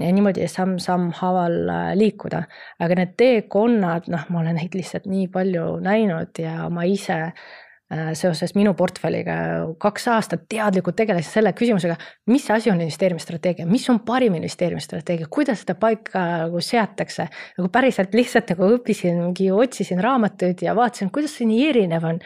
ja 0.00 0.10
niimoodi 0.14 0.44
samm-samm 0.46 1.08
haaval 1.18 1.56
äh, 1.66 1.88
liikuda, 1.98 2.44
aga 2.78 3.00
need 3.00 3.16
teekonnad, 3.18 4.06
noh, 4.12 4.28
ma 4.30 4.44
olen 4.44 4.60
neid 4.60 4.76
lihtsalt 4.78 5.08
nii 5.10 5.26
palju 5.34 5.80
näinud 5.82 6.38
ja 6.38 6.68
ma 6.70 6.84
ise 6.86 7.16
äh, 7.26 8.12
seoses 8.14 8.54
minu 8.54 8.70
portfelliga 8.78 9.34
kaks 9.82 10.06
aastat 10.14 10.46
teadlikult 10.52 10.94
tegelesin 11.00 11.40
selle 11.40 11.52
küsimusega, 11.58 11.98
mis 12.30 12.46
asi 12.54 12.70
on 12.70 12.78
investeerimisstrateegia, 12.86 13.66
mis 13.66 13.88
on 13.90 13.98
parim 14.06 14.38
investeerimisstrateegia, 14.38 15.26
kuidas 15.26 15.64
seda 15.64 15.74
paika 15.82 16.22
nagu 16.44 16.62
seatakse. 16.62 17.26
nagu 17.58 17.74
päriselt 17.74 18.14
lihtsalt 18.14 18.54
nagu 18.54 18.70
õppisin, 18.76 19.18
mingi 19.26 19.50
otsisin 19.50 20.06
raamatuid 20.06 20.62
ja 20.62 20.78
vaatasin, 20.78 21.10
kuidas 21.10 21.34
see 21.34 21.50
nii 21.50 21.66
erinev 21.74 22.06
on 22.14 22.22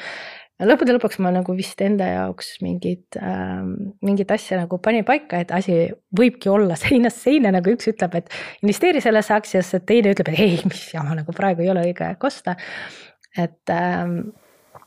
lõppude 0.62 0.95
lõpuks 0.95 1.19
ma 1.25 1.33
nagu 1.35 1.55
vist 1.57 1.81
enda 1.83 2.07
jaoks 2.07 2.55
mingit 2.62 3.19
äh,, 3.19 3.64
mingit 4.07 4.31
asja 4.35 4.61
nagu 4.61 4.79
panin 4.83 5.07
paika, 5.07 5.43
et 5.43 5.51
asi 5.55 5.81
võibki 6.17 6.53
olla 6.53 6.79
seinast 6.85 7.25
seina, 7.27 7.53
nagu 7.55 7.75
üks 7.75 7.90
ütleb, 7.90 8.14
et 8.21 8.31
investeeri 8.62 9.03
sellesse 9.05 9.35
aktsiasse, 9.35 9.83
teine 9.88 10.14
ütleb, 10.14 10.31
et 10.33 10.45
ei, 10.45 10.57
mis 10.69 10.87
jama, 10.95 11.19
nagu 11.19 11.35
praegu 11.37 11.64
ei 11.64 11.73
ole 11.75 11.88
õige 11.90 12.07
aeg 12.07 12.31
osta. 12.31 12.57
et 13.35 13.75
ähm, 13.75 14.21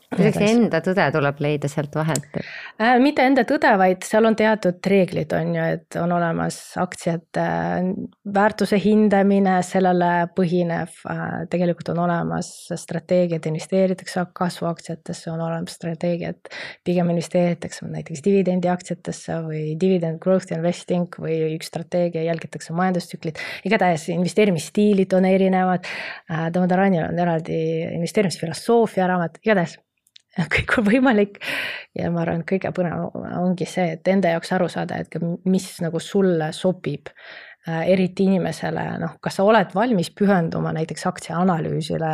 kuidagi 0.08 0.46
enda 0.48 0.80
tõde 0.84 1.04
tuleb 1.12 1.40
leida 1.44 1.68
sealt 1.68 1.96
vahelt 1.98 2.38
äh,? 2.38 2.96
mitte 3.02 3.24
enda 3.28 3.44
tõde, 3.48 3.70
vaid 3.80 4.04
seal 4.06 4.24
on 4.28 4.36
teatud 4.38 4.88
reeglid, 4.88 5.32
on 5.36 5.50
ju, 5.56 5.64
et 5.76 5.98
on 6.00 6.12
olemas 6.16 6.56
aktsiate 6.80 7.44
äh, 7.44 7.90
väärtuse 8.38 8.78
hindamine, 8.80 9.58
sellele 9.66 10.10
põhinev 10.36 10.94
äh,. 11.12 11.26
tegelikult 11.52 11.92
on 11.92 12.00
olemas 12.06 12.50
strateegiad, 12.80 13.44
investeeritakse 13.50 14.24
kasvuaktsiatesse, 14.38 15.30
on 15.32 15.42
olemas 15.44 15.76
strateegiad, 15.76 16.40
pigem 16.88 17.12
investeeritakse 17.12 17.88
näiteks 17.88 18.24
dividendiaktsiatesse 18.24 19.40
või 19.44 19.64
dividend 19.80 20.22
growth 20.24 20.54
investing 20.56 21.20
või 21.20 21.36
üks 21.58 21.68
strateegia, 21.68 22.24
jälgitakse 22.30 22.72
majandustsüklit. 22.76 23.42
igatahes 23.68 24.08
investeerimisstiilid 24.14 25.12
on 25.18 25.28
erinevad 25.28 25.84
äh,. 25.84 26.48
Tomo 26.52 26.64
Taranil 26.70 27.04
on 27.10 27.18
eraldi 27.20 27.58
investeerimisfilosoofia 27.98 29.06
raamat, 29.10 29.36
igatahes 29.44 29.76
kõik 30.54 30.78
on 30.78 30.86
võimalik. 30.86 31.42
ja 31.96 32.10
ma 32.14 32.22
arvan, 32.22 32.44
et 32.44 32.50
kõige 32.52 32.72
põnevam 32.74 33.28
ongi 33.42 33.66
see, 33.68 33.96
et 33.96 34.08
enda 34.08 34.34
jaoks 34.36 34.52
aru 34.56 34.68
saada, 34.72 35.00
et 35.02 35.20
mis 35.48 35.68
nagu 35.84 36.00
sulle 36.02 36.52
sobib. 36.56 37.12
Äh, 37.68 37.88
eriti 37.92 38.24
inimesele, 38.24 38.84
noh, 39.02 39.16
kas 39.20 39.34
sa 39.36 39.44
oled 39.44 39.74
valmis 39.74 40.08
pühenduma 40.16 40.70
näiteks 40.72 41.02
aktsiaanalüüsile 41.10 42.12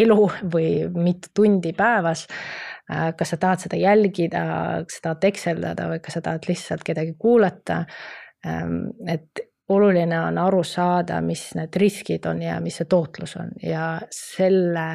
elu 0.00 0.24
või 0.50 0.70
mitu 0.96 1.30
tundi 1.36 1.74
päevas. 1.76 2.24
Äh, 2.90 3.12
kas 3.18 3.34
sa 3.34 3.38
tahad 3.38 3.62
seda 3.62 3.78
jälgida, 3.78 4.42
kas 4.88 4.98
sa 4.98 5.04
tahad 5.04 5.28
ekseldada 5.30 5.86
või 5.92 6.00
kas 6.02 6.16
sa 6.16 6.24
tahad 6.24 6.48
lihtsalt 6.48 6.82
kedagi 6.86 7.14
kuulata. 7.20 7.84
Ähm, 8.46 8.88
et 9.06 9.44
oluline 9.70 10.16
on 10.24 10.40
aru 10.42 10.64
saada, 10.66 11.20
mis 11.22 11.44
need 11.54 11.76
riskid 11.78 12.26
on 12.26 12.42
ja 12.42 12.56
mis 12.64 12.80
see 12.80 12.90
tootlus 12.90 13.36
on 13.38 13.52
ja 13.62 13.92
selle 14.10 14.88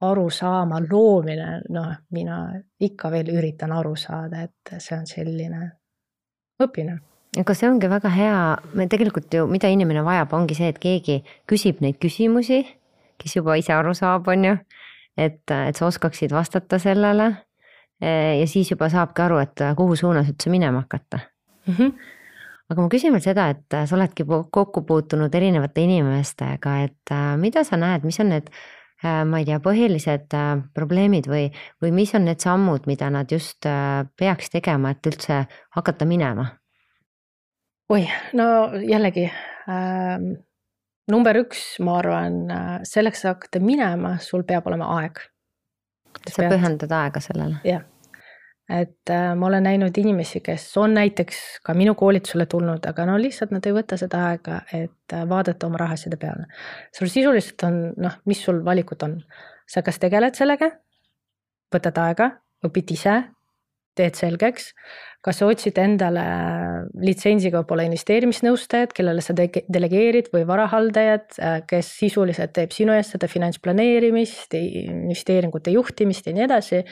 arusaama 0.00 0.80
loomine, 0.90 1.60
noh, 1.68 1.92
mina 2.10 2.40
ikka 2.80 3.10
veel 3.10 3.34
üritan 3.36 3.72
aru 3.72 3.96
saada, 3.96 4.42
et 4.42 4.74
see 4.78 4.96
on 4.96 5.06
selline 5.06 5.70
õpimine 6.62 7.00
aga 7.38 7.54
see 7.54 7.68
ongi 7.70 7.90
väga 7.90 8.10
hea, 8.10 8.38
me 8.74 8.86
tegelikult 8.90 9.34
ju, 9.34 9.46
mida 9.50 9.70
inimene 9.70 10.02
vajab, 10.06 10.32
ongi 10.34 10.56
see, 10.58 10.70
et 10.72 10.80
keegi 10.82 11.20
küsib 11.48 11.82
neid 11.84 12.00
küsimusi, 12.02 12.64
kes 13.20 13.36
juba 13.38 13.56
ise 13.60 13.74
aru 13.76 13.94
saab, 13.94 14.28
on 14.32 14.48
ju. 14.48 14.56
et, 15.20 15.42
et 15.50 15.76
sa 15.76 15.86
oskaksid 15.86 16.32
vastata 16.32 16.78
sellele. 16.78 17.30
ja 18.00 18.46
siis 18.48 18.70
juba 18.70 18.88
saabki 18.88 19.22
aru, 19.22 19.38
et 19.44 19.62
kuhu 19.76 19.96
suunas 19.96 20.28
üldse 20.30 20.50
minema 20.50 20.80
hakata 20.80 21.18
mm. 21.66 21.74
-hmm. 21.74 21.90
aga 22.70 22.82
ma 22.82 22.88
küsin 22.88 23.12
veel 23.12 23.20
seda, 23.20 23.48
et 23.50 23.76
sa 23.86 23.96
oledki 23.96 24.24
kokku 24.50 24.82
puutunud 24.82 25.34
erinevate 25.34 25.84
inimestega, 25.84 26.78
et 26.84 27.14
mida 27.36 27.64
sa 27.64 27.76
näed, 27.76 28.04
mis 28.04 28.20
on 28.20 28.28
need 28.28 28.48
ma 29.02 29.40
ei 29.40 29.46
tea, 29.48 29.60
põhilised 29.64 30.36
äh, 30.36 30.52
probleemid 30.76 31.28
või, 31.30 31.48
või 31.82 31.92
mis 31.96 32.14
on 32.18 32.26
need 32.28 32.42
sammud, 32.42 32.88
mida 32.90 33.10
nad 33.12 33.32
just 33.32 33.66
äh, 33.68 34.04
peaks 34.20 34.52
tegema, 34.52 34.94
et 34.94 35.10
üldse 35.10 35.44
hakata 35.76 36.08
minema? 36.08 36.50
oi, 37.90 38.04
no 38.38 38.46
jällegi 38.86 39.26
ähm, 39.66 40.32
number 41.10 41.40
üks, 41.42 41.64
ma 41.82 41.96
arvan, 41.98 42.42
selleks 42.86 43.24
hakata 43.26 43.62
minema, 43.64 44.18
sul 44.22 44.44
peab 44.46 44.68
olema 44.70 44.92
aeg. 45.00 45.24
sa 46.28 46.44
pead... 46.44 46.52
pühendad 46.54 47.00
aega 47.00 47.24
sellele? 47.24 47.64
jah 47.66 47.89
et 48.70 49.10
äh, 49.10 49.32
ma 49.34 49.48
olen 49.48 49.64
näinud 49.66 49.96
inimesi, 49.98 50.40
kes 50.44 50.68
on 50.78 50.94
näiteks 50.94 51.60
ka 51.66 51.74
minu 51.74 51.96
koolitusele 51.98 52.46
tulnud, 52.50 52.84
aga 52.86 53.06
no 53.08 53.16
lihtsalt 53.18 53.50
nad 53.54 53.66
ei 53.66 53.74
võta 53.74 53.98
seda 54.00 54.22
aega, 54.30 54.60
et 54.76 55.16
äh, 55.16 55.24
vaadata 55.28 55.66
oma 55.66 55.80
rahaasjade 55.82 56.20
peale. 56.20 56.46
sul 56.96 57.10
sisuliselt 57.10 57.66
on 57.66 57.80
noh, 57.98 58.20
mis 58.30 58.44
sul 58.44 58.62
valikud 58.64 59.02
on, 59.06 59.18
sa 59.66 59.82
kas 59.86 59.98
tegeled 60.02 60.38
sellega, 60.38 60.70
võtad 61.74 61.98
aega, 62.02 62.30
õpid 62.66 62.94
ise, 62.94 63.16
teed 63.98 64.14
selgeks, 64.14 64.70
kas 65.24 65.40
sa 65.40 65.48
otsid 65.50 65.78
endale 65.82 66.22
litsentsiga 67.02 67.60
võib-olla 67.60 67.88
investeerimisnõustajat, 67.88 68.94
kellele 68.96 69.24
sa 69.24 69.34
delegeerid 69.36 70.30
või 70.32 70.46
varahaldajat, 70.48 71.40
kes 71.68 71.90
sisuliselt 71.98 72.54
teeb 72.56 72.72
sinu 72.74 72.94
eest 72.96 73.16
seda 73.16 73.28
finantsplaneerimist, 73.30 74.54
investeeringute 74.54 75.74
juhtimist 75.74 76.30
ja 76.30 76.36
nii 76.36 76.46
edasi. 76.46 76.84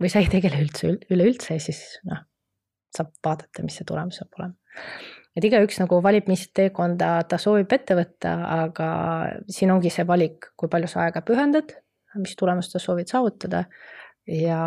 Või 0.00 0.10
sa 0.12 0.22
ei 0.22 0.30
tegele 0.32 0.62
üldse, 0.64 0.96
üleüldse 1.12 1.58
siis 1.62 1.84
noh, 2.08 2.24
saab 2.96 3.12
vaadata, 3.24 3.64
mis 3.66 3.78
see 3.78 3.88
tulemus 3.88 4.20
saab 4.20 4.40
olema 4.40 4.56
et 5.36 5.46
igaüks 5.46 5.78
nagu 5.82 6.00
valib, 6.04 6.28
mis 6.30 6.48
teekonda 6.56 7.12
ta 7.30 7.38
soovib 7.40 7.70
ette 7.74 7.96
võtta, 7.98 8.34
aga 8.64 8.88
siin 9.50 9.72
ongi 9.74 9.92
see 9.92 10.06
valik, 10.08 10.50
kui 10.58 10.70
palju 10.72 10.90
sa 10.90 11.04
aega 11.06 11.22
pühendad, 11.26 11.76
mis 12.18 12.34
tulemust 12.38 12.74
sa 12.74 12.82
soovid 12.82 13.10
saavutada 13.10 13.64
ja 14.30 14.60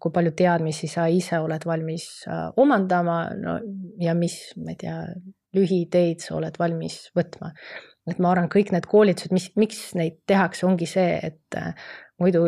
kui 0.00 0.12
palju 0.14 0.32
teadmisi 0.36 0.88
sa 0.90 1.06
ise 1.12 1.38
oled 1.40 1.64
valmis 1.68 2.08
äh, 2.28 2.48
omandama, 2.60 3.20
no 3.36 3.58
ja 4.02 4.14
mis, 4.16 4.40
ma 4.58 4.74
ei 4.74 4.80
tea, 4.80 4.96
lühiteid 5.56 6.24
sa 6.24 6.36
oled 6.38 6.58
valmis 6.60 7.06
võtma. 7.16 7.52
et 8.08 8.20
ma 8.24 8.32
arvan, 8.32 8.48
kõik 8.48 8.72
need 8.72 8.86
koolitused, 8.88 9.32
mis, 9.36 9.50
miks 9.60 9.92
neid 9.98 10.22
tehakse, 10.28 10.64
ongi 10.66 10.88
see, 10.88 11.18
et 11.28 11.56
äh, 11.60 11.74
muidu 12.18 12.44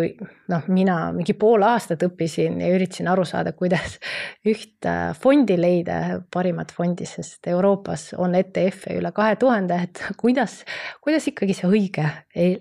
noh, 0.50 0.68
mina 0.72 0.96
mingi 1.14 1.35
pool 1.38 1.62
aastat 1.66 2.02
õppisin 2.06 2.59
ja 2.62 2.70
üritasin 2.74 3.11
aru 3.11 3.24
saada, 3.28 3.52
kuidas 3.56 3.98
üht 4.46 4.87
äh, 4.88 5.11
fondi 5.18 5.56
leida, 5.61 6.20
parimat 6.33 6.72
fondi, 6.74 7.06
sest 7.09 7.46
Euroopas 7.50 8.11
on 8.18 8.35
ETF-e 8.38 8.96
üle 8.98 9.12
kahe 9.16 9.37
tuhande, 9.40 9.78
et 9.87 10.02
kuidas, 10.20 10.61
kuidas 11.04 11.28
ikkagi 11.30 11.56
see 11.56 11.70
õige 11.70 12.09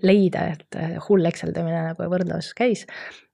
leida, 0.06 0.46
et 0.54 0.78
äh, 0.78 0.94
hull 1.08 1.26
ekseldamine 1.30 1.90
nagu 1.90 2.10
võrdlus 2.12 2.54
käis. 2.58 2.86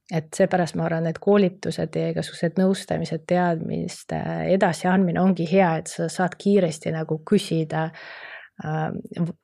et 0.07 0.29
seepärast 0.39 0.77
ma 0.79 0.85
arvan, 0.87 1.09
et 1.11 1.17
koolitused 1.19 1.97
ja 1.99 2.13
igasugused 2.13 2.61
nõustamised, 2.61 3.25
teadmiste 3.27 4.21
edasiandmine 4.53 5.19
ongi 5.19 5.49
hea, 5.51 5.73
et 5.81 5.91
sa 5.91 6.07
saad 6.09 6.37
kiiresti 6.39 6.93
nagu 6.95 7.19
küsida 7.27 7.89
äh, 7.89 8.05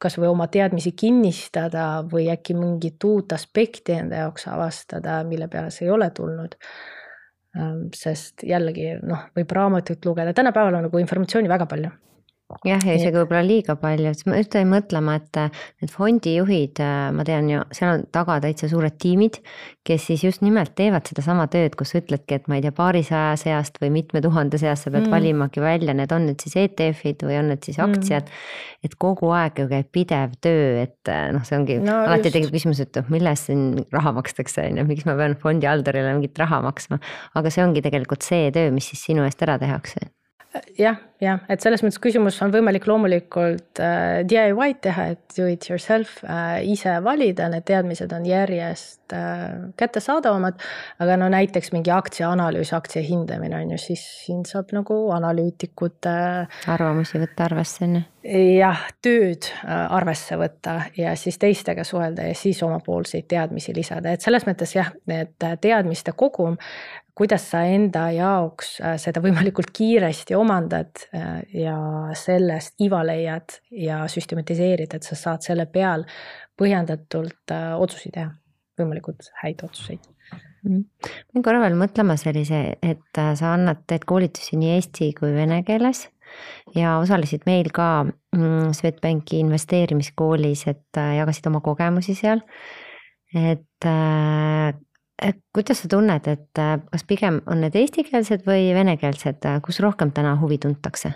kasvõi 0.01 0.31
oma 0.31 0.47
teadmisi 0.49 0.95
kinnistada 0.97 2.03
või 2.09 2.31
äkki 2.33 2.57
mingit 2.57 3.05
uut 3.05 3.35
aspekti 3.37 3.99
enda 3.99 4.23
jaoks 4.23 4.47
avastada, 4.49 5.19
mille 5.29 5.51
peale 5.53 5.71
sa 5.71 5.85
ei 5.85 5.91
ole 5.93 6.09
tulnud. 6.17 6.57
Ähm, 7.53 7.91
sest 7.93 8.47
jällegi 8.49 8.95
noh, 9.05 9.27
võib 9.37 9.53
raamatuid 9.53 10.09
lugeda, 10.09 10.33
tänapäeval 10.33 10.79
on 10.79 10.89
nagu 10.89 11.03
informatsiooni 11.03 11.53
väga 11.53 11.67
palju 11.69 11.93
jah, 12.67 12.83
ja 12.87 12.97
isegi 12.97 13.17
võib-olla 13.17 13.43
liiga 13.47 13.77
palju, 13.81 14.13
et 14.13 14.25
ma 14.29 14.39
just 14.41 14.55
jäin 14.57 14.71
mõtlema, 14.71 15.17
et 15.21 15.39
need 15.83 15.93
fondijuhid, 15.93 16.83
ma 17.17 17.27
tean 17.27 17.51
ju, 17.51 17.63
seal 17.75 17.97
on 17.97 18.05
taga 18.15 18.39
täitsa 18.45 18.69
suured 18.71 18.97
tiimid, 19.03 19.41
kes 19.87 20.07
siis 20.11 20.23
just 20.25 20.45
nimelt 20.45 20.75
teevad 20.79 21.09
sedasama 21.09 21.49
tööd, 21.53 21.75
kus 21.79 21.93
sa 21.93 22.01
ütledki, 22.03 22.39
et 22.39 22.49
ma 22.51 22.59
ei 22.59 22.65
tea, 22.65 22.75
paarisaja 22.77 23.35
seast 23.41 23.81
või 23.83 23.93
mitme 23.97 24.23
tuhande 24.25 24.61
seast 24.61 24.87
sa 24.87 24.93
pead 24.93 25.09
mm. 25.09 25.15
valimagi 25.17 25.65
välja, 25.65 25.97
need 25.99 26.15
on 26.15 26.29
nüüd 26.31 26.45
siis 26.45 26.57
ETF-id 26.63 27.27
või 27.27 27.41
on 27.41 27.53
need 27.53 27.67
siis 27.67 27.81
mm. 27.81 27.91
aktsiad 27.91 28.31
mm.. 28.31 28.79
et 28.89 28.97
kogu 29.03 29.33
aeg 29.35 29.59
ju 29.63 29.69
käib 29.73 29.91
pidev 29.95 30.39
töö, 30.45 30.87
et 30.87 31.13
noh, 31.35 31.45
see 31.49 31.59
ongi 31.59 31.81
no, 31.83 31.99
alati 32.07 32.31
just. 32.31 32.39
tekib 32.39 32.57
küsimus, 32.57 32.83
et 32.85 33.03
noh, 33.03 33.13
mille 33.13 33.35
eest 33.35 33.51
siin 33.51 33.69
raha 33.95 34.15
makstakse, 34.21 34.69
on 34.71 34.83
ju, 34.83 34.89
miks 34.93 35.07
ma 35.09 35.19
pean 35.19 35.37
fondihaldurile 35.43 36.17
mingit 36.17 36.39
raha 36.43 36.63
maksma. 36.65 37.03
aga 37.39 37.55
see 37.55 37.67
ongi 37.67 37.85
tegelikult 37.85 38.27
see 38.27 38.51
töö, 38.55 38.71
mis 38.75 38.93
siis 38.93 39.07
sinu 39.11 39.27
eest 39.27 39.43
ära 39.43 39.59
tehakse 39.63 40.13
jah, 40.79 41.01
jah, 41.23 41.43
et 41.51 41.63
selles 41.63 41.83
mõttes 41.85 42.01
küsimus 42.03 42.39
on 42.45 42.53
võimalik 42.55 42.87
loomulikult 42.91 43.81
äh, 43.83 44.23
DIY-d 44.29 44.81
teha, 44.87 45.07
et 45.15 45.37
do 45.37 45.47
it 45.51 45.69
yourself 45.71 46.19
äh,, 46.25 46.61
ise 46.73 46.97
valida, 47.05 47.49
need 47.53 47.67
teadmised 47.69 48.13
on 48.17 48.27
järjest 48.27 49.15
äh, 49.17 49.45
kättesaadavamad. 49.79 50.61
aga 51.03 51.19
no 51.21 51.29
näiteks 51.33 51.73
mingi 51.75 51.93
aktsiaanalüüs, 51.95 52.73
aktsia 52.77 53.03
hindamine 53.07 53.61
on 53.61 53.75
ju, 53.77 53.81
siis 53.83 54.05
siin 54.27 54.45
saab 54.49 54.75
nagu 54.77 54.99
analüütikute 55.15 56.17
äh,. 56.47 56.63
arvamusi 56.75 57.23
võtta 57.23 57.47
arvesse 57.51 57.87
on 57.87 58.01
ju. 58.01 58.05
jah, 58.59 58.87
tööd 59.05 59.51
äh, 59.63 59.85
arvesse 59.95 60.39
võtta 60.41 60.79
ja 60.99 61.15
siis 61.19 61.39
teistega 61.43 61.87
suhelda 61.87 62.27
ja 62.31 62.39
siis 62.39 62.63
omapoolseid 62.67 63.29
teadmisi 63.31 63.75
lisada, 63.77 64.15
et 64.15 64.25
selles 64.25 64.49
mõttes 64.49 64.75
jah, 64.77 64.91
need 65.11 65.39
teadmiste 65.63 66.17
kogum 66.19 66.59
kuidas 67.15 67.45
sa 67.51 67.63
enda 67.69 68.07
jaoks 68.15 68.79
äh, 68.81 68.97
seda 69.01 69.21
võimalikult 69.25 69.73
kiiresti 69.77 70.37
omandad 70.39 71.05
äh, 71.12 71.12
ja 71.13 71.77
sellest 72.17 72.81
iva 72.81 73.03
leiad 73.05 73.59
ja 73.77 74.03
süstematiseerid, 74.09 74.95
et 74.97 75.05
sa 75.05 75.19
saad 75.19 75.45
selle 75.45 75.67
peal 75.69 76.07
põhjendatult 76.59 77.53
äh, 77.53 77.75
otsuseid 77.77 78.15
teha, 78.17 78.31
võimalikult 78.81 79.29
häid 79.43 79.65
otsuseid. 79.67 80.09
-hmm. 80.33 80.85
ma 81.05 81.37
jäin 81.37 81.45
korra 81.45 81.61
veel 81.61 81.77
mõtlema 81.79 82.17
sellise, 82.17 82.63
et 82.83 83.21
sa 83.21 83.55
annad, 83.55 83.85
teed 83.87 84.07
koolitusi 84.09 84.57
nii 84.57 84.75
eesti 84.77 85.13
kui 85.19 85.35
vene 85.35 85.63
keeles 85.69 86.07
ja 86.77 86.99
osalesid 86.99 87.45
meil 87.47 87.69
ka 87.75 88.05
mm, 88.05 88.73
Swedbanki 88.73 89.43
investeerimiskoolis, 89.43 90.67
et 90.73 91.03
jagasid 91.19 91.51
oma 91.51 91.61
kogemusi 91.61 92.15
seal. 92.15 92.41
et 93.35 93.89
kuidas 95.55 95.83
sa 95.83 95.89
tunned, 95.89 96.27
et 96.29 96.59
äh, 96.59 96.79
kas 96.91 97.05
pigem 97.09 97.41
on 97.47 97.63
need 97.65 97.77
eestikeelsed 97.79 98.47
või 98.47 98.71
venekeelsed, 98.77 99.45
äh, 99.49 99.61
kus 99.65 99.81
rohkem 99.85 100.13
täna 100.15 100.35
huvi 100.41 100.59
tuntakse? 100.63 101.15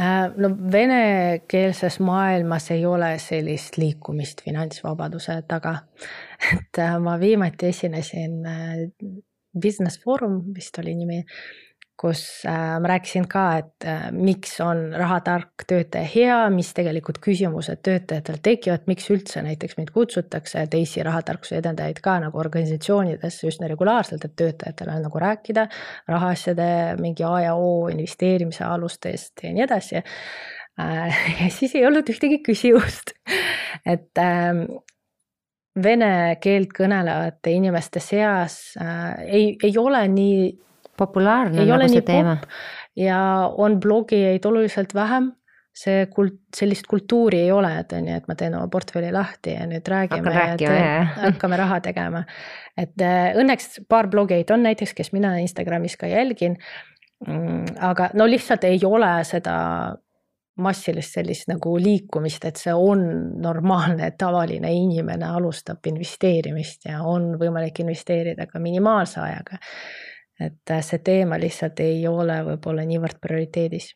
Äh, 0.00 0.32
no 0.36 0.50
venekeelses 0.72 2.00
maailmas 2.02 2.70
ei 2.74 2.86
ole 2.86 3.14
sellist 3.22 3.78
liikumist 3.78 4.42
finantsvabaduse 4.44 5.40
taga. 5.48 5.76
et 6.54 6.82
ma 7.00 7.18
viimati 7.20 7.70
esinesin 7.70 8.40
Business 9.52 10.00
Forum 10.02 10.40
vist 10.54 10.78
oli 10.82 10.94
nimi 10.98 11.22
kus 12.00 12.42
äh, 12.48 12.78
ma 12.80 12.88
rääkisin 12.88 13.26
ka, 13.30 13.44
et 13.60 13.86
äh, 13.86 14.06
miks 14.14 14.56
on 14.64 14.80
rahatark 14.96 15.64
töötaja 15.68 16.08
hea, 16.08 16.38
mis 16.54 16.72
tegelikult 16.74 17.20
küsimused 17.22 17.82
töötajatel 17.84 18.40
tekivad, 18.42 18.86
miks 18.90 19.08
üldse 19.12 19.42
näiteks 19.44 19.76
meid 19.78 19.92
kutsutakse, 19.94 20.64
teisi 20.72 21.04
rahatarkuse 21.06 21.60
edendajaid 21.60 22.00
ka 22.04 22.16
nagu 22.24 22.40
organisatsioonidesse 22.42 23.50
üsna 23.50 23.70
regulaarselt, 23.70 24.24
et 24.26 24.36
töötajatele 24.40 24.96
nagu 25.04 25.22
rääkida 25.22 25.68
rahaasjade 26.10 26.70
mingi 27.00 27.26
A 27.28 27.36
ja 27.46 27.54
O 27.54 27.88
investeerimise 27.92 28.64
alustest 28.66 29.44
ja 29.44 29.52
nii 29.52 29.66
edasi 29.68 30.00
äh,. 30.00 31.22
ja 31.44 31.50
siis 31.52 31.76
ei 31.76 31.86
olnud 31.86 32.08
ühtegi 32.08 32.40
küsimust, 32.42 33.14
et 33.86 34.18
ähm, 34.18 34.64
vene 35.76 36.36
keelt 36.42 36.74
kõnelevate 36.76 37.54
inimeste 37.54 38.00
seas 38.00 38.74
äh, 38.80 39.22
ei, 39.28 39.56
ei 39.62 39.78
ole 39.78 40.06
nii 40.08 40.52
populaarne 40.98 41.64
nagu 41.66 41.88
see 41.88 42.04
teema. 42.06 42.36
ja 42.98 43.20
on 43.58 43.78
blogijaid 43.80 44.44
oluliselt 44.48 44.94
vähem, 44.94 45.30
see 45.72 46.06
kult-, 46.12 46.40
sellist 46.56 46.86
kultuuri 46.90 47.40
ei 47.46 47.52
ole, 47.52 47.70
et 47.80 47.92
on 47.96 48.08
ju, 48.08 48.20
et 48.20 48.28
ma 48.28 48.36
teen 48.38 48.54
oma 48.58 48.68
portfelli 48.72 49.12
lahti 49.14 49.56
ja 49.56 49.66
nüüd 49.68 49.88
räägime 49.88 50.34
ja 50.36 50.46
teen, 50.60 51.10
hakkame 51.16 51.58
raha 51.60 51.80
tegema. 51.84 52.24
et 52.76 52.94
äh, 53.00 53.32
õnneks 53.40 53.82
paar 53.88 54.10
blogijaid 54.12 54.52
on 54.52 54.66
näiteks, 54.68 54.94
kes 54.98 55.12
mina 55.16 55.36
Instagramis 55.40 55.96
ka 56.00 56.10
jälgin. 56.10 56.58
Mm, 57.22 57.78
aga 57.78 58.10
no 58.18 58.26
lihtsalt 58.26 58.64
ei 58.66 58.80
ole 58.84 59.12
seda 59.24 59.54
massilist 60.62 61.14
sellist 61.16 61.48
nagu 61.48 61.76
liikumist, 61.80 62.44
et 62.44 62.58
see 62.60 62.72
on 62.76 63.04
normaalne, 63.40 64.10
et 64.10 64.18
tavaline 64.20 64.68
inimene 64.74 65.30
alustab 65.38 65.86
investeerimist 65.88 66.90
ja 66.90 67.00
on 67.08 67.30
võimalik 67.40 67.80
investeerida 67.80 68.46
ka 68.50 68.60
minimaalse 68.60 69.22
ajaga 69.22 69.62
et 70.40 70.70
äh, 70.70 70.80
see 70.84 71.00
teema 71.04 71.36
lihtsalt 71.40 71.80
ei 71.84 72.00
ole 72.08 72.38
võib-olla 72.46 72.84
niivõrd 72.88 73.18
prioriteedis. 73.22 73.92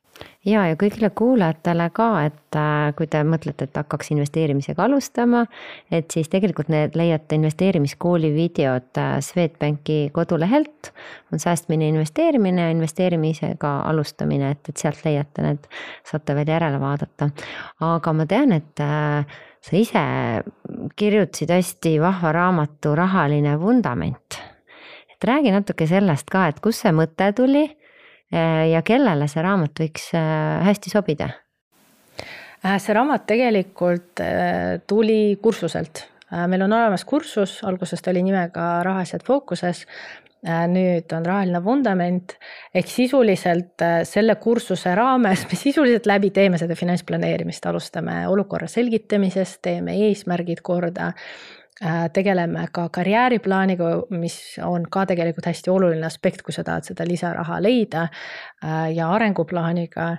ja, 0.46 0.66
ja 0.68 0.76
kõigile 0.78 1.10
kuulajatele 1.16 1.88
ka, 1.96 2.08
et 2.28 2.58
äh, 2.58 2.92
kui 2.98 3.08
te 3.10 3.22
mõtlete, 3.24 3.68
et 3.68 3.80
hakkaks 3.80 4.12
investeerimisega 4.14 4.84
alustama, 4.84 5.44
et 5.90 6.10
siis 6.12 6.28
tegelikult 6.32 6.68
need 6.72 6.96
leiate 6.98 7.38
investeerimiskooli 7.40 8.32
videod 8.34 9.00
äh, 9.00 9.16
Swedbanki 9.24 10.10
kodulehelt. 10.12 10.92
on 11.32 11.42
säästmine, 11.42 11.88
investeerimine, 11.88 12.70
investeerimisega 12.70 13.72
alustamine, 13.88 14.50
et, 14.50 14.68
et 14.68 14.76
sealt 14.76 15.02
leiate 15.04 15.42
need, 15.42 15.70
saate 16.04 16.34
veel 16.34 16.52
järele 16.54 16.80
vaadata. 16.80 17.30
aga 17.80 18.12
ma 18.12 18.26
tean, 18.26 18.52
et 18.52 18.84
sa 19.66 19.72
ise 19.76 20.04
kirjutasid 20.96 21.50
hästi 21.50 21.96
vahva 22.00 22.32
raamatu 22.36 22.94
Rahaline 22.94 23.56
vundament 23.60 24.38
et 25.16 25.28
räägi 25.28 25.54
natuke 25.54 25.88
sellest 25.88 26.30
ka, 26.30 26.46
et 26.52 26.60
kust 26.60 26.84
see 26.84 26.92
mõte 26.92 27.32
tuli 27.36 27.64
eh, 27.64 28.64
ja 28.70 28.84
kellele 28.86 29.28
see 29.28 29.42
raamat 29.42 29.84
võiks 29.84 30.12
eh, 30.14 30.68
hästi 30.68 30.92
sobida? 30.92 31.32
Äh, 32.64 32.78
see 32.82 32.94
raamat 32.96 33.26
tegelikult 33.28 34.20
äh, 34.24 34.78
tuli 34.88 35.36
kursuselt. 35.42 36.06
Äh, 36.32 36.46
meil 36.50 36.64
on 36.66 36.72
olemas 36.72 37.04
kursus, 37.04 37.58
alguses 37.68 38.02
ta 38.02 38.12
oli 38.14 38.24
nimega 38.26 38.76
Rahaasjad 38.86 39.26
fookuses 39.26 39.86
nüüd 40.46 41.10
on 41.16 41.24
rahaline 41.26 41.58
vundament 41.64 42.36
ehk 42.76 42.86
sisuliselt 42.92 43.82
selle 44.06 44.36
kursuse 44.38 44.92
raames 44.94 45.40
me 45.48 45.56
sisuliselt 45.58 46.06
läbi 46.06 46.28
teeme 46.30 46.60
seda 46.60 46.76
finantsplaneerimist, 46.78 47.66
alustame 47.66 48.20
olukorra 48.30 48.68
selgitamisest, 48.70 49.58
teeme 49.64 49.96
eesmärgid 50.06 50.60
korda 50.62 51.08
tegeleme 52.12 52.68
ka 52.72 52.88
karjääriplaaniga, 52.88 53.88
mis 54.16 54.56
on 54.64 54.86
ka 54.90 55.04
tegelikult 55.06 55.46
hästi 55.46 55.70
oluline 55.70 56.06
aspekt, 56.06 56.40
kui 56.42 56.54
sa 56.56 56.64
tahad 56.64 56.88
seda 56.88 57.04
lisaraha 57.04 57.58
leida 57.62 58.06
äh, 58.06 58.94
ja 58.96 59.10
arenguplaaniga 59.12 60.16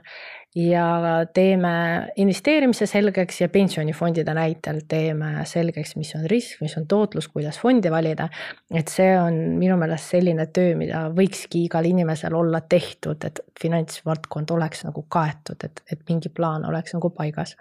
ja 0.57 1.25
teeme 1.33 1.71
investeerimise 2.17 2.87
selgeks 2.89 3.41
ja 3.41 3.49
pensionifondide 3.49 4.33
näitel 4.33 4.79
teeme 4.89 5.43
selgeks, 5.45 5.95
mis 5.99 6.13
on 6.17 6.25
risk, 6.29 6.61
mis 6.65 6.73
on 6.79 6.87
tootlus, 6.89 7.27
kuidas 7.29 7.59
fondi 7.61 7.91
valida. 7.91 8.29
et 8.73 8.89
see 8.89 9.11
on 9.19 9.37
minu 9.59 9.77
meelest 9.77 10.15
selline 10.15 10.47
töö, 10.53 10.75
mida 10.79 11.05
võikski 11.13 11.65
igal 11.67 11.85
inimesel 11.85 12.35
olla 12.35 12.61
tehtud, 12.61 13.23
et 13.27 13.41
finantsvaldkond 13.61 14.51
oleks 14.55 14.85
nagu 14.87 15.05
kaetud, 15.09 15.61
et, 15.63 15.83
et 15.91 16.01
mingi 16.09 16.29
plaan 16.29 16.65
oleks 16.65 16.95
nagu 16.97 17.11
paigas. 17.13 17.55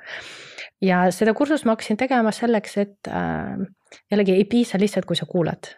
ja 0.81 1.05
seda 1.11 1.35
kursust 1.35 1.67
ma 1.67 1.77
hakkasin 1.77 2.01
tegema 2.01 2.33
selleks, 2.33 2.79
et 2.81 3.13
äh, 3.13 3.59
jällegi 4.11 4.39
ei 4.39 4.45
piisa 4.45 4.81
lihtsalt, 4.81 5.05
kui 5.05 5.17
sa 5.17 5.29
kuulad. 5.29 5.75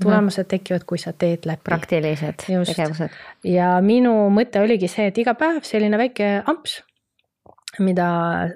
Tulemused 0.00 0.48
tekivad, 0.48 0.86
kui 0.88 0.98
sa 0.98 1.12
teed 1.12 1.44
läbi. 1.48 1.60
praktilised 1.64 2.46
Just. 2.48 2.72
tegevused. 2.72 3.18
ja 3.44 3.74
minu 3.84 4.14
mõte 4.32 4.62
oligi 4.62 4.88
see, 4.88 5.10
et 5.12 5.18
iga 5.20 5.34
päev 5.38 5.60
selline 5.68 5.98
väike 6.00 6.30
amps, 6.48 6.78
mida 7.80 8.06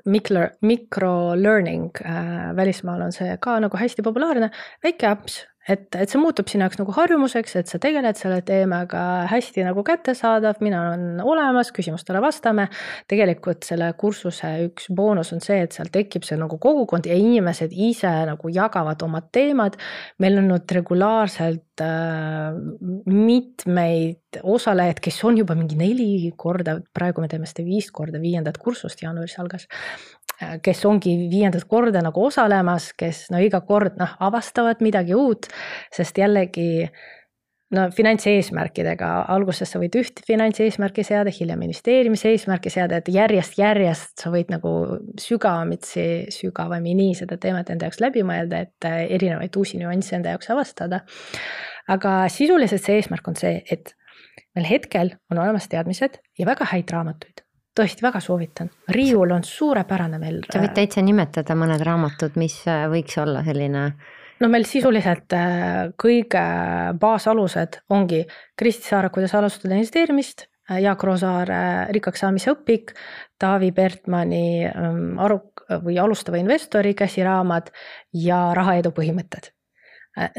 micro, 0.05 0.47
micro 0.63 1.13
learning 1.37 2.01
äh, 2.05 2.57
välismaal 2.57 3.05
on 3.09 3.13
see 3.13 3.37
ka 3.41 3.59
nagu 3.61 3.77
hästi 3.77 4.05
populaarne, 4.05 4.51
väike 4.85 5.13
amps 5.13 5.43
et, 5.69 5.87
et 5.99 6.11
see 6.11 6.21
muutub 6.21 6.49
sinu 6.51 6.65
jaoks 6.67 6.79
nagu 6.81 6.95
harjumuseks, 6.95 7.57
et 7.61 7.71
sa 7.71 7.81
tegeled 7.83 8.19
selle 8.19 8.39
teemaga 8.47 9.03
hästi 9.31 9.65
nagu 9.67 9.83
kättesaadav, 9.87 10.61
mina 10.65 10.83
olen 10.87 11.23
olemas, 11.25 11.73
küsimustele 11.75 12.23
vastame. 12.23 12.69
tegelikult 13.11 13.67
selle 13.67 13.91
kursuse 13.99 14.53
üks 14.69 14.91
boonus 14.95 15.33
on 15.35 15.43
see, 15.45 15.59
et 15.67 15.77
seal 15.77 15.91
tekib 15.93 16.27
see 16.27 16.39
nagu 16.39 16.59
kogukond 16.63 17.09
ja 17.09 17.17
inimesed 17.19 17.75
ise 17.75 18.13
nagu 18.31 18.53
jagavad 18.53 19.03
oma 19.03 19.23
teemad. 19.33 19.79
meil 20.23 20.39
on 20.39 20.51
nüüd 20.53 20.77
regulaarselt 20.79 21.83
äh, 21.83 22.55
mitmeid 23.11 24.41
osalejaid, 24.43 25.01
kes 25.03 25.23
on 25.25 25.41
juba 25.41 25.57
mingi 25.59 25.79
neli 25.79 26.31
korda, 26.37 26.79
praegu 26.95 27.25
me 27.25 27.29
teeme 27.33 27.49
seda 27.49 27.65
viis 27.67 27.91
korda, 27.91 28.21
viiendat 28.23 28.59
kursust 28.63 29.03
jaanuaris 29.03 29.39
algas 29.43 29.67
kes 30.63 30.85
ongi 30.89 31.17
viiendat 31.31 31.65
korda 31.69 32.03
nagu 32.05 32.27
osalemas, 32.29 32.91
kes 32.99 33.27
no 33.33 33.41
iga 33.43 33.63
kord 33.65 33.97
noh, 34.01 34.17
avastavad 34.29 34.83
midagi 34.85 35.17
uut, 35.17 35.49
sest 35.95 36.19
jällegi 36.21 36.87
no 37.75 37.87
finantseesmärkidega, 37.95 39.09
alguses 39.33 39.73
sa 39.73 39.81
võid 39.83 39.97
üht 39.99 40.21
finantseesmärki 40.27 41.03
seada, 41.07 41.33
hiljem 41.35 41.65
investeerimise 41.67 42.31
eesmärki 42.35 42.71
seada, 42.71 43.01
et 43.01 43.11
järjest-järjest 43.11 44.23
sa 44.23 44.31
võid 44.35 44.53
nagu 44.55 44.73
sügavuti, 45.21 46.07
sügavamini 46.35 47.11
seda 47.19 47.41
teemat 47.43 47.73
enda 47.75 47.89
jaoks 47.89 48.03
läbi 48.05 48.23
mõelda, 48.27 48.63
et 48.69 48.89
äh, 48.89 49.03
erinevaid 49.19 49.59
uusi 49.59 49.81
nüansse 49.83 50.19
enda 50.19 50.37
jaoks 50.37 50.53
avastada. 50.55 51.03
aga 51.89 52.13
sisuliselt 52.33 52.83
see 52.83 53.01
eesmärk 53.01 53.29
on 53.29 53.37
see, 53.39 53.63
et 53.71 53.95
meil 54.55 54.67
hetkel 54.69 55.17
on 55.31 55.39
olemas 55.39 55.69
teadmised 55.71 56.21
ja 56.39 56.47
väga 56.47 56.71
häid 56.71 56.91
raamatuid 56.91 57.46
tõesti 57.77 58.05
väga 58.05 58.21
soovitan, 58.25 58.71
riiul 58.93 59.33
on 59.37 59.45
suurepärane 59.45 60.21
meil. 60.21 60.43
sa 60.51 60.61
võid 60.63 60.75
täitsa 60.77 61.05
nimetada 61.05 61.57
mõned 61.59 61.83
raamatud, 61.85 62.39
mis 62.41 62.59
äh, 62.71 62.87
võiks 62.93 63.19
olla 63.21 63.43
selline. 63.47 63.87
no 64.41 64.51
meil 64.53 64.67
sisuliselt 64.69 65.37
äh, 65.37 65.89
kõige 66.03 66.45
baasalused 67.01 67.81
ongi 67.91 68.25
Kristi 68.57 68.89
Saare, 68.89 69.11
kuidas 69.15 69.35
alustada 69.35 69.77
investeerimist, 69.77 70.47
äh, 70.71 70.81
Jaak 70.87 71.05
Roosaare 71.05 71.61
rikkaks 71.97 72.25
saamise 72.25 72.55
õpik, 72.55 72.97
Taavi 73.39 73.73
Bertmanni 73.77 74.65
ähm, 74.71 75.19
aru 75.21 75.43
või 75.83 75.99
alustava 75.99 76.39
investori 76.39 76.95
käsiraamat 76.95 77.73
ja 78.15 78.53
rahaedu 78.55 78.93
põhimõtted. 78.95 79.51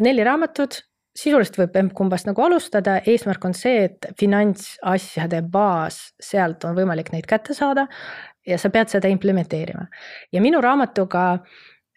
neli 0.02 0.23
raamatut 0.23 0.87
sisuliselt 1.17 1.58
võib 1.62 1.77
emb-kumbast 1.82 2.30
nagu 2.30 2.43
alustada, 2.45 2.99
eesmärk 3.10 3.45
on 3.49 3.56
see, 3.58 3.88
et 3.88 4.10
finantsasjade 4.19 5.41
baas, 5.51 5.99
sealt 6.21 6.65
on 6.67 6.77
võimalik 6.77 7.12
neid 7.13 7.27
kätte 7.30 7.58
saada 7.58 7.88
ja 8.47 8.60
sa 8.62 8.71
pead 8.73 8.91
seda 8.93 9.10
implementeerima. 9.12 9.88
ja 10.32 10.41
minu 10.41 10.62
raamatuga, 10.62 11.23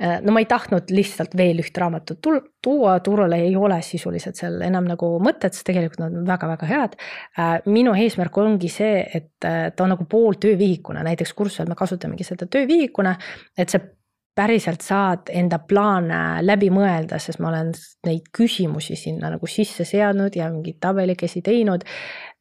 äh, 0.03 0.19
no 0.25 0.33
ma 0.33 0.43
ei 0.43 0.49
tahtnud 0.51 0.91
lihtsalt 0.91 1.37
veel 1.37 1.61
üht 1.63 1.77
raamatut 1.79 2.19
tuua, 2.63 2.99
turule 3.05 3.43
ei 3.45 3.55
ole 3.57 3.81
sisuliselt 3.83 4.41
seal 4.41 4.61
enam 4.67 4.89
nagu 4.89 5.13
mõtet, 5.23 5.55
sest 5.55 5.69
tegelikult 5.69 6.03
nad 6.03 6.17
on 6.17 6.27
väga-väga 6.27 6.71
head. 6.71 6.99
Äh, 7.39 7.55
minu 7.71 7.95
eesmärk 7.95 8.41
ongi 8.41 8.73
see, 8.73 9.05
et 9.15 9.49
äh, 9.49 9.69
ta 9.77 9.87
on 9.87 9.95
nagu 9.95 10.09
pool 10.11 10.41
töövihikuna, 10.41 11.05
näiteks 11.07 11.37
kursusel 11.37 11.71
me 11.71 11.79
kasutamegi 11.79 12.27
seda 12.27 12.49
töövihikuna, 12.51 13.17
et 13.59 13.73
see 13.73 13.85
päriselt 14.41 14.85
saad 14.85 15.31
enda 15.37 15.59
plaane 15.69 16.41
läbi 16.45 16.71
mõelda, 16.73 17.19
sest 17.21 17.43
ma 17.43 17.51
olen 17.51 17.75
neid 18.07 18.31
küsimusi 18.37 18.97
sinna 18.97 19.29
nagu 19.35 19.49
sisse 19.51 19.85
seadnud 19.89 20.37
ja 20.39 20.49
mingeid 20.53 20.81
tabelikesi 20.81 21.43
teinud 21.45 21.85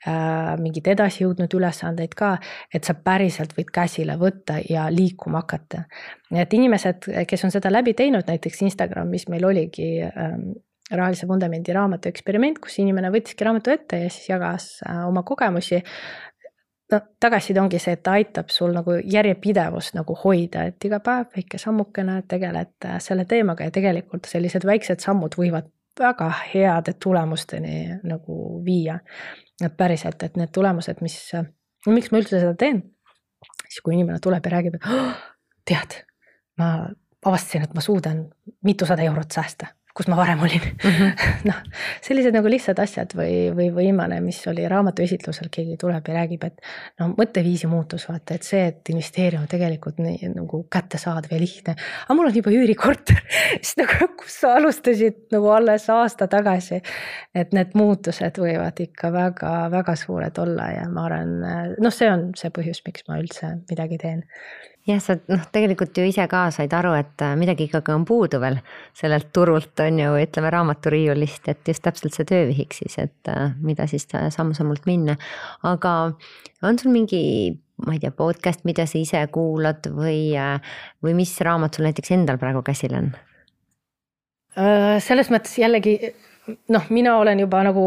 äh,. 0.08 0.56
mingeid 0.62 0.88
edasijõudnud 0.96 1.54
ülesandeid 1.60 2.16
ka, 2.16 2.36
et 2.74 2.88
sa 2.88 2.96
päriselt 2.96 3.56
võid 3.58 3.74
käsile 3.76 4.16
võtta 4.22 4.62
ja 4.70 4.88
liikuma 4.94 5.44
hakata. 5.44 5.84
et 6.32 6.54
inimesed, 6.54 7.12
kes 7.28 7.46
on 7.46 7.52
seda 7.56 7.72
läbi 7.72 7.94
teinud, 7.94 8.28
näiteks 8.28 8.64
Instagramis 8.70 9.28
meil 9.28 9.46
oligi 9.50 9.92
ähm, 10.08 10.52
rahalise 10.92 11.28
vundamendi 11.28 11.74
raamatu 11.76 12.10
eksperiment, 12.10 12.62
kus 12.64 12.80
inimene 12.82 13.12
võttiski 13.14 13.46
raamatu 13.46 13.76
ette 13.76 14.04
ja 14.06 14.10
siis 14.10 14.32
jagas 14.32 14.72
äh, 14.88 15.04
oma 15.08 15.24
kogemusi 15.28 15.84
no 16.92 17.00
tagasiside 17.20 17.62
ongi 17.62 17.80
see, 17.82 17.96
et 17.98 18.04
ta 18.04 18.16
aitab 18.18 18.52
sul 18.54 18.74
nagu 18.76 18.96
järjepidevust 19.04 19.96
nagu 19.98 20.16
hoida, 20.24 20.66
et 20.70 20.86
iga 20.86 21.00
päev 21.04 21.36
väike 21.36 21.60
sammukene 21.62 22.22
tegeled 22.28 22.88
äh, 22.88 22.98
selle 23.04 23.26
teemaga 23.30 23.68
ja 23.68 23.76
tegelikult 23.76 24.30
sellised 24.30 24.66
väiksed 24.68 25.04
sammud 25.06 25.38
võivad 25.40 25.70
väga 26.00 26.30
heade 26.54 26.94
tulemusteni 27.04 28.00
nagu 28.08 28.62
viia. 28.66 29.00
et 29.64 29.76
päriselt, 29.78 30.24
et 30.24 30.38
need 30.40 30.54
tulemused, 30.56 31.02
mis, 31.04 31.18
miks 31.92 32.12
ma 32.12 32.22
üldse 32.22 32.40
seda 32.40 32.54
teen, 32.56 32.78
siis 33.66 33.82
kui 33.84 33.98
inimene 33.98 34.22
tuleb 34.24 34.46
ja 34.46 34.52
räägib, 34.54 34.78
et 34.78 34.86
oh, 34.88 35.18
tead, 35.68 35.98
ma 36.58 36.70
avastasin, 37.26 37.66
et 37.68 37.74
ma 37.76 37.84
suudan 37.84 38.22
mitusada 38.64 39.04
eurot 39.04 39.36
säästa 39.36 39.74
kus 40.00 40.08
ma 40.08 40.16
varem 40.16 40.40
olin 40.46 40.64
mm 40.64 40.92
-hmm. 40.96 41.24
noh, 41.50 41.58
sellised 42.02 42.36
nagu 42.36 42.48
lihtsad 42.52 42.80
asjad 42.80 43.12
või, 43.20 43.50
või 43.56 43.68
viimane, 43.76 44.22
mis 44.24 44.40
oli 44.48 44.68
raamatu 44.72 45.04
esitlusel, 45.04 45.50
keegi 45.52 45.76
tuleb 45.82 46.08
ja 46.08 46.14
räägib, 46.22 46.46
et 46.48 46.62
no 47.00 47.10
mõtteviisi 47.18 47.68
muutus, 47.68 48.08
vaata, 48.10 48.38
et 48.40 48.48
see, 48.48 48.62
et 48.72 48.94
investeerima 48.94 49.48
tegelikult 49.52 50.00
nii 50.00 50.32
nagu 50.36 50.62
kättesaadav 50.72 51.36
ja 51.36 51.40
lihtne. 51.40 51.76
aga 52.06 52.16
mul 52.16 52.32
on 52.32 52.40
juba 52.40 52.54
üürikorter 52.56 53.20
siis 53.62 53.76
nagu, 53.82 54.08
kus 54.22 54.40
sa 54.40 54.56
alustasid 54.62 55.20
nagu 55.36 55.52
alles 55.52 55.90
aasta 55.90 56.28
tagasi. 56.28 56.82
et 57.36 57.54
need 57.54 57.76
muutused 57.76 58.40
võivad 58.40 58.80
ikka 58.80 59.12
väga-väga 59.12 59.96
suured 59.96 60.38
olla 60.38 60.72
ja 60.72 60.88
ma 60.90 61.06
arvan, 61.06 61.36
noh, 61.80 61.94
see 61.94 62.12
on 62.12 62.30
see 62.40 62.50
põhjus, 62.56 62.82
miks 62.88 63.04
ma 63.08 63.20
üldse 63.20 63.56
midagi 63.70 63.98
teen 63.98 64.24
jah, 64.90 65.02
sa 65.04 65.16
noh, 65.30 65.46
tegelikult 65.54 65.98
ju 65.98 66.06
ise 66.10 66.26
ka 66.32 66.48
said 66.54 66.74
aru, 66.76 66.94
et 67.00 67.24
äh, 67.26 67.36
midagi 67.40 67.68
ikkagi 67.70 67.94
on 67.94 68.06
puudu 68.08 68.42
veel 68.42 68.60
sellelt 68.98 69.32
turult 69.36 69.82
on 69.86 70.02
ju, 70.02 70.12
ütleme 70.24 70.52
raamaturiiulist, 70.54 71.50
et 71.52 71.72
just 71.72 71.84
täpselt 71.86 72.16
see 72.16 72.28
töövihik 72.30 72.76
siis, 72.78 72.98
et 73.02 73.32
äh, 73.32 73.56
mida 73.64 73.88
siis 73.90 74.08
samm-sammult 74.10 74.88
minna. 74.90 75.18
aga 75.64 75.96
on 76.66 76.80
sul 76.82 76.94
mingi, 76.96 77.22
ma 77.86 77.96
ei 77.96 78.04
tea, 78.04 78.14
podcast, 78.16 78.66
mida 78.68 78.88
sa 78.90 79.00
ise 79.00 79.26
kuulad 79.34 79.92
või, 79.94 80.34
äh, 80.38 80.58
või 81.06 81.16
mis 81.22 81.36
raamat 81.46 81.78
sul 81.78 81.90
näiteks 81.90 82.16
endal 82.18 82.42
praegu 82.42 82.66
käsil 82.66 82.98
on? 83.00 83.12
selles 85.00 85.30
mõttes 85.32 85.54
jällegi 85.56 85.94
noh, 86.74 86.88
mina 86.94 87.16
olen 87.20 87.40
juba 87.44 87.62
nagu 87.68 87.84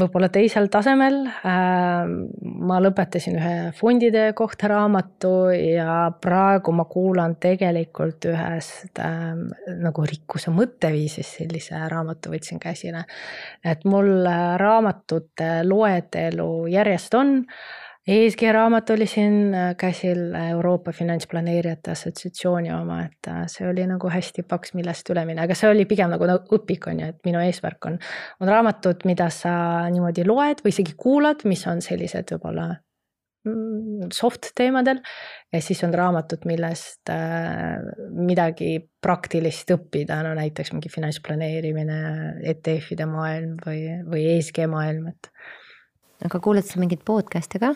võib-olla 0.00 0.28
teisel 0.32 0.68
tasemel. 0.72 1.20
Ähm, 1.48 2.16
ma 2.64 2.80
lõpetasin 2.82 3.38
ühe 3.38 3.54
fondide 3.78 4.26
kohta 4.36 4.70
raamatu 4.72 5.34
ja 5.54 6.08
praegu 6.24 6.74
ma 6.76 6.86
kuulan 6.90 7.36
tegelikult 7.42 8.28
ühest 8.30 9.00
ähm, 9.02 9.46
nagu 9.84 10.06
rikkuse 10.08 10.54
mõtteviisist 10.54 11.40
sellise 11.40 11.80
raamatu 11.90 12.34
võtsin 12.34 12.62
käsile. 12.62 13.04
et 13.64 13.84
mul 13.84 14.26
raamatute 14.60 15.62
loetelu 15.66 16.50
järjest 16.72 17.14
on 17.14 17.40
ESG 18.04 18.50
raamat 18.52 18.90
oli 18.92 19.06
siin 19.08 19.54
äh, 19.56 19.70
käsil 19.80 20.34
Euroopa 20.36 20.92
Finantsplaneerijate 20.92 21.94
Assotsiatsiooni 21.94 22.68
oma, 22.76 22.98
et 23.06 23.28
äh, 23.32 23.46
see 23.48 23.64
oli 23.64 23.86
nagu 23.88 24.10
hästi 24.12 24.44
paks, 24.48 24.74
millest 24.76 25.08
üle 25.08 25.22
minna, 25.24 25.46
aga 25.48 25.56
see 25.56 25.70
oli 25.72 25.86
pigem 25.88 26.12
nagu 26.12 26.28
õpik 26.28 26.90
on 26.92 27.00
ju, 27.00 27.08
et 27.14 27.22
minu 27.24 27.40
eesmärk 27.40 27.88
on, 27.88 27.96
on 28.44 28.52
raamatud, 28.52 29.06
mida 29.08 29.30
sa 29.32 29.54
niimoodi 29.88 30.26
loed 30.28 30.60
või 30.60 30.74
isegi 30.76 30.98
kuulad, 31.00 31.46
mis 31.48 31.64
on 31.70 31.80
sellised 31.84 32.34
võib-olla 32.34 32.68
mm, 33.48 34.12
soft 34.12 34.52
teemadel. 34.52 35.00
ja 35.48 35.64
siis 35.64 35.80
on 35.88 35.96
raamatud, 35.96 36.44
millest 36.44 37.08
äh, 37.08 37.80
midagi 38.12 38.74
praktilist 39.00 39.72
õppida, 39.78 40.20
no 40.28 40.36
näiteks 40.36 40.76
mingi 40.76 40.92
finantsplaneerimine, 40.92 42.00
ETF-ide 42.52 43.08
maailm 43.08 43.56
või, 43.64 43.86
või 44.12 44.28
ESG 44.36 44.66
maailm, 44.68 45.14
et 45.16 45.32
aga 46.22 46.40
kuulad 46.40 46.66
sa 46.68 46.80
mingeid 46.80 47.02
podcast'e 47.06 47.58
ka? 47.62 47.74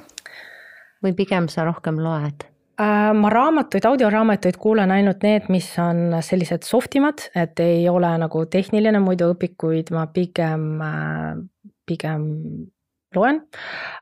või 1.04 1.14
pigem 1.18 1.48
sa 1.50 1.66
rohkem 1.66 2.00
loed? 2.02 2.46
Äh, 2.78 3.10
ma 3.14 3.30
raamatuid, 3.30 3.86
audioraamatuid 3.88 4.56
kuulan 4.62 4.92
ainult 4.94 5.24
need, 5.26 5.48
mis 5.50 5.66
on 5.82 6.20
sellised 6.22 6.62
soft 6.66 6.94
imad, 6.94 7.24
et 7.34 7.58
ei 7.62 7.88
ole 7.90 8.10
nagu 8.22 8.44
tehniline, 8.46 9.00
muidu 9.02 9.32
õpikuid 9.34 9.90
ma 9.94 10.04
pigem, 10.14 10.66
äh, 10.86 11.32
pigem 11.88 12.28
loen. 13.16 13.40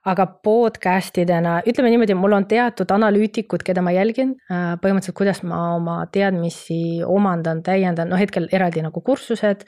aga 0.05 0.27
podcast 0.45 1.17
idena, 1.23 1.61
ütleme 1.65 1.89
niimoodi, 1.95 2.19
mul 2.19 2.37
on 2.37 2.45
teatud 2.51 2.91
analüütikud, 2.93 3.65
keda 3.65 3.81
ma 3.81 3.95
jälgin, 3.97 4.35
äh, 4.51 4.75
põhimõtteliselt, 4.83 5.17
kuidas 5.23 5.41
ma 5.47 5.63
oma 5.79 5.97
teadmisi 6.13 7.01
omandan, 7.07 7.63
täiendan, 7.65 8.13
noh 8.13 8.21
hetkel 8.21 8.51
eraldi 8.53 8.85
nagu 8.85 9.01
kursused. 9.01 9.65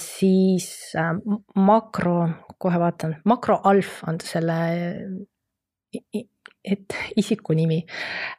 siis 0.00 0.94
makro, 1.54 2.30
kohe 2.64 2.80
vaatan, 2.80 3.18
makroalf 3.28 4.00
on 4.08 4.18
selle 4.24 4.58
et 6.64 6.94
isikunimi, 7.16 7.78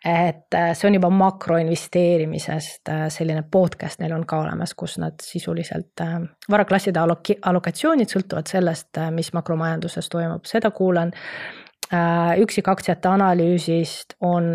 et 0.05 0.55
äh, 0.57 0.71
see 0.73 0.87
on 0.89 0.95
juba 0.97 1.11
makroinvesteerimisest 1.13 2.89
äh, 2.89 3.03
selline 3.13 3.43
podcast 3.51 4.01
neil 4.01 4.15
on 4.15 4.25
ka 4.25 4.39
olemas, 4.41 4.73
kus 4.77 4.97
nad 5.01 5.21
sisuliselt 5.21 6.01
äh, 6.01 6.17
varaklasside 6.51 7.01
alloki-, 7.01 7.37
allokatsioonid 7.45 8.09
sõltuvad 8.09 8.49
sellest, 8.49 8.97
mis 9.13 9.29
makromajanduses 9.37 10.09
toimub, 10.09 10.49
seda 10.49 10.73
kuulan. 10.75 11.13
üksikaktsiate 12.41 13.07
analüüsist 13.07 14.15
on, 14.25 14.47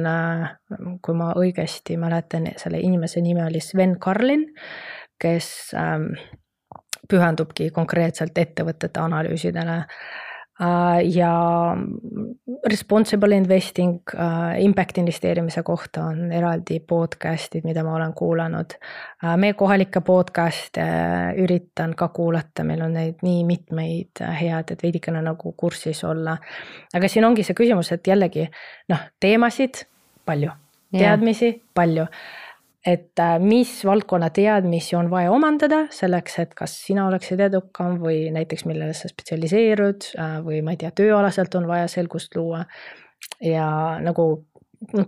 kui 1.02 1.14
ma 1.14 1.28
õigesti 1.38 1.94
mäletan, 1.96 2.48
selle 2.58 2.80
inimese 2.82 3.20
nimi 3.22 3.44
oli 3.44 3.60
Sven 3.62 3.94
Karlin, 4.02 4.48
kes 5.22 5.70
ähm, 5.78 6.08
pühendubki 7.10 7.70
konkreetselt 7.74 8.38
ettevõtete 8.38 9.02
analüüsidele 9.02 9.84
Äh, 10.60 11.16
ja 11.16 11.76
responsible 12.68 13.36
investing, 13.36 14.00
äh, 14.14 14.64
impact 14.64 14.98
investeerimise 14.98 15.62
kohta 15.62 16.02
on 16.04 16.32
eraldi 16.32 16.80
podcast'id, 16.80 17.64
mida 17.64 17.84
ma 17.84 17.94
olen 17.96 18.12
kuulanud. 18.12 18.74
Äh, 19.24 19.36
meie 19.40 19.54
kohalikke 19.56 20.02
podcast'e 20.04 20.84
üritan 21.40 21.94
ka 21.96 22.10
kuulata, 22.12 22.66
meil 22.68 22.84
on 22.84 22.92
neid 22.98 23.24
nii 23.24 23.46
mitmeid 23.48 24.20
head, 24.20 24.74
et 24.74 24.84
veidikene 24.84 25.22
nagu 25.24 25.54
kursis 25.56 26.04
olla. 26.04 26.36
aga 26.92 27.08
siin 27.08 27.24
ongi 27.24 27.46
see 27.46 27.56
küsimus, 27.56 27.94
et 27.96 28.12
jällegi 28.12 28.44
noh, 28.92 29.08
teemasid 29.20 29.86
palju, 30.28 30.52
teadmisi 30.92 31.54
palju 31.74 32.04
et 32.86 33.18
äh, 33.18 33.38
mis 33.38 33.84
valdkonna 33.84 34.30
teadmisi 34.30 34.96
on 34.96 35.10
vaja 35.10 35.32
omandada 35.32 35.82
selleks, 35.92 36.38
et 36.38 36.54
kas 36.56 36.78
sina 36.86 37.06
oleksid 37.08 37.40
edukam 37.44 37.98
või 38.00 38.30
näiteks 38.32 38.64
millele 38.68 38.94
sa 38.96 39.10
spetsialiseerud 39.10 40.12
äh, 40.16 40.38
või 40.44 40.62
ma 40.64 40.74
ei 40.74 40.80
tea, 40.80 40.92
tööalaselt 40.96 41.54
on 41.60 41.68
vaja 41.68 41.88
selgust 41.92 42.36
luua. 42.36 42.64
ja 43.44 43.98
nagu 44.00 44.46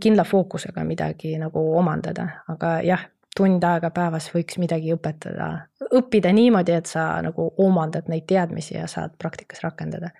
kindla 0.00 0.24
fookusega 0.24 0.84
midagi 0.84 1.38
nagu 1.40 1.60
omandada, 1.78 2.26
aga 2.52 2.80
jah, 2.84 3.06
tund 3.36 3.64
aega 3.64 3.88
päevas 3.90 4.28
võiks 4.34 4.58
midagi 4.60 4.92
õpetada, 4.92 5.68
õppida 5.96 6.32
niimoodi, 6.32 6.74
et 6.76 6.86
sa 6.86 7.22
nagu 7.24 7.54
omandad 7.56 8.10
neid 8.12 8.26
teadmisi 8.28 8.74
ja 8.76 8.86
saad 8.86 9.16
praktikas 9.18 9.64
rakendada 9.64 10.10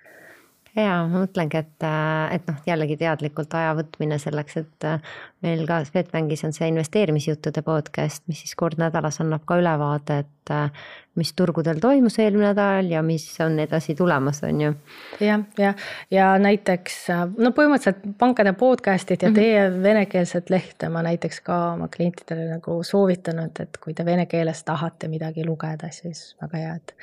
jaa, 0.77 1.03
ma 1.05 1.23
mõtlengi, 1.23 1.59
et, 1.61 1.85
äh, 1.85 2.35
et 2.37 2.47
noh, 2.49 2.57
jällegi 2.65 2.97
teadlikult 2.97 3.53
aja 3.57 3.73
võtmine 3.77 4.17
selleks, 4.21 4.57
et 4.63 4.87
äh, 4.89 5.13
meil 5.45 5.65
ka 5.69 5.83
Swedbankis 5.85 6.43
on 6.47 6.55
see 6.55 6.69
investeerimisjuttude 6.71 7.61
podcast, 7.65 8.23
mis 8.31 8.41
siis 8.41 8.55
kord 8.57 8.81
nädalas 8.81 9.21
annab 9.21 9.45
ka 9.49 9.59
ülevaade, 9.61 10.17
et 10.23 10.53
äh, 10.53 10.87
mis 11.19 11.29
turgudel 11.37 11.77
toimus 11.83 12.17
eelmine 12.23 12.49
nädal 12.49 12.89
ja 12.89 13.03
mis 13.05 13.27
on 13.45 13.59
edasi 13.61 13.93
tulemas, 13.95 14.41
on 14.47 14.63
ju. 14.65 14.73
jah, 15.21 15.45
ja, 15.61 15.75
ja 16.11 16.31
näiteks 16.41 16.97
no 17.37 17.53
põhimõtteliselt 17.53 18.17
pankade 18.17 18.55
podcast'id 18.57 19.21
ja 19.21 19.29
mhm. 19.29 19.37
teie 19.37 19.61
mm 19.61 19.75
-hmm. 19.75 19.83
venekeelset 19.83 20.49
lehte 20.49 20.89
ma 20.89 21.05
näiteks 21.05 21.41
ka 21.45 21.59
oma 21.75 21.87
klientidele 21.87 22.49
nagu 22.49 22.81
soovitanud, 22.83 23.61
et 23.61 23.77
kui 23.77 23.93
te 23.93 24.05
vene 24.05 24.25
keeles 24.25 24.63
tahate 24.63 25.07
midagi 25.07 25.45
lugeda, 25.45 25.91
siis 25.91 26.35
väga 26.41 26.57
hea, 26.57 26.75
et. 26.75 26.95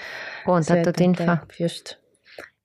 koondatud 0.44 1.06
info. 1.06 1.36
just 1.60 2.00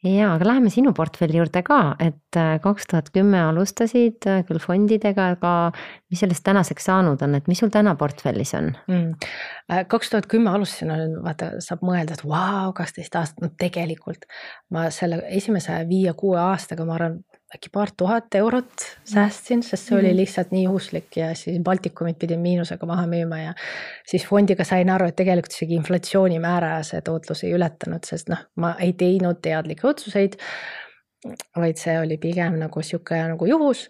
jaa, 0.06 0.34
aga 0.36 0.48
läheme 0.48 0.70
sinu 0.74 0.94
portfelli 0.96 1.40
juurde 1.40 1.62
ka, 1.66 1.80
et 2.04 2.40
äh, 2.40 2.56
kaks 2.64 2.90
tuhat 2.92 3.10
kümme 3.16 3.40
alustasid 3.48 4.28
äh, 4.30 4.44
küll 4.48 4.62
fondidega, 4.62 5.32
aga 5.36 5.54
mis 6.12 6.22
sellest 6.24 6.46
tänaseks 6.46 6.88
saanud 6.90 7.24
on, 7.26 7.38
et 7.38 7.50
mis 7.52 7.62
sul 7.64 7.72
täna 7.74 7.96
portfellis 8.00 8.54
on 8.58 8.72
mm.? 8.88 9.30
Äh, 9.72 9.86
kaks 9.92 10.12
tuhat 10.14 10.30
kümme 10.32 10.54
alustasin, 10.54 11.18
vaata, 11.26 11.56
saab 11.64 11.86
mõelda, 11.86 12.18
et 12.18 12.26
vau, 12.28 12.74
kaksteist 12.78 13.18
aastat, 13.20 13.42
no 13.44 13.52
tegelikult 13.60 14.28
ma 14.76 14.88
selle 14.94 15.24
esimese 15.34 15.82
viie-kuue 15.90 16.38
aastaga, 16.42 16.86
ma 16.88 17.00
arvan, 17.00 17.20
äkki 17.54 17.70
paar 17.74 17.92
tuhat 17.98 18.36
eurot 18.36 18.86
säästsin, 19.06 19.62
sest 19.64 19.90
see 19.90 19.98
oli 19.98 20.10
mhm. 20.10 20.18
lihtsalt 20.18 20.54
nii 20.54 20.64
juhuslik 20.66 21.18
ja 21.20 21.30
siis 21.38 21.60
Baltikumit 21.64 22.18
pidin 22.20 22.42
miinusega 22.42 22.88
maha 22.90 23.06
müüma 23.10 23.42
ja 23.42 23.54
siis 24.08 24.26
fondiga 24.26 24.66
sain 24.66 24.90
aru, 24.90 25.10
et 25.12 25.18
tegelikult 25.20 25.54
isegi 25.54 25.78
inflatsioonimäära 25.80 26.80
see 26.88 27.02
tootlus 27.06 27.44
ei 27.46 27.54
ületanud, 27.58 28.06
sest 28.08 28.32
noh, 28.34 28.42
ma 28.62 28.74
ei 28.82 28.96
teinud 28.98 29.42
teadlikke 29.46 29.88
otsuseid. 29.92 30.40
vaid 31.58 31.78
see 31.82 31.96
oli 31.98 32.18
pigem 32.22 32.60
nagu 32.62 32.82
sihuke 32.86 33.18
nagu 33.18 33.46
juhus. 33.50 33.90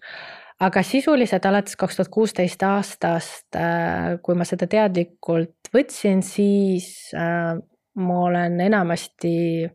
aga 0.60 0.84
sisuliselt 0.84 1.46
alates 1.46 1.76
kaks 1.76 1.96
tuhat 1.96 2.12
kuusteist 2.12 2.64
aastast, 2.64 3.48
äh, 3.56 4.20
kui 4.24 4.36
ma 4.36 4.46
seda 4.48 4.68
teadlikult 4.68 5.72
võtsin, 5.74 6.22
siis 6.24 7.12
äh, 7.16 7.56
ma 7.96 8.20
olen 8.28 8.60
enamasti 8.62 9.68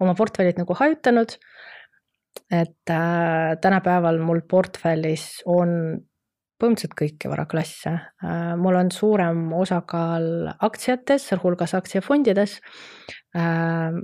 oma 0.00 0.14
portfellid 0.14 0.60
nagu 0.60 0.74
hajutanud 0.74 1.36
et 2.50 2.90
äh, 2.90 3.56
tänapäeval 3.60 4.20
mul 4.22 4.40
portfellis 4.48 5.42
on 5.46 5.98
põhimõtteliselt 6.58 6.96
kõiki 6.98 7.30
varaklasse 7.30 7.92
äh,. 7.92 8.54
mul 8.58 8.78
on 8.78 8.90
suurem 8.90 9.52
osakaal 9.54 10.48
aktsiates, 10.58 11.28
sealhulgas 11.30 11.74
aktsiafondides 11.78 12.58
äh,. 13.36 14.00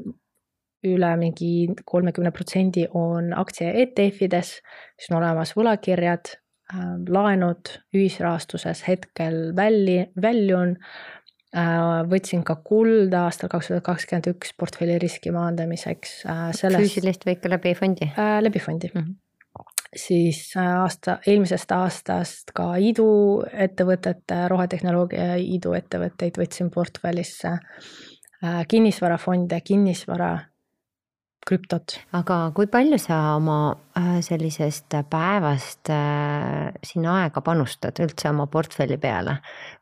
üle 0.85 1.11
mingi 1.17 1.51
kolmekümne 1.89 2.31
protsendi 2.31 2.85
on 2.93 3.33
aktsia 3.33 3.73
ETF-ides, 3.73 4.51
siis 4.99 5.11
on 5.11 5.19
olemas 5.23 5.55
võlakirjad 5.59 6.35
äh,, 6.35 6.95
laenud 7.09 7.75
ühisrahastuses 7.97 8.87
hetkel 8.89 9.51
välli, 9.57 10.05
väljun 10.23 10.77
Äh, 10.77 11.14
võtsin 12.11 12.43
ka 12.47 12.57
kulda 12.67 13.27
aastal 13.29 13.51
kaks 13.53 13.71
tuhat 13.71 13.85
kakskümmend 13.87 14.31
üks 14.33 14.55
portfelli 14.59 14.97
riski 14.99 15.31
maandamiseks. 15.35 16.17
Äh, 16.27 16.49
füüsilist 16.55 17.27
või 17.27 17.37
ikka 17.37 17.53
läbi 17.53 17.75
fondi? 17.79 18.11
Äh, 18.11 18.41
läbi 18.43 18.63
fondi 18.63 18.91
mm. 18.95 19.01
-hmm 19.01 19.21
siis 19.95 20.57
aasta, 20.59 21.21
eelmisest 21.27 21.71
aastast 21.71 22.51
ka 22.55 22.65
iduettevõtete, 22.83 24.49
rohetehnoloogia 24.51 25.37
iduettevõtteid 25.39 26.41
võtsin 26.41 26.71
portfellisse. 26.75 27.53
kinnisvarafonde, 28.69 29.61
kinnisvara 29.61 30.39
krüptot. 31.47 31.97
aga 32.17 32.39
kui 32.57 32.69
palju 32.73 32.99
sa 33.01 33.19
oma 33.37 33.59
äh, 33.99 34.19
sellisest 34.25 34.97
päevast 35.11 35.91
äh, 35.93 36.73
sinna 36.87 37.19
aega 37.23 37.43
panustad 37.45 38.01
üldse 38.05 38.31
oma 38.31 38.47
portfelli 38.51 38.99
peale? 39.01 39.37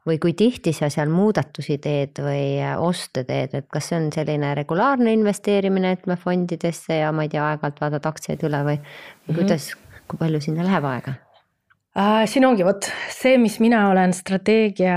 või 0.09 0.19
kui 0.23 0.35
tihti 0.39 0.75
sa 0.77 0.91
seal 0.93 1.13
muudatusi 1.13 1.79
teed 1.83 2.23
või 2.25 2.47
äh, 2.59 2.75
oste 2.81 3.25
teed, 3.29 3.55
et 3.59 3.69
kas 3.73 3.91
see 3.91 4.01
on 4.01 4.11
selline 4.15 4.55
regulaarne 4.59 5.15
investeerimine, 5.19 5.97
ütleme 5.99 6.19
fondidesse 6.21 7.03
ja 7.03 7.13
ma 7.15 7.27
ei 7.27 7.33
tea, 7.33 7.45
aeg-ajalt 7.53 7.85
vaatad 7.85 8.11
aktsiaid 8.13 8.49
üle 8.49 8.65
või, 8.67 8.79
või 8.79 9.35
mhm. 9.35 9.43
kuidas, 9.43 9.73
kui 10.11 10.23
palju 10.23 10.43
sinna 10.43 10.67
läheb 10.67 10.91
aega? 10.91 11.19
Siin 12.27 12.45
ongi 12.49 12.65
vot 12.65 12.87
see, 13.13 13.35
mis 13.37 13.59
mina 13.61 13.83
olen 13.91 14.15
strateegia 14.17 14.95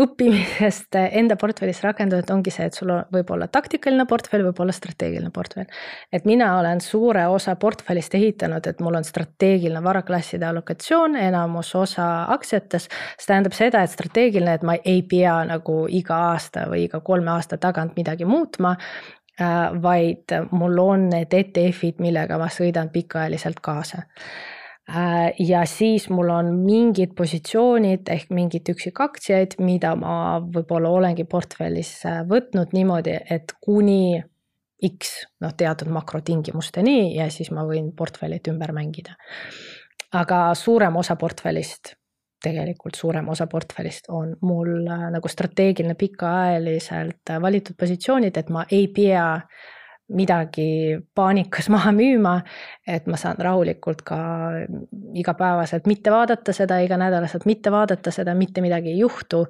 õppimisest 0.00 0.96
enda 0.96 1.36
portfellis 1.36 1.82
rakendanud, 1.84 2.30
ongi 2.32 2.52
see, 2.54 2.70
et 2.70 2.78
sul 2.78 2.94
võib 3.12 3.32
olla 3.34 3.50
taktikaline 3.52 4.06
portfell, 4.08 4.46
võib 4.46 4.62
olla 4.64 4.72
strateegiline 4.72 5.28
portfell. 5.34 5.68
et 6.12 6.24
mina 6.24 6.54
olen 6.58 6.80
suure 6.80 7.26
osa 7.28 7.56
portfellist 7.60 8.16
ehitanud, 8.16 8.66
et 8.66 8.80
mul 8.80 8.96
on 8.96 9.04
strateegiline 9.04 9.84
varaklasside 9.84 10.48
allokatsioon, 10.48 11.20
enamus 11.20 11.74
osa 11.74 12.08
aktsiates. 12.32 12.88
see 12.88 13.28
tähendab 13.28 13.52
seda, 13.52 13.84
et 13.84 13.92
strateegiline, 13.92 14.54
et 14.56 14.64
ma 14.64 14.80
ei 14.84 15.02
pea 15.02 15.42
nagu 15.44 15.84
iga 15.88 16.16
aasta 16.32 16.64
või 16.72 16.86
iga 16.88 17.04
kolme 17.04 17.30
aasta 17.36 17.60
tagant 17.60 17.96
midagi 17.96 18.24
muutma 18.24 18.72
äh, 18.72 19.82
vaid 19.82 20.32
mul 20.50 20.78
on 20.80 21.10
need 21.12 21.34
ETF-id, 21.34 22.00
millega 22.00 22.38
ma 22.40 22.48
sõidan 22.48 22.88
pikaajaliselt 22.88 23.60
kaasa 23.60 24.06
ja 25.38 25.64
siis 25.68 26.08
mul 26.08 26.30
on 26.32 26.48
mingid 26.62 27.12
positsioonid 27.16 28.08
ehk 28.08 28.30
mingid 28.32 28.70
üksikaktsiaid, 28.72 29.58
mida 29.60 29.92
ma 30.00 30.38
võib-olla 30.40 30.90
olengi 30.96 31.26
portfellis 31.28 31.92
võtnud 32.28 32.72
niimoodi, 32.72 33.18
et 33.30 33.52
kuni 33.60 34.16
X 34.86 35.26
noh, 35.42 35.52
teatud 35.58 35.90
makrotingimusteni 35.90 37.16
ja 37.16 37.28
siis 37.34 37.50
ma 37.50 37.64
võin 37.66 37.90
portfellit 37.96 38.48
ümber 38.48 38.72
mängida. 38.72 39.16
aga 40.12 40.54
suurem 40.54 40.96
osa 40.96 41.16
portfellist, 41.16 41.92
tegelikult 42.42 42.94
suurem 42.94 43.28
osa 43.28 43.46
portfellist 43.46 44.06
on 44.08 44.36
mul 44.40 44.86
äh, 44.86 45.10
nagu 45.12 45.28
strateegiline 45.28 45.94
pikaajaliselt 45.94 47.34
valitud 47.42 47.76
positsioonid, 47.76 48.36
et 48.36 48.48
ma 48.48 48.64
ei 48.70 48.86
pea 48.88 49.40
midagi 50.08 50.98
paanikas 51.14 51.68
maha 51.74 51.92
müüma. 51.92 52.40
et 52.86 53.06
ma 53.06 53.16
saan 53.16 53.36
rahulikult 53.38 54.02
ka 54.02 54.18
igapäevaselt 55.14 55.86
mitte 55.86 56.10
vaadata 56.10 56.52
seda, 56.52 56.78
iganädalaselt 56.78 57.44
mitte 57.46 57.72
vaadata 57.72 58.10
seda, 58.10 58.34
mitte 58.34 58.60
midagi 58.60 58.94
ei 58.94 58.98
juhtu. 58.98 59.46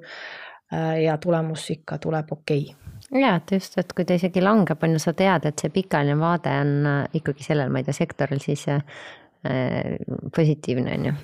Äh, 0.73 1.01
ja 1.03 1.17
tulemus 1.17 1.69
ikka 1.71 1.97
tuleb 1.97 2.31
okei 2.31 2.61
okay 2.69 3.21
ja, 3.21 3.35
et 3.35 3.51
just, 3.51 3.77
et 3.81 3.93
kui 3.93 4.05
ta 4.05 4.13
isegi 4.13 4.41
langeb, 4.41 4.83
on 4.83 4.93
ju, 4.93 4.99
sa 5.01 5.15
tead, 5.17 5.47
et 5.49 5.61
see 5.61 5.71
pikaajaline 5.73 6.19
vaade 6.19 6.53
on 6.61 6.73
äh, 6.85 6.99
ikkagi 7.17 7.43
sellel, 7.47 7.71
ma 7.73 7.81
ei 7.81 7.87
tea, 7.87 7.95
sektoril 7.97 8.41
siis 8.43 8.67
äh, 8.69 8.83
positiivne, 10.35 10.93
on 10.93 11.09
ju 11.09 11.15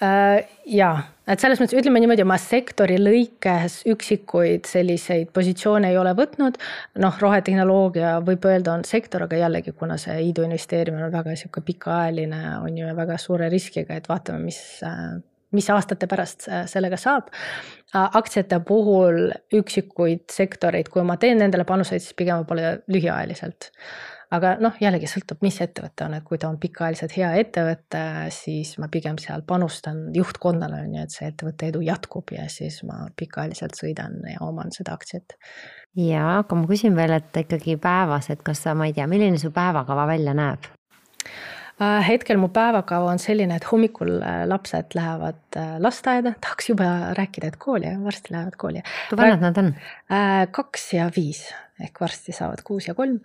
jaa, 0.00 0.98
et 1.26 1.42
selles 1.42 1.58
mõttes 1.58 1.78
ütleme 1.80 2.00
niimoodi, 2.02 2.24
ma 2.28 2.36
sektori 2.38 2.98
lõikes 3.00 3.80
üksikuid 3.90 4.68
selliseid 4.70 5.32
positsioone 5.34 5.90
ei 5.90 5.98
ole 5.98 6.12
võtnud. 6.18 6.58
noh, 7.02 7.16
rohetehnoloogia 7.20 8.18
võib 8.26 8.46
öelda, 8.46 8.76
on 8.76 8.84
sektor, 8.86 9.26
aga 9.26 9.40
jällegi, 9.40 9.74
kuna 9.78 9.96
see 9.98 10.20
iidu 10.28 10.46
investeerimine 10.46 11.08
on 11.08 11.16
väga 11.16 11.34
sihuke 11.36 11.64
pikaajaline, 11.66 12.42
on 12.62 12.78
ju, 12.78 12.92
väga 12.96 13.18
suure 13.18 13.50
riskiga, 13.50 13.98
et 13.98 14.08
vaatame, 14.08 14.44
mis 14.46 14.62
mis 15.56 15.70
aastate 15.72 16.06
pärast 16.06 16.44
sellega 16.68 16.98
saab. 17.00 17.30
aktsiate 17.94 18.58
puhul 18.68 19.30
üksikuid 19.56 20.26
sektoreid, 20.30 20.90
kui 20.92 21.02
ma 21.02 21.16
teen 21.16 21.38
nendele 21.40 21.64
panuseid, 21.64 22.04
siis 22.04 22.12
pigem 22.14 22.42
võib-olla 22.42 22.74
lühiajaliselt 22.92 23.70
aga 24.34 24.54
noh, 24.62 24.76
jällegi 24.80 25.08
sõltub, 25.10 25.40
mis 25.44 25.58
ettevõte 25.64 26.06
on, 26.06 26.16
et 26.18 26.24
kui 26.26 26.40
ta 26.40 26.50
on 26.50 26.58
pikaajaliselt 26.60 27.16
hea 27.16 27.32
ettevõte, 27.42 28.02
siis 28.34 28.74
ma 28.82 28.90
pigem 28.92 29.18
seal 29.22 29.44
panustan 29.48 30.08
juhtkonnale 30.16 30.82
on 30.86 30.96
ju, 30.98 31.04
et 31.06 31.14
see 31.14 31.28
ettevõtte 31.30 31.70
edu 31.72 31.82
jätkub 31.86 32.34
ja 32.36 32.48
siis 32.52 32.80
ma 32.88 33.06
pikaajaliselt 33.18 33.78
sõidan 33.78 34.18
ja 34.28 34.42
oman 34.46 34.74
seda 34.74 34.96
aktsiat. 34.98 35.38
ja, 35.96 36.24
aga 36.40 36.58
ma 36.58 36.68
küsin 36.70 36.96
veel, 36.98 37.16
et 37.18 37.44
ikkagi 37.44 37.78
päevas, 37.80 38.30
et 38.34 38.44
kas 38.44 38.64
sa, 38.66 38.76
ma 38.78 38.90
ei 38.90 38.96
tea, 38.96 39.08
milline 39.10 39.40
su 39.40 39.52
päevakava 39.54 40.08
välja 40.10 40.36
näeb? 40.36 40.68
Äh, 41.78 42.00
hetkel 42.02 42.40
mu 42.42 42.48
päevakava 42.50 43.12
on 43.12 43.20
selline, 43.22 43.54
et 43.54 43.66
hommikul 43.70 44.16
äh, 44.18 44.40
lapsed 44.50 44.96
lähevad 44.98 45.38
äh, 45.56 45.76
lasteaeda, 45.78 46.32
tahaks 46.42 46.72
juba 46.72 46.88
rääkida, 47.14 47.52
et 47.52 47.58
kooli, 47.62 47.92
varsti 48.02 48.34
lähevad 48.34 48.58
kooli. 48.58 48.82
kui 49.08 49.18
vanad 49.20 49.46
nad 49.46 49.62
on? 49.62 49.72
kaks 50.50 50.92
ja 50.96 51.06
viis 51.14 51.44
ehk 51.84 52.00
varsti 52.00 52.34
saavad 52.34 52.62
kuus 52.66 52.88
ja 52.88 52.94
kolm. 52.98 53.18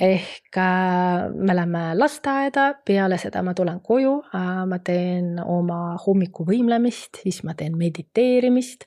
ehk 0.00 0.58
äh, 0.58 1.28
me 1.34 1.56
läheme 1.56 1.84
lasteaeda, 1.98 2.66
peale 2.86 3.18
seda 3.22 3.42
ma 3.42 3.54
tulen 3.54 3.80
koju 3.84 4.14
äh,, 4.34 4.50
ma 4.68 4.78
teen 4.84 5.36
oma 5.42 5.96
hommikuvõimlemist, 6.06 7.22
siis 7.24 7.42
ma 7.46 7.54
teen 7.58 7.76
mediteerimist 7.78 8.86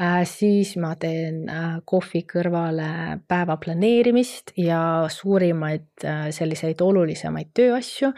äh,, 0.00 0.22
siis 0.28 0.76
ma 0.82 0.94
teen 1.00 1.44
kohvi 1.84 2.24
kõrvale 2.28 2.90
päeva 3.28 3.56
planeerimist 3.62 4.54
ja 4.60 4.80
suurimaid 5.12 6.06
selliseid 6.34 6.80
olulisemaid 6.82 7.52
tööasju 7.56 8.12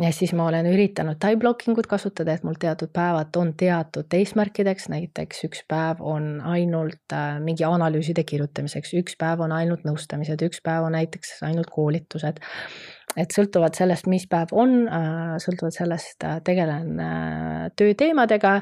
ja 0.00 0.12
siis 0.12 0.32
ma 0.36 0.46
olen 0.48 0.66
üritanud 0.70 1.18
time 1.20 1.38
blocking 1.40 1.78
ut 1.78 1.88
kasutada, 1.90 2.34
et 2.34 2.44
mul 2.46 2.56
teatud 2.60 2.92
päevad 2.94 3.36
on 3.36 3.52
teatud 3.58 4.16
eesmärkideks, 4.16 4.88
näiteks 4.92 5.44
üks 5.48 5.64
päev 5.68 6.00
on 6.00 6.32
ainult 6.48 7.14
äh, 7.16 7.36
mingi 7.44 7.66
analüüside 7.68 8.24
kirjutamiseks, 8.28 8.94
üks 9.00 9.18
päev 9.20 9.44
on 9.44 9.52
ainult 9.56 9.84
nõustamised, 9.88 10.40
üks 10.46 10.62
päev 10.64 10.88
on 10.88 10.96
näiteks 10.96 11.40
ainult 11.48 11.70
koolitused. 11.72 12.40
et 13.18 13.34
sõltuvalt 13.34 13.74
sellest, 13.74 14.06
mis 14.06 14.26
päev 14.30 14.54
on, 14.56 14.82
äh, 14.88 15.36
sõltuvalt 15.42 15.76
sellest 15.76 16.24
äh, 16.24 16.40
tegelen 16.46 16.96
tööteemadega 17.76 18.60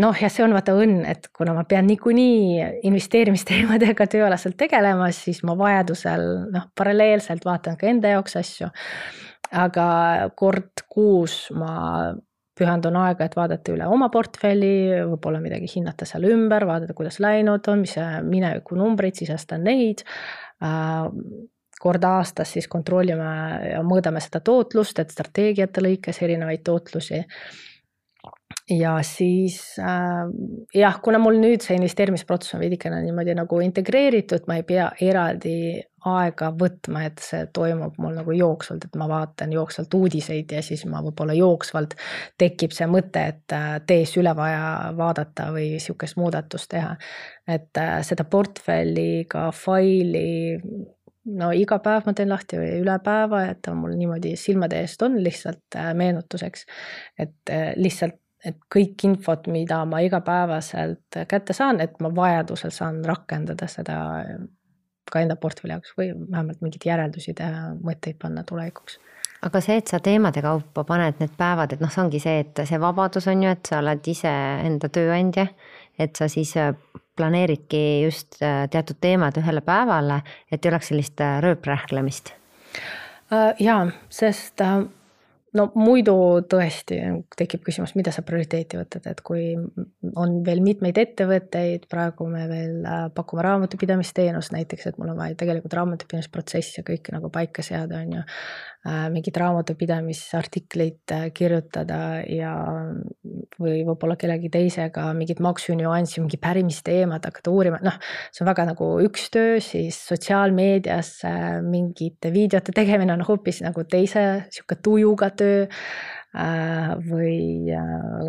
noh, 0.00 0.16
ja 0.20 0.28
see 0.32 0.44
on 0.44 0.56
vaata 0.56 0.74
õnn, 0.76 1.04
et 1.08 1.28
kuna 1.36 1.54
ma 1.56 1.64
pean 1.68 1.86
niikuinii 1.86 2.82
investeerimisteemadega 2.88 4.08
tööalaselt 4.16 4.58
tegelema, 4.58 5.12
siis 5.14 5.44
ma 5.46 5.54
vajadusel 5.58 6.26
noh, 6.52 6.66
paralleelselt 6.74 7.46
vaatan 7.46 7.78
ka 7.78 7.88
enda 7.92 8.16
jaoks 8.16 8.36
asju 8.42 8.72
aga 9.52 9.88
kord 10.38 10.86
kuus 10.90 11.46
ma 11.54 12.14
pühendan 12.56 12.96
aega, 12.96 13.26
et 13.26 13.36
vaadata 13.36 13.74
üle 13.74 13.88
oma 13.92 14.08
portfelli, 14.12 15.02
võib-olla 15.10 15.42
midagi 15.42 15.68
hinnata 15.74 16.08
seal 16.08 16.24
ümber, 16.30 16.64
vaadata, 16.68 16.96
kuidas 16.96 17.20
läinud 17.20 17.68
on, 17.68 17.82
mis 17.84 17.98
mineviku 18.24 18.78
numbreid, 18.78 19.18
sisestan 19.18 19.66
neid. 19.66 20.06
Äh, 20.64 21.04
kord 21.76 22.04
aastas 22.08 22.54
siis 22.56 22.68
kontrollime 22.72 23.30
ja 23.74 23.82
mõõdame 23.84 24.22
seda 24.24 24.40
tootlust, 24.40 24.98
et 25.02 25.12
strateegiate 25.12 25.82
lõikes 25.84 26.22
erinevaid 26.24 26.64
tootlusi 26.64 27.20
ja 28.70 29.02
siis 29.02 29.78
äh, 29.78 30.26
jah, 30.74 30.96
kuna 31.02 31.18
mul 31.22 31.38
nüüd 31.38 31.62
see 31.62 31.76
investeerimisprotsess 31.78 32.56
on 32.56 32.62
veidikene 32.64 32.98
niimoodi 33.04 33.36
nagu 33.38 33.60
integreeritud, 33.62 34.48
ma 34.50 34.56
ei 34.58 34.64
pea 34.66 34.88
eraldi 35.06 35.58
aega 36.06 36.50
võtma, 36.54 37.04
et 37.06 37.22
see 37.22 37.44
toimub 37.54 37.96
mul 38.02 38.16
nagu 38.18 38.34
jooksvalt, 38.34 38.88
et 38.88 38.98
ma 38.98 39.08
vaatan 39.10 39.54
jooksvalt 39.54 39.94
uudiseid 39.98 40.52
ja 40.54 40.62
siis 40.66 40.84
ma 40.90 41.02
võib-olla 41.04 41.34
jooksvalt 41.38 41.94
tekib 42.38 42.74
see 42.74 42.90
mõte, 42.90 43.22
et 43.34 43.54
äh, 43.54 43.70
tees 43.86 44.16
üle 44.18 44.34
vaja 44.38 44.92
vaadata 44.98 45.48
või 45.54 45.76
sihukest 45.82 46.18
muudatust 46.18 46.70
teha. 46.74 46.96
et 47.46 47.70
äh, 47.78 47.96
seda 48.06 48.26
portfelli 48.26 49.26
ka 49.30 49.48
faili 49.54 50.66
no 51.38 51.50
iga 51.54 51.78
päev 51.82 52.06
ma 52.06 52.14
teen 52.14 52.34
lahti 52.34 52.58
või 52.58 52.82
üle 52.82 52.98
päeva, 53.02 53.46
et 53.50 53.62
ta 53.62 53.74
mul 53.74 53.94
niimoodi 53.98 54.34
silmade 54.38 54.82
eest 54.82 55.02
on 55.06 55.18
lihtsalt 55.22 55.78
äh, 55.78 55.90
meenutuseks. 55.94 56.66
et 57.18 57.56
lihtsalt 57.78 58.18
et 58.46 58.58
kõik 58.72 59.02
infot, 59.08 59.48
mida 59.50 59.80
ma 59.88 60.02
igapäevaselt 60.06 61.18
kätte 61.28 61.56
saan, 61.56 61.80
et 61.82 61.98
ma 62.00 62.12
vajadusel 62.14 62.70
saan 62.74 63.02
rakendada 63.04 63.68
seda 63.70 63.98
ka 65.10 65.22
enda 65.22 65.36
portfelli 65.38 65.74
jaoks 65.74 65.92
või 65.98 66.12
vähemalt 66.14 66.62
mingeid 66.62 66.86
järeldusi 66.88 67.34
teha, 67.38 67.74
mõtteid 67.82 68.18
panna 68.22 68.42
tulevikuks 68.46 69.00
aga 69.46 69.60
see, 69.62 69.78
et 69.80 69.90
sa 69.90 70.00
teemade 70.02 70.42
kaupa 70.44 70.84
paned 70.88 71.20
need 71.20 71.34
päevad, 71.38 71.74
et 71.74 71.82
noh, 71.82 71.90
see 71.92 72.02
ongi 72.02 72.20
see, 72.22 72.40
et 72.44 72.62
see 72.68 72.80
vabadus 72.82 73.28
on 73.30 73.44
ju, 73.44 73.52
et 73.52 73.68
sa 73.68 73.80
oled 73.82 74.10
ise 74.12 74.32
enda 74.66 74.90
tööandja. 74.92 75.48
et 75.98 76.16
sa 76.16 76.28
siis 76.28 76.50
äh, 76.60 76.74
planeeridki 77.16 78.02
just 78.04 78.42
äh, 78.42 78.66
teatud 78.68 78.98
teemad 79.00 79.38
ühele 79.40 79.62
päevale, 79.64 80.20
et 80.52 80.64
ei 80.64 80.70
oleks 80.70 80.90
sellist 80.92 81.20
äh, 81.20 81.38
rööprähklemist. 81.40 82.34
jaa, 83.58 83.86
sest 84.08 84.62
no 85.56 85.66
muidu 85.78 86.14
tõesti 86.50 86.98
tekib 87.38 87.64
küsimus, 87.66 87.94
mida 87.98 88.12
sa 88.14 88.24
prioriteeti 88.26 88.78
võtad, 88.78 89.06
et 89.10 89.22
kui 89.26 89.48
on 90.16 90.38
veel 90.46 90.62
mitmeid 90.64 90.98
ettevõtteid, 91.00 91.88
praegu 91.90 92.28
me 92.30 92.44
veel 92.50 92.86
äh, 92.86 93.06
pakume 93.16 93.44
raamatupidamisteenust 93.46 94.54
näiteks, 94.54 94.90
et 94.90 95.00
mul 95.00 95.12
on 95.14 95.20
vaja 95.20 95.38
tegelikult 95.38 95.76
raamatupidamisprotsessi 95.80 96.80
ja 96.80 96.86
kõike 96.86 97.14
nagu 97.14 97.30
paika 97.32 97.64
seada, 97.66 98.02
on 98.04 98.18
ju. 98.18 98.24
Äh, 98.86 99.08
mingeid 99.10 99.34
raamatupidamisartikleid 99.40 101.10
äh, 101.10 101.24
kirjutada 101.34 102.20
ja 102.30 102.52
või 103.58 103.80
võib-olla 103.82 104.14
kellegi 104.20 104.50
teisega 104.52 105.08
mingit 105.16 105.40
maksunüanssi, 105.42 106.20
mingi 106.22 106.38
pärimisteemad 106.38 107.26
hakata 107.26 107.50
uurima, 107.50 107.80
noh. 107.82 107.96
see 108.30 108.44
on 108.44 108.50
väga 108.52 108.68
nagu 108.68 108.92
üks 109.02 109.26
töö, 109.34 109.58
siis 109.64 109.98
sotsiaalmeedias 110.06 111.10
mingite 111.66 112.30
videote 112.34 112.76
tegemine 112.76 113.16
on 113.16 113.26
hoopis 113.26 113.64
nagu 113.64 113.82
teise 113.90 114.26
sihuke 114.54 114.78
tujuga 114.78 115.32
töö 115.34 115.66
või 117.08 117.72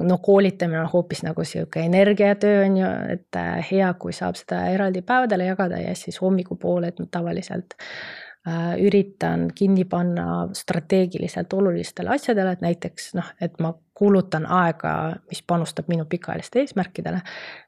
no 0.08 0.16
koolitamine 0.24 0.80
on 0.80 0.90
hoopis 0.94 1.26
nagu 1.28 1.44
sihuke 1.46 1.84
energiatöö 1.86 2.62
on 2.64 2.78
ju, 2.80 2.94
et 3.18 3.42
hea, 3.68 3.90
kui 4.00 4.16
saab 4.16 4.40
seda 4.40 4.70
eraldi 4.72 5.04
päevadele 5.06 5.52
jagada 5.52 5.82
ja 5.84 5.92
siis 6.00 6.22
hommikupoole, 6.24 6.94
et 6.96 7.04
tavaliselt 7.12 7.76
Äh, 7.76 8.27
üritan 8.80 9.50
kinni 9.56 9.84
panna 9.86 10.48
strateegiliselt 10.56 11.54
olulistele 11.54 12.14
asjadele, 12.16 12.56
et 12.56 12.62
näiteks 12.64 13.14
noh, 13.18 13.32
et 13.42 13.60
ma 13.60 13.74
kulutan 13.98 14.46
aega, 14.46 14.92
mis 15.30 15.42
panustab 15.44 15.90
minu 15.92 16.06
pikaajaliste 16.10 16.64
eesmärkidele. 16.64 17.22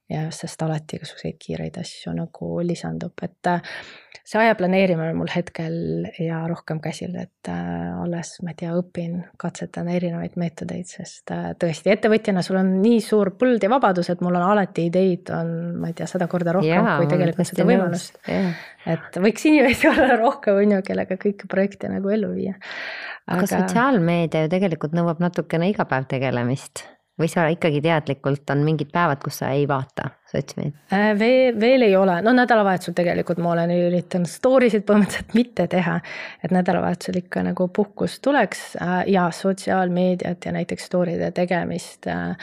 Ja 0.10 0.28
sest 0.34 0.62
alati 0.66 0.98
igasuguseid 0.98 1.38
kiireid 1.42 1.78
asju 1.82 2.14
nagu 2.18 2.48
lisandub, 2.66 3.14
et 3.22 3.50
äh, 3.50 3.76
see 4.26 4.40
aja 4.42 4.56
planeerimine 4.58 5.12
on 5.14 5.20
mul 5.22 5.30
hetkel 5.30 6.08
ja 6.22 6.42
rohkem 6.50 6.82
käsil, 6.82 7.14
et 7.20 7.50
äh, 7.52 8.02
alles, 8.02 8.36
ma 8.46 8.54
ei 8.54 8.60
tea, 8.64 8.74
õpin, 8.80 9.20
katsetan 9.42 9.90
erinevaid 9.94 10.38
meetodeid, 10.42 10.90
sest 10.90 11.34
tõesti 11.62 11.94
ettevõtjana 11.94 12.44
sul 12.46 12.60
on 12.62 12.76
nii 12.82 13.00
suur 13.06 13.34
põld 13.40 13.64
ja 13.66 13.72
vabadus, 13.72 14.10
et 14.14 14.24
mul 14.26 14.38
on 14.40 14.48
alati 14.50 14.88
ideid 14.90 15.30
on, 15.36 15.56
ma 15.82 15.94
ei 15.94 15.98
tea, 15.98 16.10
sada 16.10 16.30
korda 16.32 16.58
rohkem 16.58 16.74
Jaa, 16.74 16.98
kui 17.02 17.10
tegelikult 17.12 17.52
seda 17.52 17.70
võimalust. 17.70 18.22
et 18.30 19.24
võiks 19.28 19.50
inimesi 19.50 19.90
olla 19.94 20.18
rohkem, 20.20 20.62
on 20.64 20.78
ju, 20.78 20.84
kellega 20.90 21.20
kõiki 21.22 21.50
projekte 21.50 21.92
nagu 21.92 22.14
ellu 22.14 22.34
viia. 22.34 22.58
Aga 23.30 23.46
sotsiaalmeedia 23.46 24.48
ju 24.48 24.50
tegelikult 24.50 24.96
nõuab 24.98 25.20
natukene 25.22 25.70
iga 25.70 25.86
päev 25.86 26.10
tegelemist 26.10 26.88
või 27.20 27.30
sa 27.32 27.48
ikkagi 27.52 27.82
teadlikult 27.84 28.50
on 28.54 28.64
mingid 28.66 28.92
päevad, 28.94 29.22
kus 29.24 29.42
sa 29.42 29.52
ei 29.56 29.66
vaata 29.70 30.10
sotsmeediat? 30.32 30.76
Äh, 30.96 31.12
veel, 31.20 31.60
veel 31.60 31.86
ei 31.90 31.96
ole, 32.00 32.20
no 32.26 32.34
nädalavahetusel 32.38 32.96
tegelikult 32.98 33.42
ma 33.44 33.54
olen 33.56 33.74
üritanud 33.76 34.30
story 34.30 34.72
sid 34.74 34.86
põhimõtteliselt 34.88 35.38
mitte 35.38 35.68
teha. 35.72 36.00
et 36.44 36.52
nädalavahetusel 36.56 37.22
ikka 37.22 37.44
nagu 37.50 37.68
puhkus 37.76 38.20
tuleks 38.24 38.76
äh, 38.82 39.00
ja 39.12 39.30
sotsiaalmeediat 39.36 40.46
ja 40.46 40.56
näiteks 40.56 40.90
story'de 40.92 41.32
tegemist. 41.36 42.08
Äh, 42.08 42.38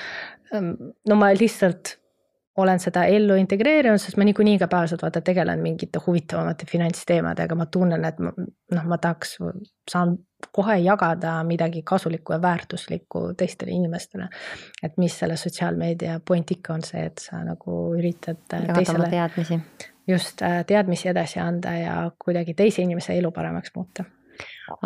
ähm, 0.55 0.75
no 1.09 1.19
ma 1.19 1.33
lihtsalt 1.35 1.97
olen 2.57 2.81
seda 2.81 3.05
ellu 3.05 3.35
integreerinud, 3.37 4.01
sest 4.01 4.17
ma 4.17 4.25
niikuinii 4.25 4.55
igapäevaselt 4.57 5.03
vaata 5.03 5.21
tegelen 5.21 5.61
mingite 5.61 6.01
huvitavamate 6.07 6.67
finantsteemadega, 6.71 7.55
ma 7.55 7.67
tunnen, 7.67 8.05
et 8.09 8.19
ma 8.23 8.33
noh, 8.37 8.87
ma 8.89 8.99
tahaks, 8.99 9.37
saan 9.91 10.17
kohe 10.53 10.79
jagada 10.85 11.37
midagi 11.45 11.83
kasulikku 11.85 12.33
ja 12.33 12.41
väärtuslikku 12.43 13.27
teistele 13.37 13.73
inimestele. 13.77 14.29
et 14.83 14.97
mis 14.97 15.19
selle 15.19 15.37
sotsiaalmeedia 15.37 16.21
point 16.29 16.51
ikka 16.51 16.75
on 16.75 16.83
see, 16.85 17.07
et 17.07 17.19
sa 17.19 17.43
nagu 17.45 17.79
üritad 17.99 18.41
jagada 18.53 18.99
oma 18.99 19.09
teadmisi. 19.11 19.61
just 20.09 20.43
teadmisi 20.67 21.09
edasi 21.09 21.41
anda 21.41 21.73
ja 21.79 22.11
kuidagi 22.25 22.55
teise 22.55 22.83
inimese 22.83 23.19
elu 23.19 23.31
paremaks 23.33 23.73
muuta 23.75 24.05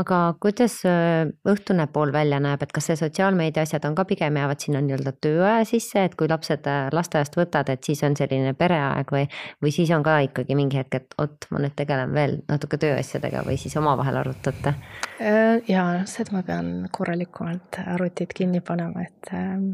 aga 0.01 0.19
kuidas 0.41 0.81
äh, 0.89 1.31
õhtune 1.49 1.87
pool 1.93 2.13
välja 2.13 2.41
näeb, 2.43 2.63
et 2.63 2.73
kas 2.75 2.91
see 2.91 2.99
sotsiaalmeedia 3.01 3.65
asjad 3.67 3.85
on 3.89 3.97
ka 3.99 4.05
pigem 4.09 4.37
jäävad 4.41 4.63
sinna 4.63 4.83
nii-öelda 4.85 5.15
tööaja 5.25 5.67
sisse, 5.69 6.05
et 6.05 6.17
kui 6.19 6.29
lapsed 6.31 6.69
äh, 6.71 6.89
lasteaiast 6.95 7.37
võtad, 7.39 7.73
et 7.73 7.85
siis 7.87 8.03
on 8.07 8.17
selline 8.19 8.55
pereaeg 8.59 9.13
või, 9.15 9.27
või 9.63 9.75
siis 9.75 9.93
on 9.97 10.07
ka 10.07 10.21
ikkagi 10.29 10.57
mingi 10.59 10.81
hetk, 10.81 11.01
et 11.01 11.21
oot, 11.21 11.49
ma 11.51 11.63
nüüd 11.65 11.77
tegelen 11.79 12.15
veel 12.17 12.39
natuke 12.51 12.81
tööasjadega 12.81 13.45
või 13.47 13.59
siis 13.61 13.77
omavahel 13.81 14.21
arutate? 14.23 14.75
Äh, 15.21 15.61
ja 15.71 15.87
seda 16.11 16.39
ma 16.39 16.45
pean 16.47 16.73
korralikumalt 16.93 17.83
arvutid 17.87 18.35
kinni 18.37 18.63
panema, 18.65 19.07
et 19.09 19.33
ähm, 19.37 19.71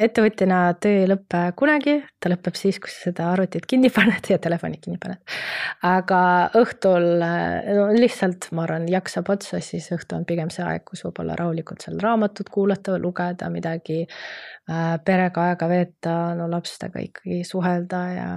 ettevõtjana 0.00 0.60
töö 0.80 1.02
ei 1.02 1.08
lõpe 1.10 1.42
kunagi, 1.58 1.96
ta 2.20 2.30
lõpeb 2.32 2.56
siis, 2.58 2.78
kui 2.82 2.92
sa 2.92 3.10
seda 3.10 3.28
arvutit 3.34 3.66
kinni 3.70 3.90
paned 3.96 4.30
ja 4.32 4.38
telefoni 4.42 4.80
kinni 4.82 5.00
paned. 5.02 5.20
aga 5.86 6.20
õhtul 6.60 7.08
no 7.20 7.88
lihtsalt 7.96 8.50
ma 8.56 8.64
arvan, 8.66 8.88
jaksab 8.90 9.30
otsa, 9.34 9.60
siis 9.64 9.90
õhtu 9.96 10.18
on 10.18 10.26
pigem 10.28 10.52
see 10.54 10.64
aeg, 10.66 10.86
kus 10.88 11.04
võib-olla 11.06 11.36
rahulikult 11.38 11.84
seal 11.84 12.00
raamatut 12.02 12.50
kuulata 12.52 12.98
lugeda 13.00 13.50
midagi 13.52 14.02
perega 15.04 15.46
aega 15.50 15.66
veeta, 15.70 16.12
no 16.38 16.46
lastega 16.50 17.00
ikkagi 17.02 17.40
suhelda 17.46 18.00
ja 18.14 18.28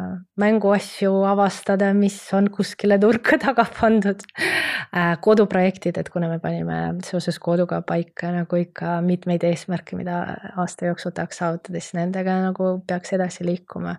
mänguasju 0.41 1.11
avastada, 1.29 1.91
mis 1.97 2.17
on 2.33 2.47
kuskile 2.53 2.97
nurka 3.01 3.37
taga 3.45 3.65
pandud. 3.75 4.23
Äh, 4.93 5.13
koduprojektid, 5.21 5.99
et 6.01 6.09
kuna 6.13 6.29
me 6.31 6.39
panime 6.41 6.79
seoses 7.05 7.37
koduga 7.43 7.81
paika 7.85 8.31
nagu 8.33 8.59
ikka 8.61 8.97
mitmeid 9.05 9.45
eesmärke, 9.49 9.97
mida 9.99 10.23
aasta 10.57 10.89
jooksul 10.89 11.13
tahaks 11.13 11.41
saavutada, 11.43 11.79
siis 11.79 11.97
nendega 11.99 12.39
nagu 12.47 12.75
peaks 12.87 13.13
edasi 13.17 13.45
liikuma. 13.47 13.97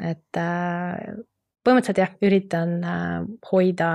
et 0.00 0.40
äh, 0.40 1.22
põhimõtteliselt 1.64 2.00
jah, 2.00 2.16
üritan 2.24 2.78
hoida 3.50 3.90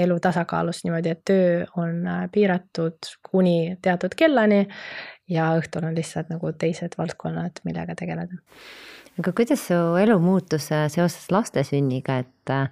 elu 0.00 0.16
tasakaalus 0.20 0.82
niimoodi, 0.84 1.12
et 1.14 1.22
töö 1.28 1.62
on 1.80 2.02
piiratud 2.32 3.10
kuni 3.30 3.76
teatud 3.82 4.16
kellani 4.18 4.64
ja 5.30 5.52
õhtul 5.58 5.86
on 5.88 5.94
lihtsalt 5.96 6.32
nagu 6.32 6.52
teised 6.58 6.96
valdkonnad, 6.98 7.62
millega 7.64 7.96
tegeleda. 7.98 8.40
aga 9.18 9.32
kuidas 9.32 9.68
su 9.68 9.78
elu 10.00 10.18
muutus 10.20 10.70
äh, 10.72 10.88
seoses 10.92 11.30
laste 11.30 11.64
sünniga, 11.64 12.18
et 12.24 12.50
äh, 12.50 12.68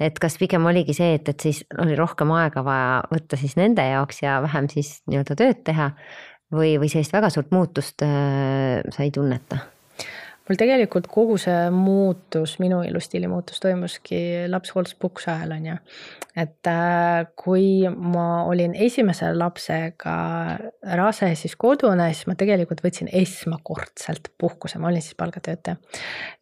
et 0.00 0.18
kas 0.18 0.38
pigem 0.40 0.64
oligi 0.66 0.96
see, 0.96 1.14
et, 1.18 1.28
et 1.28 1.40
siis 1.40 1.62
oli 1.78 1.94
rohkem 1.98 2.32
aega 2.34 2.64
vaja 2.66 3.02
võtta 3.12 3.38
siis 3.38 3.54
nende 3.60 3.84
jaoks 3.86 4.22
ja 4.24 4.40
vähem 4.42 4.68
siis 4.72 4.96
nii-öelda 5.06 5.36
tööd 5.38 5.62
teha 5.66 5.92
või, 6.54 6.74
või 6.80 6.90
sellist 6.90 7.14
väga 7.14 7.30
suurt 7.30 7.54
muutust 7.54 8.02
äh, 8.06 8.82
sa 8.90 9.06
ei 9.06 9.14
tunneta? 9.14 9.73
Mul 10.44 10.58
tegelikult 10.60 11.06
kogu 11.10 11.36
see 11.40 11.70
muutus, 11.72 12.58
minu 12.60 12.82
elustiili 12.84 13.28
muutus 13.30 13.62
toimuski 13.64 14.18
lapsehoolduspuhkuse 14.52 15.30
ajal 15.32 15.54
on 15.56 15.66
ju. 15.70 15.76
et 16.36 16.68
äh, 16.68 17.26
kui 17.38 17.88
ma 17.88 18.44
olin 18.50 18.74
esimese 18.74 19.30
lapsega 19.34 20.16
rase, 21.00 21.30
siis 21.38 21.56
kodune, 21.56 22.10
siis 22.12 22.28
ma 22.28 22.36
tegelikult 22.36 22.84
võtsin 22.84 23.08
esmakordselt 23.12 24.32
puhkuse, 24.38 24.78
ma 24.82 24.90
olin 24.90 25.02
siis 25.02 25.16
palgatöötaja. 25.16 25.76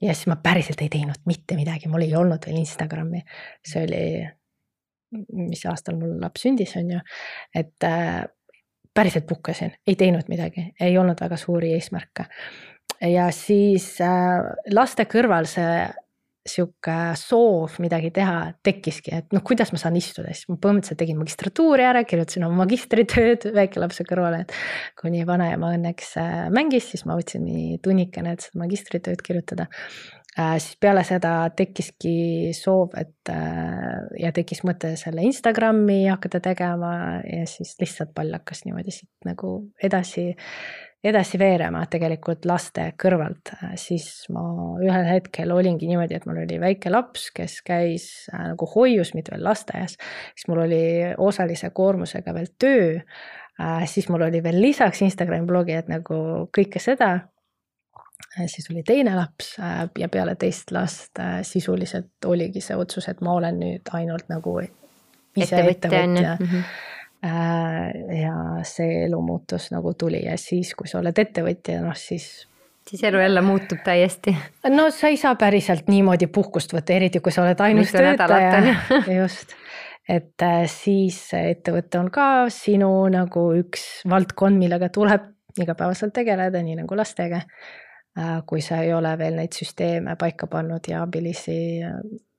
ja 0.00 0.14
siis 0.14 0.26
ma 0.32 0.38
päriselt 0.42 0.82
ei 0.82 0.90
teinud 0.90 1.22
mitte 1.26 1.56
midagi, 1.58 1.90
mul 1.92 2.06
ei 2.08 2.16
olnud 2.18 2.46
veel 2.46 2.58
Instagrami, 2.64 3.22
see 3.66 3.86
oli, 3.86 4.04
mis 5.46 5.66
aastal 5.70 6.00
mul 6.00 6.18
laps 6.20 6.48
sündis, 6.48 6.74
on 6.80 6.96
ju, 6.96 7.04
et 7.54 7.86
äh, 7.86 8.24
päriselt 8.94 9.30
puhkasin, 9.30 9.76
ei 9.86 9.94
teinud 9.96 10.26
midagi, 10.28 10.72
ei 10.80 10.98
olnud 10.98 11.22
väga 11.22 11.38
suuri 11.40 11.70
eesmärke 11.76 12.26
ja 13.10 13.30
siis 13.34 13.96
äh, 14.04 14.40
laste 14.70 15.06
kõrval 15.10 15.48
see 15.50 15.74
sihuke 16.42 16.94
soov 17.18 17.76
midagi 17.82 18.10
teha 18.14 18.38
tekkiski, 18.66 19.12
et 19.14 19.34
noh, 19.34 19.44
kuidas 19.46 19.70
ma 19.70 19.78
saan 19.78 19.96
istuda, 19.98 20.32
siis 20.34 20.48
ma 20.50 20.56
põhimõtteliselt 20.58 20.98
tegin 20.98 21.20
magistratuuri 21.20 21.86
ära, 21.86 22.02
kirjutasin 22.08 22.46
oma 22.48 22.64
magistritööd 22.64 23.46
väikelapse 23.58 24.06
kõrvale, 24.08 24.42
et 24.42 24.56
kuni 24.98 25.22
vanaema 25.28 25.72
õnneks 25.76 26.16
äh, 26.22 26.38
mängis, 26.54 26.90
siis 26.90 27.06
ma 27.06 27.18
võtsin 27.18 27.46
nii 27.46 27.78
tunnikene, 27.84 28.34
et 28.34 28.48
seda 28.48 28.62
magistritööd 28.64 29.22
kirjutada 29.22 29.68
äh,. 29.70 30.56
siis 30.58 30.74
peale 30.82 31.06
seda 31.06 31.36
tekkiski 31.54 32.50
soov, 32.58 32.96
et 32.98 33.30
äh, 33.30 34.02
ja 34.24 34.34
tekkis 34.34 34.64
mõte 34.66 34.96
selle 34.98 35.22
Instagrami 35.28 36.08
hakata 36.08 36.42
tegema 36.42 36.94
ja 37.22 37.46
siis 37.46 37.76
lihtsalt 37.78 38.16
pall 38.18 38.34
hakkas 38.34 38.66
niimoodi 38.66 38.98
siit 38.98 39.12
nagu 39.30 39.60
edasi 39.78 40.32
edasi 41.04 41.38
veerema 41.38 41.82
tegelikult 41.90 42.46
laste 42.46 42.84
kõrvalt, 43.00 43.52
siis 43.80 44.06
ma 44.32 44.42
ühel 44.82 45.06
hetkel 45.08 45.50
olingi 45.54 45.88
niimoodi, 45.90 46.18
et 46.18 46.26
mul 46.28 46.42
oli 46.44 46.58
väike 46.62 46.92
laps, 46.92 47.28
kes 47.34 47.58
käis 47.66 48.06
äh, 48.30 48.52
nagu 48.52 48.68
hoius, 48.76 49.12
mitte 49.18 49.34
veel 49.34 49.42
lasteaias, 49.46 49.96
siis 50.36 50.48
mul 50.50 50.62
oli 50.66 50.82
osalise 51.18 51.72
koormusega 51.74 52.34
veel 52.36 52.52
töö, 52.54 52.86
äh, 53.58 53.82
siis 53.90 54.06
mul 54.12 54.28
oli 54.28 54.42
veel 54.44 54.60
lisaks 54.62 55.02
Instagrami 55.02 55.48
blogi, 55.48 55.74
et 55.82 55.90
nagu 55.90 56.20
kõike 56.54 56.82
seda. 56.82 57.10
Äh, 58.38 58.46
siis 58.46 58.70
oli 58.70 58.86
teine 58.86 59.16
laps 59.18 59.56
ja 59.98 60.08
peale 60.08 60.36
teist 60.38 60.70
last 60.70 61.18
sisuliselt 61.48 62.30
oligi 62.30 62.62
see 62.62 62.78
otsus, 62.78 63.10
et 63.10 63.20
ma 63.26 63.34
olen 63.40 63.58
nüüd 63.58 63.90
ainult 63.98 64.30
nagu 64.30 64.60
ise 64.62 65.50
ettevõtja, 65.50 65.74
ettevõtja. 65.74 66.38
Mm 66.38 66.46
-hmm 66.46 66.64
Äh, 66.64 66.91
ja 67.22 68.36
see 68.66 69.04
elu 69.04 69.20
muutus 69.22 69.68
nagu 69.70 69.94
tuli 69.94 70.24
ja 70.24 70.34
siis, 70.40 70.72
kui 70.74 70.90
sa 70.90 70.98
oled 70.98 71.18
ettevõtja, 71.22 71.78
noh 71.84 71.94
siis 71.98 72.48
siis 72.88 73.04
elu 73.04 73.18
jälle 73.18 73.40
muutub 73.40 73.78
täiesti. 73.84 74.36
no 74.68 74.90
sa 74.90 75.08
ei 75.08 75.16
saa 75.16 75.34
päriselt 75.34 75.88
niimoodi 75.88 76.26
puhkust 76.26 76.74
võtta, 76.74 76.92
eriti 76.92 77.20
kui 77.20 77.32
sa 77.32 77.44
oled 77.44 77.60
ainus 77.60 77.92
töötaja. 77.92 78.74
just, 79.20 79.54
et 80.08 80.42
äh, 80.42 80.64
siis 80.66 81.20
ettevõte 81.38 82.00
on 82.00 82.10
ka 82.10 82.48
sinu 82.50 82.90
nagu 83.12 83.46
üks 83.58 84.02
valdkond, 84.08 84.58
millega 84.58 84.90
tuleb 84.92 85.30
igapäevaselt 85.60 86.14
tegeleda, 86.16 86.62
nii 86.64 86.80
nagu 86.82 86.96
lastega. 86.96 87.42
Äh, 88.18 88.42
kui 88.46 88.60
sa 88.60 88.82
ei 88.84 88.92
ole 88.92 89.14
veel 89.18 89.38
neid 89.38 89.54
süsteeme 89.56 90.16
paika 90.20 90.46
pannud 90.46 90.88
ja 90.88 91.02
abilisi 91.06 91.80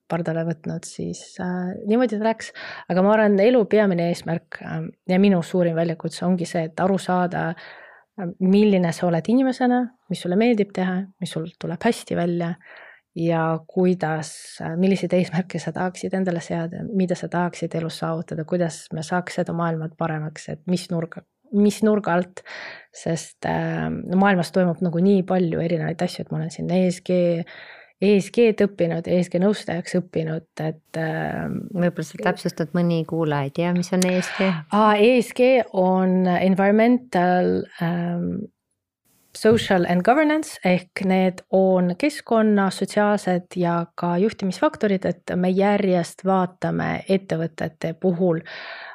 pardale 0.10 0.43
võtnud, 0.47 0.86
siis 0.88 1.22
äh, 1.41 1.74
niimoodi 1.88 2.20
ta 2.20 2.28
läks. 2.28 2.51
aga 2.91 3.06
ma 3.06 3.16
arvan, 3.16 3.39
elu 3.39 3.64
peamine 3.72 4.10
eesmärk 4.12 4.62
äh, 4.62 4.80
ja 5.10 5.20
minu 5.22 5.41
suurim 5.45 5.78
väljakutse 5.80 6.26
ongi 6.28 6.47
see, 6.49 6.68
et 6.70 6.84
aru 6.84 6.99
saada 7.01 7.49
äh,, 7.54 8.32
milline 8.39 8.93
sa 8.93 9.08
oled 9.10 9.30
inimesena, 9.34 9.84
mis 10.10 10.24
sulle 10.24 10.39
meeldib 10.39 10.74
teha, 10.76 11.01
mis 11.22 11.36
sul 11.36 11.49
tuleb 11.60 11.88
hästi 11.89 12.18
välja 12.20 12.54
ja 13.16 13.43
kuidas, 13.68 14.34
äh, 14.62 14.74
milliseid 14.78 15.14
eesmärke 15.14 15.62
sa 15.62 15.74
tahaksid 15.76 16.16
endale 16.18 16.41
seada, 16.41 16.84
mida 16.93 17.16
sa 17.16 17.30
tahaksid 17.30 17.76
elus 17.78 17.99
saavutada, 18.01 18.45
kuidas 18.49 18.88
me 18.93 19.06
saaks 19.06 19.39
seda 19.41 19.54
maailma 19.58 19.91
paremaks, 19.97 20.49
et 20.49 20.64
mis 20.68 20.88
nurga, 20.91 21.24
mis 21.54 21.82
nurga 21.86 22.18
alt, 22.18 22.41
sest 23.04 23.45
äh, 23.49 23.88
maailmas 24.18 24.51
toimub 24.56 24.82
nagu 24.86 25.04
nii 25.04 25.22
palju 25.30 25.62
erinevaid 25.62 26.01
asju, 26.01 26.26
et 26.26 26.34
ma 26.34 26.41
olen 26.41 26.54
siin 26.54 26.72
ESG 26.74 27.14
ESG-d 28.04 28.66
õppinud, 28.68 29.08
ESG 29.08 29.39
nõustajaks 29.43 29.97
õppinud, 30.01 30.47
et 30.60 30.99
äh,. 30.99 31.45
võib-olla 31.74 32.08
sa 32.08 32.24
täpsustad, 32.30 32.74
mõni 32.78 33.04
kuulaja 33.10 33.49
ei 33.49 33.54
tea, 33.56 33.74
mis 33.78 33.93
on 33.95 34.04
ESG? 34.10 34.41
ESG 35.10 35.74
on 35.80 36.28
environmental 36.34 37.56
um, 37.82 38.28
social 39.34 39.88
and 39.89 40.06
governance 40.06 40.60
ehk 40.68 41.06
need 41.10 41.41
on 41.56 41.95
keskkonna, 41.97 42.70
sotsiaalsed 42.74 43.58
ja 43.58 43.80
ka 43.99 44.16
juhtimisfaktorid, 44.22 45.06
et 45.10 45.36
me 45.36 45.49
järjest 45.49 46.26
vaatame 46.28 46.99
ettevõtete 47.10 47.95
puhul 48.01 48.43
äh, 48.43 48.92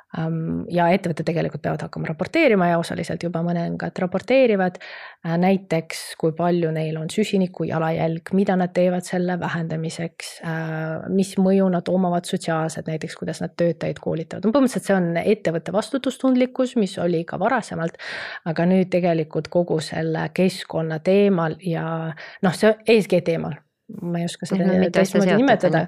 ja 0.73 0.87
ettevõtted 0.89 1.27
tegelikult 1.29 1.61
peavad 1.63 1.83
hakkama 1.85 2.09
raporteerima 2.09 2.71
ja 2.71 2.79
osaliselt 2.81 3.23
juba 3.23 3.43
mõningad 3.45 3.99
raporteerivad. 4.01 4.79
Äh, 5.27 5.35
näiteks, 5.41 6.15
kui 6.21 6.33
palju 6.37 6.71
neil 6.73 6.97
on 6.97 7.11
süsiniku 7.13 7.67
jalajälg, 7.69 8.33
mida 8.39 8.57
nad 8.57 8.73
teevad 8.73 9.05
selle 9.05 9.37
vähendamiseks, 9.41 10.33
äh, 10.49 11.11
mis 11.13 11.35
mõju 11.37 11.69
nad 11.75 11.93
omavad 11.93 12.29
sotsiaalselt, 12.29 12.89
näiteks 12.89 13.19
kuidas 13.21 13.43
nad 13.45 13.53
töötajaid 13.59 14.01
koolitavad, 14.01 14.49
no 14.49 14.55
põhimõtteliselt 14.57 14.89
see 14.89 14.97
on 14.97 15.13
ettevõtte 15.21 15.77
vastutustundlikkus, 15.77 16.77
mis 16.81 16.97
oli 16.99 17.25
ka 17.29 17.39
varasemalt. 17.41 18.01
aga 18.49 18.65
nüüd 18.65 18.89
tegelikult 18.91 19.49
kogu 19.53 19.81
selle 19.85 20.29
keskkonna 20.35 20.99
teemal 21.05 21.57
ja 21.61 22.15
noh, 22.43 22.55
see 22.55 22.73
ESG 22.87 23.21
teemal 23.25 23.59
ma 24.03 24.21
ei 24.21 24.27
oska 24.29 24.47
seda 24.47 24.77
teistmoodi 24.93 25.37
nimetada. 25.39 25.85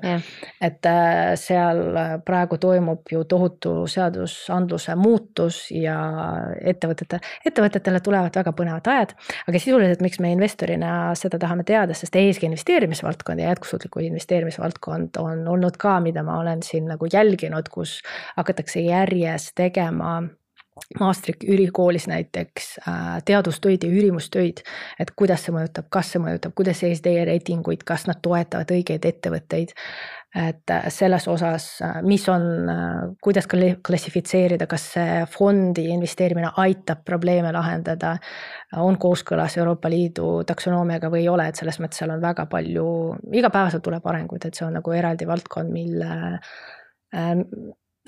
et 0.60 0.86
äh, 0.88 1.34
seal 1.40 1.82
praegu 2.24 2.56
toimub 2.60 3.12
ju 3.12 3.24
tohutu 3.28 3.74
seadusandluse 3.90 4.96
muutus 4.96 5.60
ja 5.74 5.98
ettevõtete, 6.72 7.20
ettevõtetele 7.46 8.00
tulevad 8.04 8.40
väga 8.40 8.54
põnevad 8.56 8.90
ajad. 8.94 9.14
aga 9.48 9.62
sisuliselt, 9.62 10.00
miks 10.04 10.20
me 10.20 10.32
investorina 10.32 11.12
seda 11.18 11.38
tahame 11.42 11.66
teada, 11.68 11.96
sest 11.96 12.16
ESG 12.16 12.48
investeerimisvaldkond 12.48 13.44
ja 13.44 13.52
jätkusuutliku 13.52 14.04
investeerimisvaldkond 14.08 15.20
on 15.20 15.46
olnud 15.48 15.76
ka, 15.80 15.98
mida 16.00 16.24
ma 16.26 16.40
olen 16.40 16.64
siin 16.64 16.88
nagu 16.88 17.08
jälginud, 17.12 17.68
kus 17.72 18.00
hakatakse 18.36 18.80
järjest 18.80 19.52
tegema 19.60 20.22
Maastrichti 21.00 21.46
ülikoolis 21.46 22.08
näiteks 22.10 22.78
äh, 22.88 23.22
teadustöid 23.24 23.84
ja 23.86 23.90
ürimustöid, 23.90 24.64
et 24.98 25.12
kuidas 25.16 25.44
see 25.46 25.54
mõjutab, 25.54 25.86
kas 25.92 26.08
see 26.10 26.22
mõjutab, 26.22 26.54
kuidas 26.58 26.82
ESD 26.82 27.12
reitinguid, 27.28 27.84
kas 27.86 28.08
nad 28.10 28.18
toetavad 28.22 28.72
õigeid 28.74 29.06
ettevõtteid. 29.06 29.76
et 30.34 30.70
äh, 30.70 30.88
selles 30.88 31.28
osas, 31.28 31.68
äh, 31.82 32.02
mis 32.02 32.26
on, 32.28 32.42
kuidas 33.22 33.46
klassifitseerida, 33.50 34.66
kas 34.66 34.88
see 34.96 35.24
fondi 35.30 35.88
investeerimine 35.94 36.50
aitab 36.56 37.04
probleeme 37.04 37.52
lahendada, 37.52 38.16
on 38.76 38.98
kooskõlas 38.98 39.58
Euroopa 39.58 39.90
Liidu 39.90 40.44
taksonoomiaga 40.46 41.10
või 41.10 41.22
ei 41.22 41.28
ole, 41.28 41.48
et 41.48 41.58
selles 41.58 41.78
mõttes 41.78 42.02
seal 42.02 42.10
on 42.14 42.22
väga 42.22 42.46
palju, 42.50 42.86
igapäevaselt 43.32 43.82
tuleb 43.82 44.06
arenguid, 44.06 44.46
et 44.46 44.58
see 44.58 44.66
on 44.66 44.74
nagu 44.78 44.94
eraldi 44.94 45.26
valdkond, 45.26 45.70
mille 45.70 46.10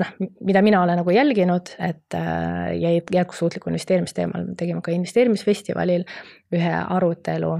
noh, 0.02 0.14
mida 0.44 0.62
mina 0.64 0.82
olen 0.82 1.00
nagu 1.02 1.14
jälginud, 1.14 1.74
et 1.78 2.16
äh, 2.18 2.72
ja 2.78 2.96
jätkusuutliku 2.98 3.70
investeerimisteemal 3.70 4.48
me 4.48 4.58
tegime 4.58 4.82
ka 4.84 4.94
investeerimisfestivalil 4.94 6.06
ühe 6.52 6.74
arutelu 6.82 7.56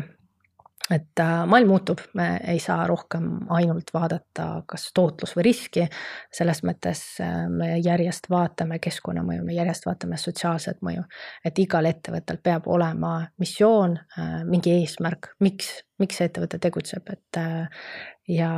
et 0.90 1.20
äh, 1.20 1.46
maailm 1.46 1.68
muutub, 1.68 2.00
me 2.18 2.40
ei 2.48 2.58
saa 2.60 2.86
rohkem 2.86 3.28
ainult 3.54 3.92
vaadata 3.94 4.46
kas 4.66 4.88
tootlus 4.94 5.36
või 5.36 5.46
riski. 5.46 5.86
selles 6.32 6.62
mõttes 6.66 7.02
äh, 7.22 7.46
me 7.48 7.76
järjest 7.78 8.28
vaatame 8.30 8.78
keskkonnamõju, 8.82 9.44
me 9.46 9.56
järjest 9.56 9.86
vaatame 9.86 10.18
sotsiaalset 10.18 10.82
mõju. 10.82 11.04
et 11.44 11.58
igal 11.58 11.86
ettevõttel 11.86 12.38
peab 12.42 12.66
olema 12.66 13.14
missioon, 13.38 13.98
mingi 14.48 14.74
eesmärk, 14.80 15.32
miks, 15.40 15.70
miks 15.98 16.18
see 16.18 16.28
ettevõte 16.30 16.58
tegutseb, 16.58 17.08
et 17.12 17.40
ja 18.28 18.50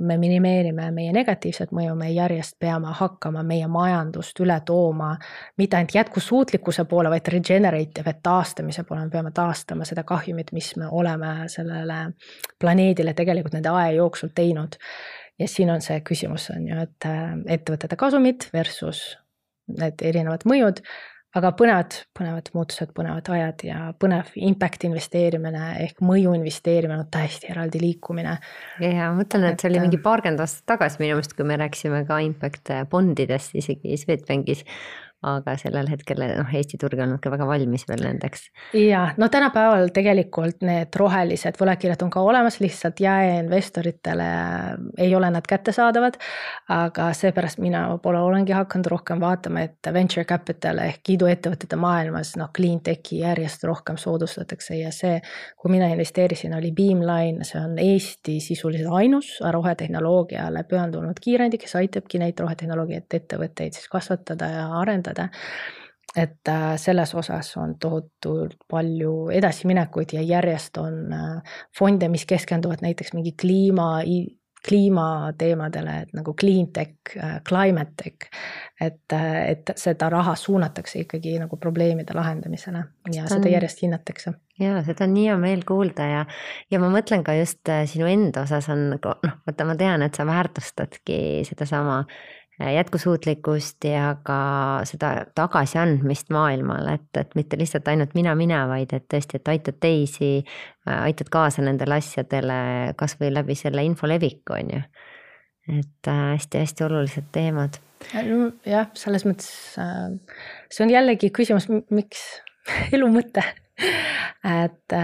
me 0.00 0.16
minimeerime 0.18 0.90
meie 0.90 1.12
negatiivset 1.14 1.70
mõju, 1.74 1.94
me 1.98 2.08
järjest 2.10 2.56
peame 2.58 2.90
hakkama 2.98 3.42
meie 3.46 3.68
majandust 3.70 4.40
üle 4.42 4.56
tooma 4.66 5.12
mitte 5.58 5.78
ainult 5.78 5.94
jätkusuutlikkuse 5.94 6.84
poole, 6.90 7.10
vaid 7.10 7.28
regenerative, 7.30 8.10
et 8.10 8.22
taastamise 8.22 8.84
poole, 8.84 9.04
me 9.06 9.10
peame 9.10 9.30
taastama 9.34 9.86
seda 9.86 10.02
kahjumit, 10.06 10.50
mis 10.52 10.72
me 10.76 10.90
oleme 10.90 11.46
sellele 11.52 12.00
planeedile 12.60 13.14
tegelikult 13.14 13.54
nende 13.54 13.70
aja 13.74 13.94
jooksul 14.00 14.34
teinud. 14.34 14.74
ja 15.38 15.48
siin 15.48 15.70
on 15.70 15.80
see 15.84 16.00
küsimus 16.00 16.50
on 16.50 16.68
ju, 16.68 16.76
et 16.80 17.06
ettevõtete 17.58 17.96
kasumid 17.96 18.48
versus 18.52 19.18
need 19.68 20.02
erinevad 20.02 20.46
mõjud 20.48 20.80
aga 21.36 21.50
põnevad, 21.58 21.96
põnevad 22.16 22.50
muutused, 22.54 22.92
põnevad 22.96 23.28
ajad 23.34 23.64
ja 23.66 23.78
põnev 24.00 24.30
impact 24.48 24.86
investeerimine 24.88 25.64
ehk 25.84 26.00
mõju 26.04 26.32
investeerimine 26.38 27.02
on 27.02 27.10
täiesti 27.12 27.50
eraldi 27.52 27.82
liikumine. 27.82 28.36
ja 28.80 29.10
ma 29.10 29.18
mõtlen, 29.18 29.48
et 29.50 29.60
see 29.60 29.70
oli 29.70 29.82
mingi 29.82 30.00
paarkümmend 30.02 30.40
aastat 30.44 30.64
tagasi 30.76 31.02
minu 31.02 31.16
meelest, 31.18 31.36
kui 31.36 31.48
me 31.48 31.58
rääkisime 31.60 32.04
ka 32.08 32.20
impact 32.24 32.72
bondidest 32.90 33.56
isegi 33.58 33.98
Swedbankis 34.00 34.64
aga 35.24 35.54
sellel 35.56 35.88
hetkel 35.88 36.20
noh, 36.20 36.50
Eesti 36.52 36.76
turg 36.80 36.98
ei 36.98 37.06
olnud 37.06 37.22
ka 37.24 37.30
väga 37.32 37.46
valmis 37.48 37.86
veel 37.88 38.02
nendeks. 38.04 38.50
ja 38.76 39.14
no 39.16 39.28
tänapäeval 39.32 39.88
tegelikult 39.94 40.60
need 40.66 40.92
rohelised 40.96 41.56
võlakirjad 41.56 42.02
on 42.04 42.12
ka 42.12 42.20
olemas, 42.20 42.58
lihtsalt 42.60 43.00
jaeinvestoritele 43.00 44.26
ei 45.00 45.14
ole 45.16 45.30
nad 45.32 45.46
kättesaadavad. 45.48 46.18
aga 46.68 47.08
seepärast 47.16 47.62
mina 47.64 47.86
võib-olla 47.94 48.22
olengi 48.26 48.52
hakanud 48.52 48.90
rohkem 48.92 49.20
vaatama, 49.20 49.64
et 49.64 49.90
venture 49.92 50.26
capital 50.28 50.82
ehk 50.84 51.14
iduettevõtete 51.16 51.80
maailmas 51.80 52.34
noh, 52.36 52.52
clean 52.52 52.82
tech'i 52.84 53.22
järjest 53.22 53.64
rohkem 53.64 53.96
soodustatakse 53.96 54.76
ja 54.76 54.92
see, 54.92 55.16
kui 55.56 55.72
mina 55.72 55.88
investeerisin, 55.94 56.54
oli 56.58 56.74
Beamline, 56.76 57.44
see 57.48 57.60
on 57.62 57.78
Eesti 57.80 58.36
sisuliselt 58.44 58.92
ainus 58.92 59.32
rohetehnoloogiale 59.40 60.66
pühendunud 60.68 61.18
kiirendi, 61.22 61.58
kes 61.58 61.76
aitabki 61.80 62.20
neid 62.20 62.38
rohetehnoloogiat 62.44 63.20
ettevõtteid 63.20 63.76
siis 63.76 63.88
kasvatada 63.88 64.50
ja 64.52 64.68
arendada 64.76 65.05
arendada 65.06 65.28
et 66.16 66.48
äh, 66.48 66.76
selles 66.76 67.14
osas 67.14 67.56
on 67.60 67.76
tohutult 67.78 68.56
palju 68.70 69.28
edasiminekuid 69.36 70.16
ja 70.16 70.22
järjest 70.24 70.78
on 70.80 71.12
äh, 71.12 71.58
fonde, 71.78 72.08
mis 72.08 72.24
keskenduvad 72.26 72.80
näiteks 72.82 73.12
mingi 73.12 73.34
kliima, 73.40 74.00
kliimateemadele, 74.66 75.96
et 76.06 76.14
nagu 76.16 76.32
clean 76.40 76.70
tech, 76.72 76.94
äh, 77.20 77.40
climate 77.48 77.92
tech. 78.00 78.30
et, 78.80 79.12
et 79.48 79.70
seda 79.76 80.08
raha 80.12 80.34
suunatakse 80.36 81.00
ikkagi 81.04 81.38
nagu 81.40 81.56
probleemide 81.56 82.16
lahendamisele 82.16 82.82
ja 83.12 83.28
seda, 83.28 83.48
järjest 83.48 83.82
hinnatakse. 83.82 84.32
ja 84.60 84.80
seda 84.84 85.04
on 85.04 85.14
nii 85.14 85.28
hea 85.28 85.36
meel 85.40 85.62
kuulda 85.68 86.08
ja, 86.08 86.24
ja 86.70 86.80
ma 86.80 86.90
mõtlen 86.92 87.24
ka 87.24 87.36
just 87.36 87.72
sinu 87.92 88.08
enda 88.08 88.44
osas 88.48 88.68
on 88.72 88.90
nagu 88.94 89.14
noh, 89.24 89.36
vaata, 89.48 89.68
ma 89.68 89.76
tean, 89.76 90.04
et 90.04 90.16
sa 90.16 90.28
väärtustadki 90.28 91.44
sedasama 91.48 92.02
jätkusuutlikkust 92.60 93.84
ja 93.84 94.16
ka 94.24 94.38
seda 94.88 95.10
tagasiandmist 95.34 96.30
maailmale, 96.32 96.94
et, 96.94 97.20
et 97.20 97.34
mitte 97.34 97.58
lihtsalt 97.58 97.88
ainult 97.88 98.14
mina, 98.16 98.34
mina, 98.34 98.62
vaid 98.68 98.94
et 98.96 99.04
tõesti, 99.12 99.40
et 99.40 99.50
aitad 99.52 99.76
teisi, 99.80 100.30
äh, 100.88 101.02
aitad 101.02 101.28
kaasa 101.32 101.64
nendele 101.66 101.98
asjadele 102.00 102.60
kasvõi 102.96 103.32
läbi 103.34 103.58
selle 103.58 103.84
info 103.84 104.08
leviku, 104.08 104.56
on 104.56 104.72
ju. 104.72 104.80
et 105.80 106.08
hästi-hästi 106.08 106.84
äh, 106.84 106.88
olulised 106.88 107.28
teemad. 107.32 107.76
jah, 108.64 108.88
selles 108.94 109.28
mõttes 109.28 109.52
see 109.76 110.84
on 110.84 110.96
jällegi 110.96 111.30
küsimus, 111.36 111.68
miks 111.68 112.24
elu 112.96 113.12
mõte 113.12 113.44
et 114.64 114.94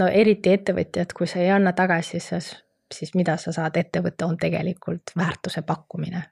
no 0.00 0.06
eriti 0.08 0.52
ettevõtjad, 0.56 1.12
kui 1.12 1.26
sa 1.28 1.42
ei 1.44 1.50
anna 1.52 1.74
tagasi, 1.76 2.20
siis, 2.24 2.54
siis 2.88 3.12
mida 3.18 3.36
sa 3.36 3.52
saad, 3.52 3.76
ettevõte 3.76 4.24
on 4.24 4.38
tegelikult 4.40 5.12
väärtuse 5.18 5.60
pakkumine 5.68 6.22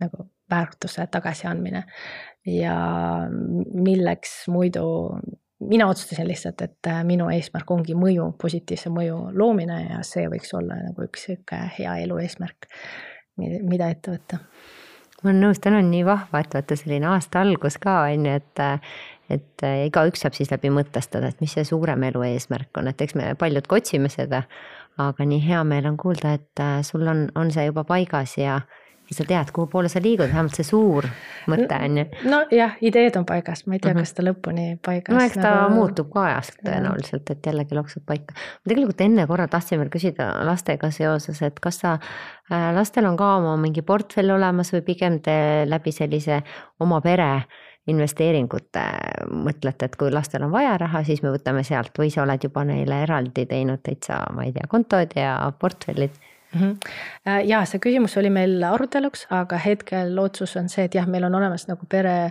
nagu 0.00 0.28
väärtuse 0.50 1.06
tagasiandmine. 1.10 1.82
ja 2.46 2.76
milleks 3.74 4.48
muidu, 4.48 5.18
mina 5.60 5.88
otsustasin 5.90 6.28
lihtsalt, 6.28 6.62
et 6.62 6.86
äh, 6.86 7.02
minu 7.04 7.28
eesmärk 7.32 7.70
ongi 7.70 7.96
mõju, 7.98 8.32
positiivse 8.42 8.90
mõju 8.94 9.18
loomine 9.34 9.80
ja 9.88 10.02
see 10.06 10.28
võiks 10.30 10.54
olla 10.54 10.78
nagu 10.84 11.08
üks 11.08 11.26
sihuke 11.26 11.58
hea 11.78 11.96
elu 12.04 12.18
eesmärk, 12.22 12.68
mida 13.36 13.90
ette 13.90 14.14
võtta 14.14 14.42
ma 15.22 15.32
olen 15.32 15.42
nõus, 15.42 15.60
täna 15.62 15.80
on 15.82 15.90
nii 15.90 16.04
vahva, 16.06 16.40
et 16.44 16.54
vaata 16.54 16.76
selline 16.78 17.08
aasta 17.10 17.40
algus 17.42 17.78
ka 17.82 18.02
on 18.06 18.28
ju, 18.28 18.40
et 18.40 18.64
et 19.26 19.62
igaüks 19.88 20.22
saab 20.22 20.36
siis 20.36 20.52
läbi 20.52 20.70
mõtestada, 20.70 21.32
et 21.32 21.40
mis 21.42 21.50
see 21.56 21.64
suurem 21.66 22.04
elu 22.06 22.22
eesmärk 22.28 22.78
on, 22.78 22.86
et 22.86 23.00
eks 23.02 23.16
me 23.18 23.32
paljud 23.38 23.66
ka 23.66 23.80
otsime 23.80 24.10
seda. 24.12 24.44
aga 24.96 25.24
nii 25.28 25.42
hea 25.44 25.58
meel 25.68 25.84
on 25.90 25.96
kuulda, 26.00 26.30
et 26.38 26.60
äh, 26.62 26.78
sul 26.80 27.02
on, 27.04 27.26
on 27.36 27.50
see 27.52 27.66
juba 27.66 27.82
paigas 27.84 28.38
ja 28.38 28.60
sa 29.14 29.24
tead, 29.28 29.52
kuhu 29.54 29.68
poole 29.70 29.90
sa 29.92 30.00
liigud, 30.02 30.26
vähemalt 30.32 30.56
see 30.58 30.66
suur 30.66 31.06
mõte 31.50 31.78
on 31.78 32.00
ju. 32.00 32.06
nojah, 32.30 32.76
ideed 32.80 33.18
on 33.20 33.26
paigas, 33.28 33.64
ma 33.66 33.76
ei 33.76 33.82
tea 33.82 33.92
mm, 33.92 34.00
-hmm. 34.00 34.02
kas 34.02 34.14
ta 34.16 34.24
lõpuni 34.26 34.66
paigas. 34.82 35.14
no 35.14 35.22
eks 35.24 35.38
ta 35.38 35.52
nagu... 35.52 35.74
muutub 35.74 36.10
ka 36.12 36.24
ajast 36.30 36.58
tõenäoliselt, 36.66 37.30
et 37.30 37.46
jällegi 37.46 37.78
loksub 37.78 38.06
paika. 38.06 38.34
ma 38.34 38.72
tegelikult 38.72 39.00
enne 39.00 39.26
korra 39.26 39.48
tahtsin 39.48 39.78
veel 39.78 39.92
küsida 39.92 40.32
lastega 40.46 40.90
seoses, 40.90 41.42
et 41.42 41.60
kas 41.60 41.80
sa, 41.84 41.98
äh, 42.50 42.72
lastel 42.74 43.06
on 43.06 43.16
ka 43.16 43.36
oma 43.36 43.56
mingi 43.56 43.82
portfell 43.82 44.30
olemas 44.30 44.72
või 44.74 44.82
pigem 44.82 45.20
te 45.20 45.64
läbi 45.66 45.92
sellise 45.92 46.42
oma 46.80 47.00
pere 47.00 47.46
investeeringute 47.86 48.82
mõtlete, 49.30 49.86
et 49.86 49.96
kui 49.98 50.10
lastel 50.10 50.42
on 50.46 50.50
vaja 50.54 50.74
raha, 50.80 51.04
siis 51.06 51.22
me 51.22 51.30
võtame 51.34 51.62
sealt 51.66 51.98
või 51.98 52.10
sa 52.10 52.24
oled 52.24 52.42
juba 52.42 52.64
neile 52.66 53.02
eraldi 53.04 53.46
teinud 53.46 53.82
täitsa, 53.86 54.24
ma 54.34 54.46
ei 54.46 54.54
tea, 54.56 54.66
kontod 54.70 55.14
ja 55.16 55.36
portfellid. 55.60 56.16
Ja 57.46 57.62
see 57.68 57.80
küsimus 57.82 58.16
oli 58.20 58.30
meil 58.32 58.62
aruteluks, 58.64 59.26
aga 59.34 59.58
hetkel 59.60 60.16
otsus 60.18 60.56
on 60.56 60.68
see, 60.72 60.86
et 60.86 60.94
jah, 60.94 61.08
meil 61.10 61.26
on 61.28 61.34
olemas 61.34 61.66
nagu 61.68 61.86
pere, 61.90 62.30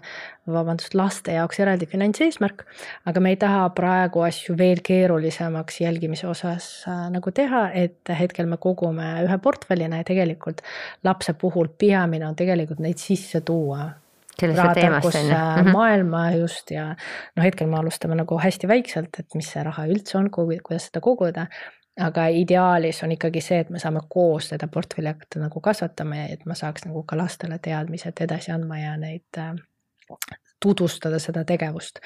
vabandust, 0.50 0.96
laste 0.98 1.36
jaoks 1.36 1.60
eraldi 1.60 1.88
finantseesmärk. 1.90 2.66
aga 3.06 3.20
me 3.20 3.34
ei 3.34 3.40
taha 3.42 3.68
praegu 3.76 4.24
asju 4.26 4.58
veel 4.58 4.82
keerulisemaks 4.86 5.82
jälgimise 5.82 6.28
osas 6.28 6.86
äh, 6.88 7.06
nagu 7.12 7.32
teha, 7.32 7.68
et 7.74 8.14
hetkel 8.20 8.50
me 8.50 8.58
kogume 8.58 9.12
ühe 9.26 9.38
portfellina 9.38 10.02
ja 10.02 10.08
tegelikult 10.08 10.62
lapse 11.04 11.34
puhul 11.34 11.70
peamine 11.78 12.28
on 12.28 12.36
tegelikult 12.36 12.80
neid 12.80 13.02
sisse 13.02 13.42
tuua 13.42 13.90
on 15.16 15.30
ju. 15.30 15.38
Mhm. 15.64 15.72
maailma 15.72 16.26
just 16.36 16.72
ja 16.72 16.90
noh, 17.36 17.44
hetkel 17.44 17.68
me 17.72 17.80
alustame 17.80 18.18
nagu 18.20 18.38
hästi 18.40 18.68
väikselt, 18.68 19.20
et 19.20 19.36
mis 19.36 19.48
see 19.52 19.64
raha 19.64 19.88
üldse 19.88 20.18
on, 20.20 20.30
kuidas 20.32 20.90
seda 20.90 21.02
koguda 21.04 21.48
aga 22.02 22.28
ideaalis 22.28 23.04
on 23.04 23.14
ikkagi 23.16 23.42
see, 23.42 23.62
et 23.64 23.70
me 23.72 23.80
saame 23.80 24.02
koos 24.10 24.50
seda 24.52 24.68
portfelli 24.72 25.12
hakata 25.12 25.40
nagu 25.40 25.62
kasvatama 25.64 26.24
ja 26.24 26.26
et 26.34 26.44
ma 26.46 26.58
saaks 26.58 26.88
nagu 26.88 27.04
ka 27.08 27.18
lastele 27.18 27.60
teadmised 27.64 28.20
edasi 28.26 28.52
andma 28.52 28.80
ja 28.82 28.98
neid 29.00 29.40
äh, 29.40 29.54
tutvustada 30.64 31.20
seda 31.20 31.44
tegevust. 31.48 32.00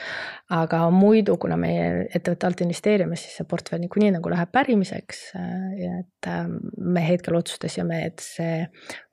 aga 0.50 0.82
muidu, 0.94 1.38
kuna 1.38 1.58
meie 1.60 2.08
ettevõtte 2.16 2.48
alt 2.48 2.64
investeerime, 2.66 3.18
siis 3.20 3.38
see 3.40 3.48
portfell 3.50 3.82
niikuinii 3.84 4.16
nagu 4.18 4.32
läheb 4.32 4.52
pärimiseks. 4.52 5.22
et 5.36 6.32
me 6.78 7.06
hetkel 7.08 7.38
otsustasime, 7.40 8.02
et 8.06 8.24
see 8.24 8.66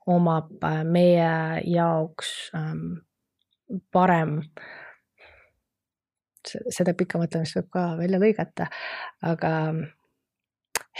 omab 0.07 0.51
meie 0.87 1.29
jaoks 1.67 2.33
parem 3.91 4.39
seda 6.47 6.93
pikka 6.95 7.19
mõtlemist 7.19 7.57
võib 7.59 7.69
ka 7.73 7.85
välja 7.99 8.19
lõigata, 8.23 8.69
aga 9.27 9.51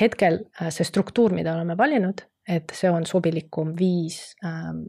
hetkel 0.02 0.42
äh, 0.62 0.72
see 0.74 0.88
struktuur, 0.88 1.36
mida 1.36 1.56
oleme 1.56 1.78
valinud, 1.78 2.26
et 2.48 2.72
see 2.76 2.92
on 2.92 3.06
sobilikum 3.06 3.74
viis 3.78 4.36
ähm, 4.46 4.86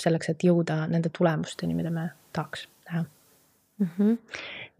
selleks, 0.00 0.32
et 0.32 0.46
jõuda 0.46 0.84
nende 0.90 1.12
tulemusteni, 1.12 1.76
mida 1.76 1.92
me 1.92 2.10
tahaks 2.32 2.68
näha 2.88 3.02
mm. 3.02 3.88
-hmm. 3.98 4.18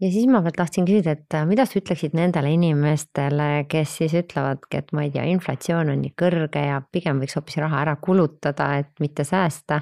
ja 0.01 0.11
siis 0.11 0.27
ma 0.27 0.43
veel 0.43 0.55
tahtsin 0.57 0.85
küsida, 0.85 1.11
et 1.11 1.33
äh, 1.33 1.45
mida 1.45 1.65
sa 1.65 1.79
ütleksid 1.79 2.15
nendele 2.17 2.51
inimestele, 2.55 3.65
kes 3.69 3.97
siis 3.97 4.13
ütlevadki, 4.17 4.81
et 4.81 4.93
ma 4.93 5.03
ei 5.03 5.11
tea, 5.11 5.23
inflatsioon 5.35 5.93
on 5.93 6.01
nii 6.01 6.13
kõrge 6.21 6.65
ja 6.67 6.81
pigem 6.91 7.21
võiks 7.21 7.37
hoopis 7.37 7.59
raha 7.61 7.81
ära 7.85 7.95
kulutada, 8.01 8.69
et 8.81 8.91
mitte 8.99 9.23
säästa. 9.23 9.81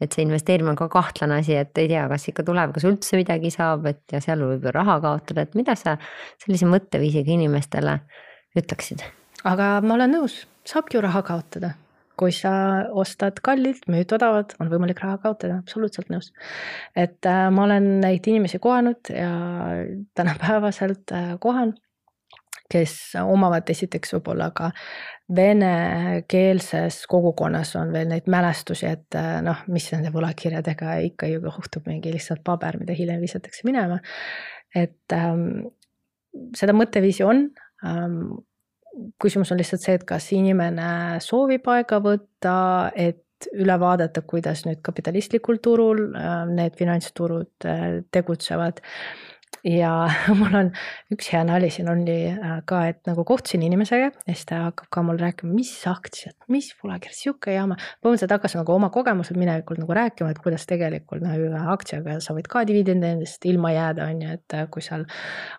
et 0.00 0.12
see 0.12 0.22
investeerimine 0.26 0.74
on 0.74 0.76
ka 0.76 0.88
kahtlane 0.88 1.40
asi, 1.40 1.56
et 1.56 1.78
ei 1.78 1.88
tea, 1.88 2.08
kas 2.08 2.28
ikka 2.28 2.42
tulevikus 2.42 2.84
üldse 2.84 3.16
midagi 3.16 3.50
saab, 3.50 3.86
et 3.86 4.02
ja 4.12 4.20
seal 4.20 4.44
võib 4.44 4.64
ju 4.68 4.74
raha 4.74 5.00
kaotada, 5.00 5.46
et 5.46 5.54
mida 5.54 5.74
sa 5.74 5.96
sellise 6.44 6.66
mõtteviisiga 6.66 7.32
inimestele 7.32 8.00
ütleksid? 8.56 9.06
Aga 9.44 9.80
ma 9.82 9.94
olen 9.94 10.16
nõus, 10.18 10.44
saabki 10.64 10.96
ju 10.96 11.04
raha 11.04 11.22
kaotada 11.26 11.74
kui 12.16 12.32
sa 12.32 12.50
ostad 12.96 13.40
kallilt, 13.44 13.84
müüd 13.92 14.12
odavalt, 14.16 14.54
on 14.60 14.70
võimalik 14.72 15.02
raha 15.04 15.18
kaotada, 15.20 15.58
absoluutselt 15.60 16.08
nõus. 16.12 16.32
et 16.96 17.28
äh, 17.28 17.48
ma 17.52 17.66
olen 17.66 17.98
neid 18.00 18.26
inimesi 18.26 18.58
kohanud 18.62 19.10
ja 19.12 19.32
tänapäevaselt 20.16 21.12
äh, 21.12 21.34
kohan, 21.40 21.74
kes 22.72 23.14
omavad 23.20 23.68
esiteks 23.70 24.16
võib-olla 24.16 24.48
ka 24.56 24.72
venekeelses 25.36 27.04
kogukonnas 27.10 27.74
on 27.78 27.92
veel 27.94 28.08
neid 28.10 28.26
mälestusi, 28.32 28.88
et 28.88 29.18
äh, 29.18 29.36
noh, 29.44 29.62
mis 29.68 29.90
nende 29.92 30.10
võlakirjadega 30.14 30.98
ikka 31.12 31.30
ju 31.30 31.44
juhtub, 31.44 31.86
mingi 31.90 32.14
lihtsalt 32.14 32.42
paber, 32.46 32.80
mida 32.80 32.96
hiljem 32.96 33.20
visatakse 33.22 33.68
minema. 33.68 34.00
et 34.74 35.12
ähm, 35.12 35.68
seda 36.56 36.72
mõtteviisi 36.76 37.24
on 37.24 37.48
ähm, 37.84 38.38
küsimus 39.22 39.52
on 39.52 39.60
lihtsalt 39.60 39.84
see, 39.84 39.94
et 39.98 40.04
kas 40.08 40.30
inimene 40.36 41.20
soovib 41.24 41.66
aega 41.72 42.00
võtta, 42.02 42.56
et 42.94 43.22
üle 43.52 43.76
vaadata, 43.80 44.22
kuidas 44.24 44.64
nüüd 44.66 44.80
kapitalistlikul 44.84 45.60
turul 45.62 46.06
äh, 46.16 46.44
need 46.48 46.76
finantsturud 46.78 47.66
äh, 47.68 47.86
tegutsevad 48.14 48.80
ja 49.66 49.90
mul 50.38 50.54
on 50.54 50.70
üks 51.14 51.28
hea 51.32 51.42
nali 51.46 51.70
siin 51.74 51.88
oli 51.90 52.16
äh, 52.30 52.58
ka, 52.68 52.82
et 52.90 53.00
nagu 53.08 53.24
kohtusin 53.26 53.64
inimesega 53.66 54.10
ja 54.10 54.34
siis 54.34 54.46
ta 54.48 54.60
hakkab 54.68 54.90
ka 54.94 55.04
mul 55.06 55.18
rääkima, 55.20 55.52
mis 55.54 55.72
aktsiad, 55.90 56.36
mis 56.52 56.70
võlakirjad, 56.82 57.18
sihuke 57.18 57.54
jama. 57.56 57.78
põhimõtteliselt 58.00 58.36
hakkas 58.36 58.56
nagu 58.58 58.76
oma 58.76 58.90
kogemused 58.94 59.38
minevikult 59.38 59.82
nagu 59.82 59.96
rääkima, 59.98 60.30
et 60.32 60.42
kuidas 60.42 60.66
tegelikult 60.70 61.24
noh, 61.24 61.34
ühe 61.48 61.64
aktsiaga 61.74 62.20
sa 62.24 62.36
võid 62.36 62.50
ka 62.52 62.62
dividendidest 62.68 63.48
ilma 63.50 63.72
jääda, 63.74 64.10
on 64.12 64.22
ju, 64.26 64.36
et 64.38 64.60
kui 64.70 64.84
seal 64.84 65.06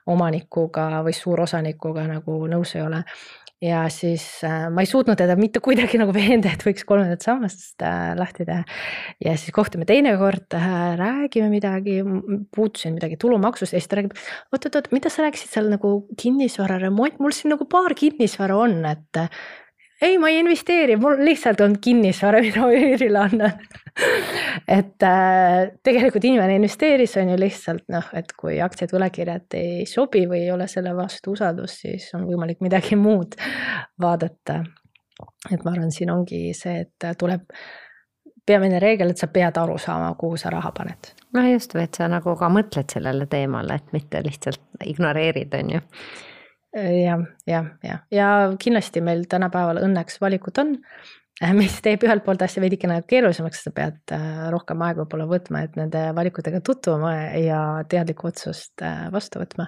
omanikuga 0.08 1.04
või 1.06 1.16
suurosanikuga 1.18 2.08
nagu 2.08 2.40
nõus 2.52 2.76
ei 2.78 2.86
ole 2.86 3.04
ja 3.64 3.84
siis 3.90 4.24
äh, 4.46 4.68
ma 4.74 4.84
ei 4.84 4.90
suutnud 4.90 5.18
teda 5.18 5.38
mitte 5.40 5.62
kuidagi 5.64 5.98
nagu 6.02 6.14
veenda, 6.16 6.52
et 6.54 6.66
võiks 6.66 6.86
kolmandat 6.88 7.26
sammast 7.26 7.84
äh, 7.86 8.12
lahti 8.18 8.46
teha. 8.48 8.64
ja 9.24 9.36
siis 9.40 9.54
kohtume 9.56 9.88
teinekord 9.90 10.58
äh,, 10.58 10.74
räägime 11.00 11.50
midagi, 11.54 12.00
puutusin 12.56 12.98
midagi 12.98 13.18
tulumaksust 13.22 13.74
ja 13.74 13.82
siis 13.82 13.90
ta 13.90 14.02
räägib. 14.02 14.18
oot-oot-oot, 14.54 14.92
mida 14.96 15.14
sa 15.14 15.26
rääkisid 15.26 15.54
seal 15.54 15.72
nagu 15.74 16.00
kinnisvararemont, 16.22 17.22
mul 17.24 17.36
siin 17.36 17.56
nagu 17.56 17.66
paar 17.70 17.98
kinnisvara 17.98 18.58
on, 18.58 18.80
et 18.86 19.24
ei, 20.02 20.18
ma 20.22 20.30
ei 20.30 20.40
investeeri, 20.44 20.96
mul 21.02 21.24
lihtsalt 21.26 21.62
on 21.66 21.78
kinnisvara, 21.82 22.42
mida 22.46 22.66
ma 22.66 22.74
üürile 22.76 23.22
annan 23.24 23.56
et 24.78 25.04
äh, 25.04 25.72
tegelikult 25.84 26.26
inimene 26.28 26.58
investeeris, 26.60 27.16
on 27.22 27.32
ju 27.34 27.40
lihtsalt 27.40 27.88
noh, 27.94 28.12
et 28.18 28.32
kui 28.38 28.60
aktsiad, 28.64 28.94
võlakirjad 28.94 29.58
ei 29.58 29.88
sobi 29.90 30.26
või 30.30 30.44
ei 30.46 30.54
ole 30.54 30.68
selle 30.72 30.94
vastu 30.98 31.34
usaldust, 31.36 31.84
siis 31.86 32.08
on 32.18 32.28
võimalik 32.30 32.62
midagi 32.66 33.00
muud 33.08 33.38
vaadata. 34.02 34.62
et 35.52 35.64
ma 35.66 35.74
arvan, 35.74 35.92
siin 35.92 36.14
ongi 36.14 36.54
see, 36.58 36.86
et 36.86 37.12
tuleb 37.18 37.50
peamine 38.48 38.80
reegel, 38.80 39.12
et 39.12 39.20
sa 39.20 39.28
pead 39.28 39.58
aru 39.60 39.76
saama, 39.82 40.14
kuhu 40.20 40.38
sa 40.38 40.54
raha 40.54 40.72
paned. 40.72 41.14
no 41.34 41.44
just, 41.50 41.74
või 41.76 41.88
et 41.88 41.98
sa 42.00 42.08
nagu 42.12 42.38
ka 42.40 42.50
mõtled 42.54 42.94
sellele 42.94 43.28
teemale, 43.32 43.82
et 43.82 43.94
mitte 43.96 44.24
lihtsalt 44.24 44.86
ignoreerid, 44.86 45.54
on 45.58 45.78
ju 45.78 45.86
jah, 46.78 47.24
jah, 47.50 47.72
jah, 47.84 48.04
ja 48.14 48.28
kindlasti 48.62 49.02
meil 49.06 49.26
tänapäeval 49.30 49.82
õnneks 49.84 50.22
valikut 50.22 50.60
on, 50.62 50.76
mis 51.58 51.78
teeb 51.86 52.04
ühelt 52.08 52.26
poolt 52.26 52.42
asja 52.46 52.62
veidikene 52.64 53.02
keerulisemaks, 53.10 53.62
sa 53.68 53.74
pead 53.76 54.16
äh, 54.16 54.48
rohkem 54.54 54.82
aega 54.86 55.04
võib-olla 55.04 55.28
võtma, 55.30 55.64
et 55.66 55.78
nende 55.80 56.08
valikutega 56.18 56.62
tutvuma 56.66 57.14
ja 57.42 57.62
teadlikku 57.90 58.32
otsust 58.32 58.86
äh, 58.86 59.06
vastu 59.14 59.44
võtma. 59.44 59.68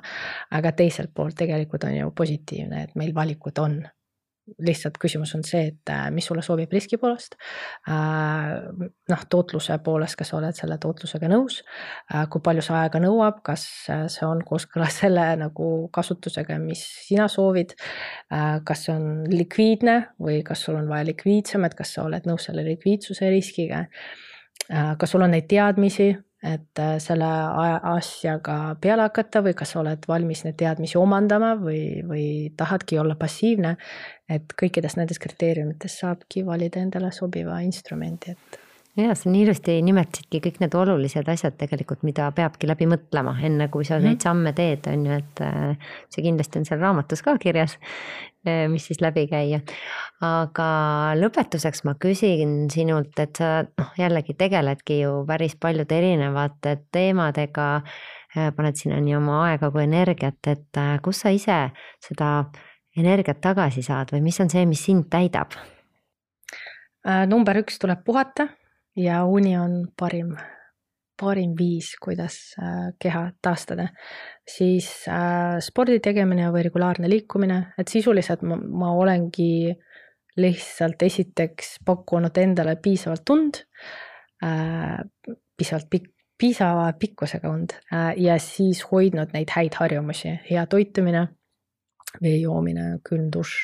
aga 0.55 0.73
teiselt 0.77 1.13
poolt 1.13 1.37
tegelikult 1.39 1.85
on 1.89 1.95
ju 1.97 2.11
positiivne, 2.15 2.83
et 2.87 2.99
meil 2.99 3.13
valikud 3.15 3.61
on 3.61 3.81
lihtsalt 4.65 4.97
küsimus 5.01 5.33
on 5.37 5.43
see, 5.47 5.69
et 5.71 5.91
äh, 5.93 6.07
mis 6.13 6.25
sulle 6.29 6.43
sobib 6.45 6.71
riski 6.73 6.99
poolest. 7.01 7.35
Äh, 7.89 8.53
noh, 9.11 9.25
tootluse 9.31 9.77
poolest, 9.85 10.17
kas 10.19 10.31
sa 10.31 10.39
oled 10.39 10.57
selle 10.57 10.79
tootlusega 10.81 11.29
nõus, 11.31 11.61
äh, 12.13 12.25
kui 12.31 12.43
palju 12.45 12.63
see 12.65 12.77
aega 12.79 13.01
nõuab, 13.03 13.41
kas 13.45 13.65
see 13.87 14.27
on 14.27 14.43
kooskõlas 14.47 14.99
selle 15.03 15.25
nagu 15.41 15.69
kasutusega, 15.95 16.59
mis 16.63 16.83
sina 17.07 17.27
soovid. 17.31 17.75
kas 18.65 18.83
see 18.85 18.93
on 18.93 19.27
likviidne 19.31 19.95
või 20.21 20.41
kas 20.45 20.63
sul 20.65 20.77
on 20.79 20.87
vaja 20.89 21.07
likviidsemat, 21.09 21.73
kas 21.77 21.95
sa 21.95 22.05
oled 22.05 22.27
nõus 22.29 22.45
selle 22.47 22.63
likviidsuse 22.67 23.29
riskiga. 23.31 23.85
kas 24.69 25.11
sul 25.11 25.25
on 25.25 25.33
neid 25.33 25.47
teadmisi 25.49 26.11
et 26.43 26.79
äh, 26.79 26.95
selle 27.03 27.27
asjaga 27.91 28.75
peale 28.81 29.03
hakata 29.09 29.41
või 29.43 29.55
kas 29.59 29.75
oled 29.75 30.05
valmis 30.07 30.45
neid 30.45 30.55
teadmisi 30.59 30.97
omandama 30.99 31.55
või, 31.59 31.99
või 32.07 32.25
tahadki 32.57 32.99
olla 32.99 33.17
passiivne. 33.19 33.75
et 34.29 34.53
kõikidest 34.61 34.99
nendest 34.99 35.19
kriteeriumitest 35.23 36.03
saabki 36.03 36.45
valida 36.45 36.79
endale 36.79 37.11
sobiva 37.11 37.59
instrumendi, 37.65 38.35
et 38.35 38.59
ja 39.03 39.15
sa 39.15 39.29
nii 39.31 39.43
ilusti 39.45 39.77
nimetasidki 39.85 40.41
kõik 40.43 40.59
need 40.63 40.75
olulised 40.77 41.27
asjad 41.31 41.55
tegelikult, 41.59 42.01
mida 42.07 42.29
peabki 42.35 42.67
läbi 42.69 42.87
mõtlema, 42.89 43.35
enne 43.45 43.67
kui 43.71 43.85
sa 43.85 43.97
mm 43.97 44.01
-hmm. 44.01 44.07
neid 44.07 44.25
samme 44.25 44.53
teed, 44.53 44.87
on 44.91 45.05
ju, 45.05 45.17
et 45.17 45.41
äh, 45.41 45.93
see 46.09 46.23
kindlasti 46.23 46.59
on 46.59 46.65
seal 46.65 46.79
raamatus 46.79 47.21
ka 47.21 47.37
kirjas, 47.37 47.77
äh, 48.47 48.67
mis 48.69 48.85
siis 48.87 49.01
läbi 49.01 49.27
käia. 49.27 49.61
aga 50.21 50.69
lõpetuseks 51.15 51.83
ma 51.83 51.93
küsin 51.95 52.69
sinult, 52.71 53.19
et 53.19 53.35
sa 53.35 53.63
noh, 53.77 53.91
jällegi 53.97 54.33
tegeledki 54.33 54.99
ju 55.01 55.25
päris 55.27 55.55
paljude 55.55 55.97
erinevate 55.97 56.77
teemadega, 56.91 57.81
äh, 58.37 58.53
paned 58.55 58.75
sinna 58.75 58.99
nii 58.99 59.15
oma 59.15 59.45
aega 59.45 59.71
kui 59.71 59.83
energiat, 59.83 60.47
et 60.47 61.01
kus 61.01 61.19
sa 61.19 61.29
ise 61.29 61.71
seda 61.99 62.45
energiat 62.97 63.41
tagasi 63.41 63.81
saad 63.81 64.11
või 64.11 64.21
mis 64.21 64.39
on 64.39 64.49
see, 64.49 64.65
mis 64.65 64.85
sind 64.85 65.09
täidab? 65.09 65.51
number 67.27 67.55
üks 67.55 67.79
tuleb 67.79 68.03
puhata 68.05 68.49
ja 68.99 69.23
uni 69.25 69.55
on 69.57 69.81
parim, 69.97 70.33
parim 71.19 71.55
viis, 71.57 71.93
kuidas 72.01 72.37
äh, 72.59 72.91
keha 72.99 73.29
taastada. 73.41 73.87
siis 74.49 74.89
äh, 75.07 75.59
spordi 75.61 75.99
tegemine 75.99 76.49
või 76.51 76.63
regulaarne 76.65 77.09
liikumine, 77.09 77.59
et 77.77 77.87
sisuliselt 77.87 78.41
ma, 78.41 78.57
ma 78.57 78.93
olengi 78.97 79.75
lihtsalt 80.39 81.01
esiteks 81.03 81.79
pakkunud 81.85 82.37
endale 82.37 82.77
piisavalt 82.81 83.29
und 83.29 83.65
äh,, 84.43 84.99
piisavalt 85.57 85.89
pikk, 85.89 86.13
piisava 86.39 86.93
pikkusega 86.95 87.49
und 87.51 87.73
ja 88.15 88.37
siis 88.39 88.85
hoidnud 88.87 89.33
neid 89.35 89.51
häid 89.51 89.75
harjumusi, 89.75 90.37
hea 90.47 90.61
toitumine, 90.71 91.25
vee 92.23 92.37
joomine, 92.39 92.93
külm 93.03 93.25
dušš 93.33 93.57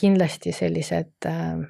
kindlasti 0.00 0.52
sellised 0.56 1.28
äh, 1.28 1.60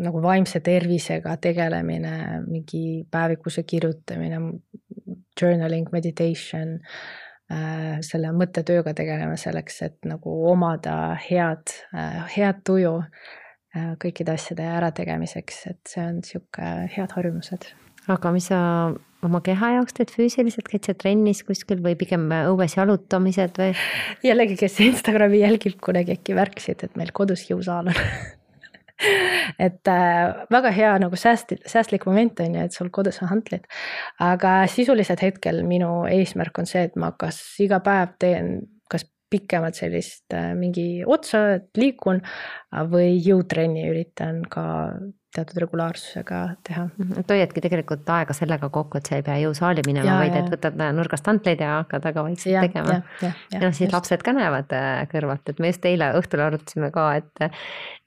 nagu 0.00 0.22
vaimse 0.22 0.60
tervisega 0.64 1.36
tegelemine, 1.42 2.14
mingi 2.46 3.02
päevikuse 3.10 3.64
kirjutamine, 3.68 4.40
journaling, 5.40 5.90
meditation, 5.92 6.78
äh, 7.52 8.00
selle 8.06 8.32
mõttetööga 8.36 8.94
tegelema 8.96 9.36
selleks, 9.40 9.82
et 9.86 10.08
nagu 10.08 10.34
omada 10.50 11.14
head, 11.28 11.74
äh, 11.94 12.24
head 12.36 12.64
tuju 12.66 12.96
äh, 13.00 13.92
kõikide 14.02 14.36
asjade 14.36 14.66
ärategemiseks, 14.78 15.62
et 15.72 15.94
see 15.94 16.02
on 16.06 16.24
sihuke 16.26 16.72
head 16.96 17.16
harjumused. 17.16 17.70
aga 18.10 18.32
mis 18.34 18.48
sa 18.50 18.58
oma 19.22 19.42
keha 19.44 19.74
jaoks 19.76 19.94
teed 19.94 20.10
füüsiliselt, 20.14 20.68
käid 20.72 20.88
sa 20.88 20.96
trennis 20.96 21.44
kuskil 21.46 21.82
või 21.84 21.94
pigem 22.00 22.24
õues 22.32 22.76
jalutamised 22.78 23.60
või? 23.60 23.72
jällegi, 24.24 24.56
kes 24.64 24.80
Instagrami 24.86 25.44
jälgib, 25.44 25.76
kunagi 25.84 26.16
äkki 26.16 26.36
märkasid, 26.38 26.88
et 26.88 27.00
meil 27.00 27.12
kodus 27.16 27.44
jõusaal 27.50 27.92
on 27.92 27.98
et 29.66 29.92
äh, 29.92 30.46
väga 30.52 30.72
hea 30.76 30.96
nagu 31.02 31.18
sääst-, 31.18 31.56
säästlik 31.68 32.06
moment 32.08 32.40
on 32.44 32.58
ju, 32.58 32.66
et 32.66 32.76
sul 32.76 32.90
kodus 32.94 33.22
on 33.22 33.32
hantlid. 33.32 33.64
aga 34.20 34.64
sisuliselt 34.70 35.22
hetkel 35.22 35.62
minu 35.66 36.04
eesmärk 36.10 36.62
on 36.62 36.68
see, 36.70 36.84
et 36.88 36.98
ma 37.00 37.12
kas 37.18 37.40
iga 37.62 37.80
päev 37.84 38.16
teen 38.20 38.58
kas 38.90 39.06
pikemat 39.30 39.78
sellist 39.78 40.34
äh, 40.34 40.52
mingi 40.58 41.04
otsa, 41.06 41.46
et 41.60 41.70
liikun 41.78 42.20
või 42.90 43.14
jõutrenni 43.22 43.88
üritan 43.90 44.44
ka 44.50 44.66
teatud 45.34 45.60
regulaarsusega 45.62 46.38
teha. 46.66 46.86
et 47.20 47.30
hoiadki 47.30 47.62
tegelikult 47.62 48.08
aega 48.10 48.34
sellega 48.34 48.68
kokku, 48.72 48.98
et 48.98 49.06
sa 49.06 49.18
ei 49.20 49.24
pea 49.26 49.36
jõusaali 49.44 49.84
minema, 49.86 50.16
vaid 50.18 50.34
et 50.40 50.50
võtad 50.50 50.80
nurgast 50.96 51.30
hantleid 51.30 51.62
ja 51.62 51.76
hakkad 51.80 52.08
väga 52.08 52.24
vaikselt 52.26 52.54
ja, 52.56 52.64
tegema. 52.66 52.98
ja, 53.22 53.30
ja 53.54 53.62
noh, 53.62 53.70
siis 53.70 53.86
just. 53.86 53.94
lapsed 53.94 54.26
ka 54.26 54.34
näevad 54.34 54.74
äh, 54.74 55.04
kõrvalt, 55.12 55.46
et 55.52 55.62
me 55.62 55.70
just 55.70 55.86
eile 55.86 56.10
õhtul 56.18 56.42
arutasime 56.48 56.90
ka, 56.94 57.06
et 57.22 57.46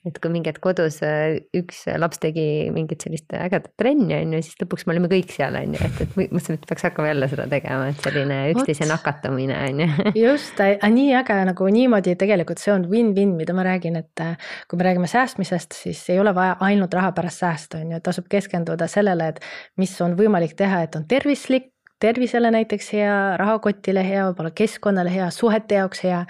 et 0.07 0.17
kui 0.19 0.31
mingi 0.33 0.51
hetk 0.51 0.59
kodus 0.63 0.97
äh, 1.05 1.37
üks 1.55 1.83
laps 1.99 2.19
tegi 2.23 2.45
mingit 2.75 3.05
sellist 3.05 3.31
ägedat 3.37 3.71
trenni, 3.79 4.11
on 4.17 4.35
ju, 4.35 4.41
siis 4.43 4.59
lõpuks 4.59 4.85
me 4.85 4.95
olime 4.95 5.09
kõik 5.11 5.31
seal, 5.31 5.55
on 5.59 5.75
ju, 5.77 5.81
et, 5.87 6.01
et 6.03 6.17
mõtlesime, 6.19 6.57
et 6.59 6.67
peaks 6.69 6.87
hakkama 6.89 7.11
jälle 7.11 7.29
seda 7.31 7.47
tegema, 7.51 7.89
et 7.91 8.05
selline 8.05 8.39
üksteise 8.53 8.87
nakatamine, 8.89 9.57
on 9.69 9.83
ju. 9.85 9.89
just, 10.25 10.63
nii 10.97 11.15
äge 11.19 11.39
nagu 11.49 11.69
niimoodi 11.77 12.17
tegelikult 12.19 12.61
see 12.63 12.73
on 12.75 12.87
win-win, 12.91 13.35
mida 13.39 13.55
ma 13.55 13.65
räägin, 13.67 13.99
et 14.03 14.23
äh, 14.23 14.35
kui 14.67 14.79
me 14.79 14.87
räägime 14.89 15.09
säästmisest, 15.11 15.77
siis 15.85 16.03
ei 16.13 16.19
ole 16.21 16.35
vaja 16.35 16.57
ainult 16.67 16.93
raha 16.93 17.13
pärast 17.15 17.45
säästa, 17.45 17.83
on 17.83 17.95
ju, 17.95 18.03
tasub 18.03 18.27
keskenduda 18.31 18.89
sellele, 18.91 19.33
et 19.33 19.43
mis 19.81 19.95
on 20.03 20.17
võimalik 20.19 20.57
teha, 20.59 20.83
et 20.87 20.99
on 20.99 21.07
tervislik, 21.09 21.72
tervisele 22.03 22.51
näiteks 22.51 22.89
hea, 22.97 23.17
rahakotile 23.39 24.03
hea, 24.03 24.25
võib-olla 24.27 24.51
keskkonnale 24.55 25.11
hea, 25.13 25.29
suhete 25.31 25.79
jaoks 25.79 26.03
hea. 26.03 26.23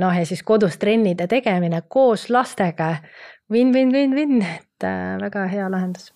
noh, 0.00 0.14
ja 0.16 0.26
siis 0.28 0.42
kodus 0.42 0.78
trennide 0.80 1.26
tegemine 1.28 1.82
koos 1.88 2.28
lastega. 2.32 2.94
Win, 3.52 3.72
win, 3.74 3.92
win, 3.92 4.14
win, 4.16 4.40
et 4.42 4.84
äh, 4.84 5.16
väga 5.20 5.44
hea 5.52 5.68
lahendus. 5.72 6.12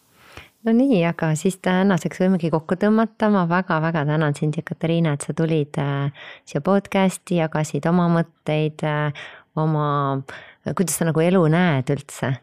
No 0.62 0.72
nii, 0.76 1.00
aga 1.08 1.32
siis 1.36 1.56
tänaseks 1.64 2.20
võimegi 2.22 2.52
kokku 2.52 2.76
tõmmata, 2.78 3.28
ma 3.34 3.42
väga-väga 3.50 4.04
tänan 4.08 4.36
sind, 4.38 4.60
Katariina, 4.64 5.16
et 5.16 5.26
sa 5.26 5.34
tulid 5.36 5.80
äh, 5.82 6.28
siia 6.48 6.62
podcast'i, 6.64 7.40
jagasid 7.42 7.88
oma 7.90 8.06
mõtteid 8.12 8.84
äh,, 8.86 9.24
oma, 9.58 9.86
kuidas 10.70 10.96
sa 10.96 11.08
nagu 11.08 11.24
elu 11.24 11.42
näed 11.52 11.92
üldse. 11.92 12.36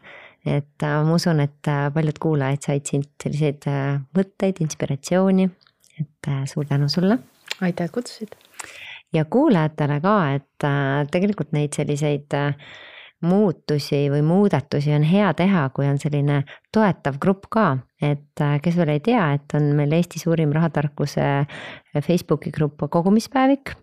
Et 0.46 0.84
ma 0.86 1.12
usun, 1.12 1.42
et 1.44 1.68
paljud 1.94 2.16
kuulajad 2.22 2.62
said 2.64 2.86
siit 2.88 3.10
selliseid 3.20 3.66
mõtteid, 4.16 4.62
inspiratsiooni, 4.64 5.50
et 6.00 6.30
suur 6.50 6.64
tänu 6.68 6.88
sulle. 6.88 7.18
aitäh, 7.60 7.86
et 7.86 7.92
kutsusid. 7.92 8.36
ja 9.12 9.24
kuulajatele 9.24 10.00
ka, 10.00 10.16
et 10.34 10.68
tegelikult 11.10 11.52
neid 11.52 11.76
selliseid 11.76 12.38
muutusi 13.20 14.06
või 14.10 14.22
muudatusi 14.24 14.94
on 14.96 15.02
hea 15.04 15.32
teha, 15.36 15.68
kui 15.74 15.86
on 15.88 15.98
selline 16.00 16.42
toetav 16.72 17.18
grupp 17.20 17.50
ka, 17.52 17.64
et 18.00 18.40
äh, 18.40 18.54
kes 18.62 18.78
veel 18.78 18.94
ei 18.94 19.02
tea, 19.04 19.26
et 19.36 19.54
on 19.58 19.66
meil 19.76 19.92
Eesti 19.92 20.22
suurim 20.22 20.54
rahatarkuse 20.56 21.26
äh, 21.42 22.00
Facebooki 22.00 22.52
grupp 22.54 22.80
Kogumispäevik. 22.90 23.74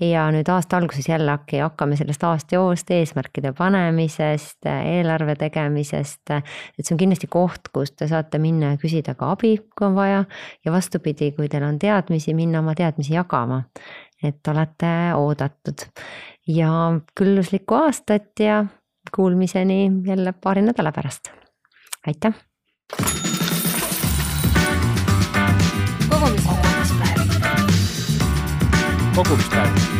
ja 0.00 0.30
nüüd 0.32 0.48
aasta 0.48 0.78
alguses 0.78 1.08
jälle 1.08 1.38
hakkame 1.60 1.96
sellest 1.96 2.24
aastajoost, 2.24 2.90
eesmärkide 2.90 3.52
panemisest, 3.52 4.64
eelarve 4.64 5.36
tegemisest. 5.36 6.30
et 6.30 6.84
see 6.84 6.94
on 6.94 7.04
kindlasti 7.04 7.26
koht, 7.26 7.68
kus 7.72 7.92
te 7.92 8.08
saate 8.08 8.38
minna 8.38 8.72
ja 8.72 8.80
küsida 8.80 9.14
ka 9.14 9.32
abi, 9.36 9.58
kui 9.76 9.86
on 9.86 9.94
vaja 9.94 10.24
ja 10.64 10.72
vastupidi, 10.72 11.32
kui 11.32 11.48
teil 11.48 11.68
on 11.68 11.78
teadmisi, 11.78 12.34
minna 12.34 12.64
oma 12.64 12.74
teadmisi 12.74 13.14
jagama 13.14 13.64
et 14.22 14.48
olete 14.50 14.88
oodatud 15.14 15.84
ja 16.48 16.70
külluslikku 17.18 17.76
aastat 17.78 18.40
ja 18.42 18.64
kuulmiseni 19.16 19.90
jälle 20.06 20.32
paari 20.32 20.62
nädala 20.62 20.92
pärast. 20.92 21.28
aitäh. 22.06 22.34
kogumispäev. 26.08 27.28
kogumispäev. 29.14 29.97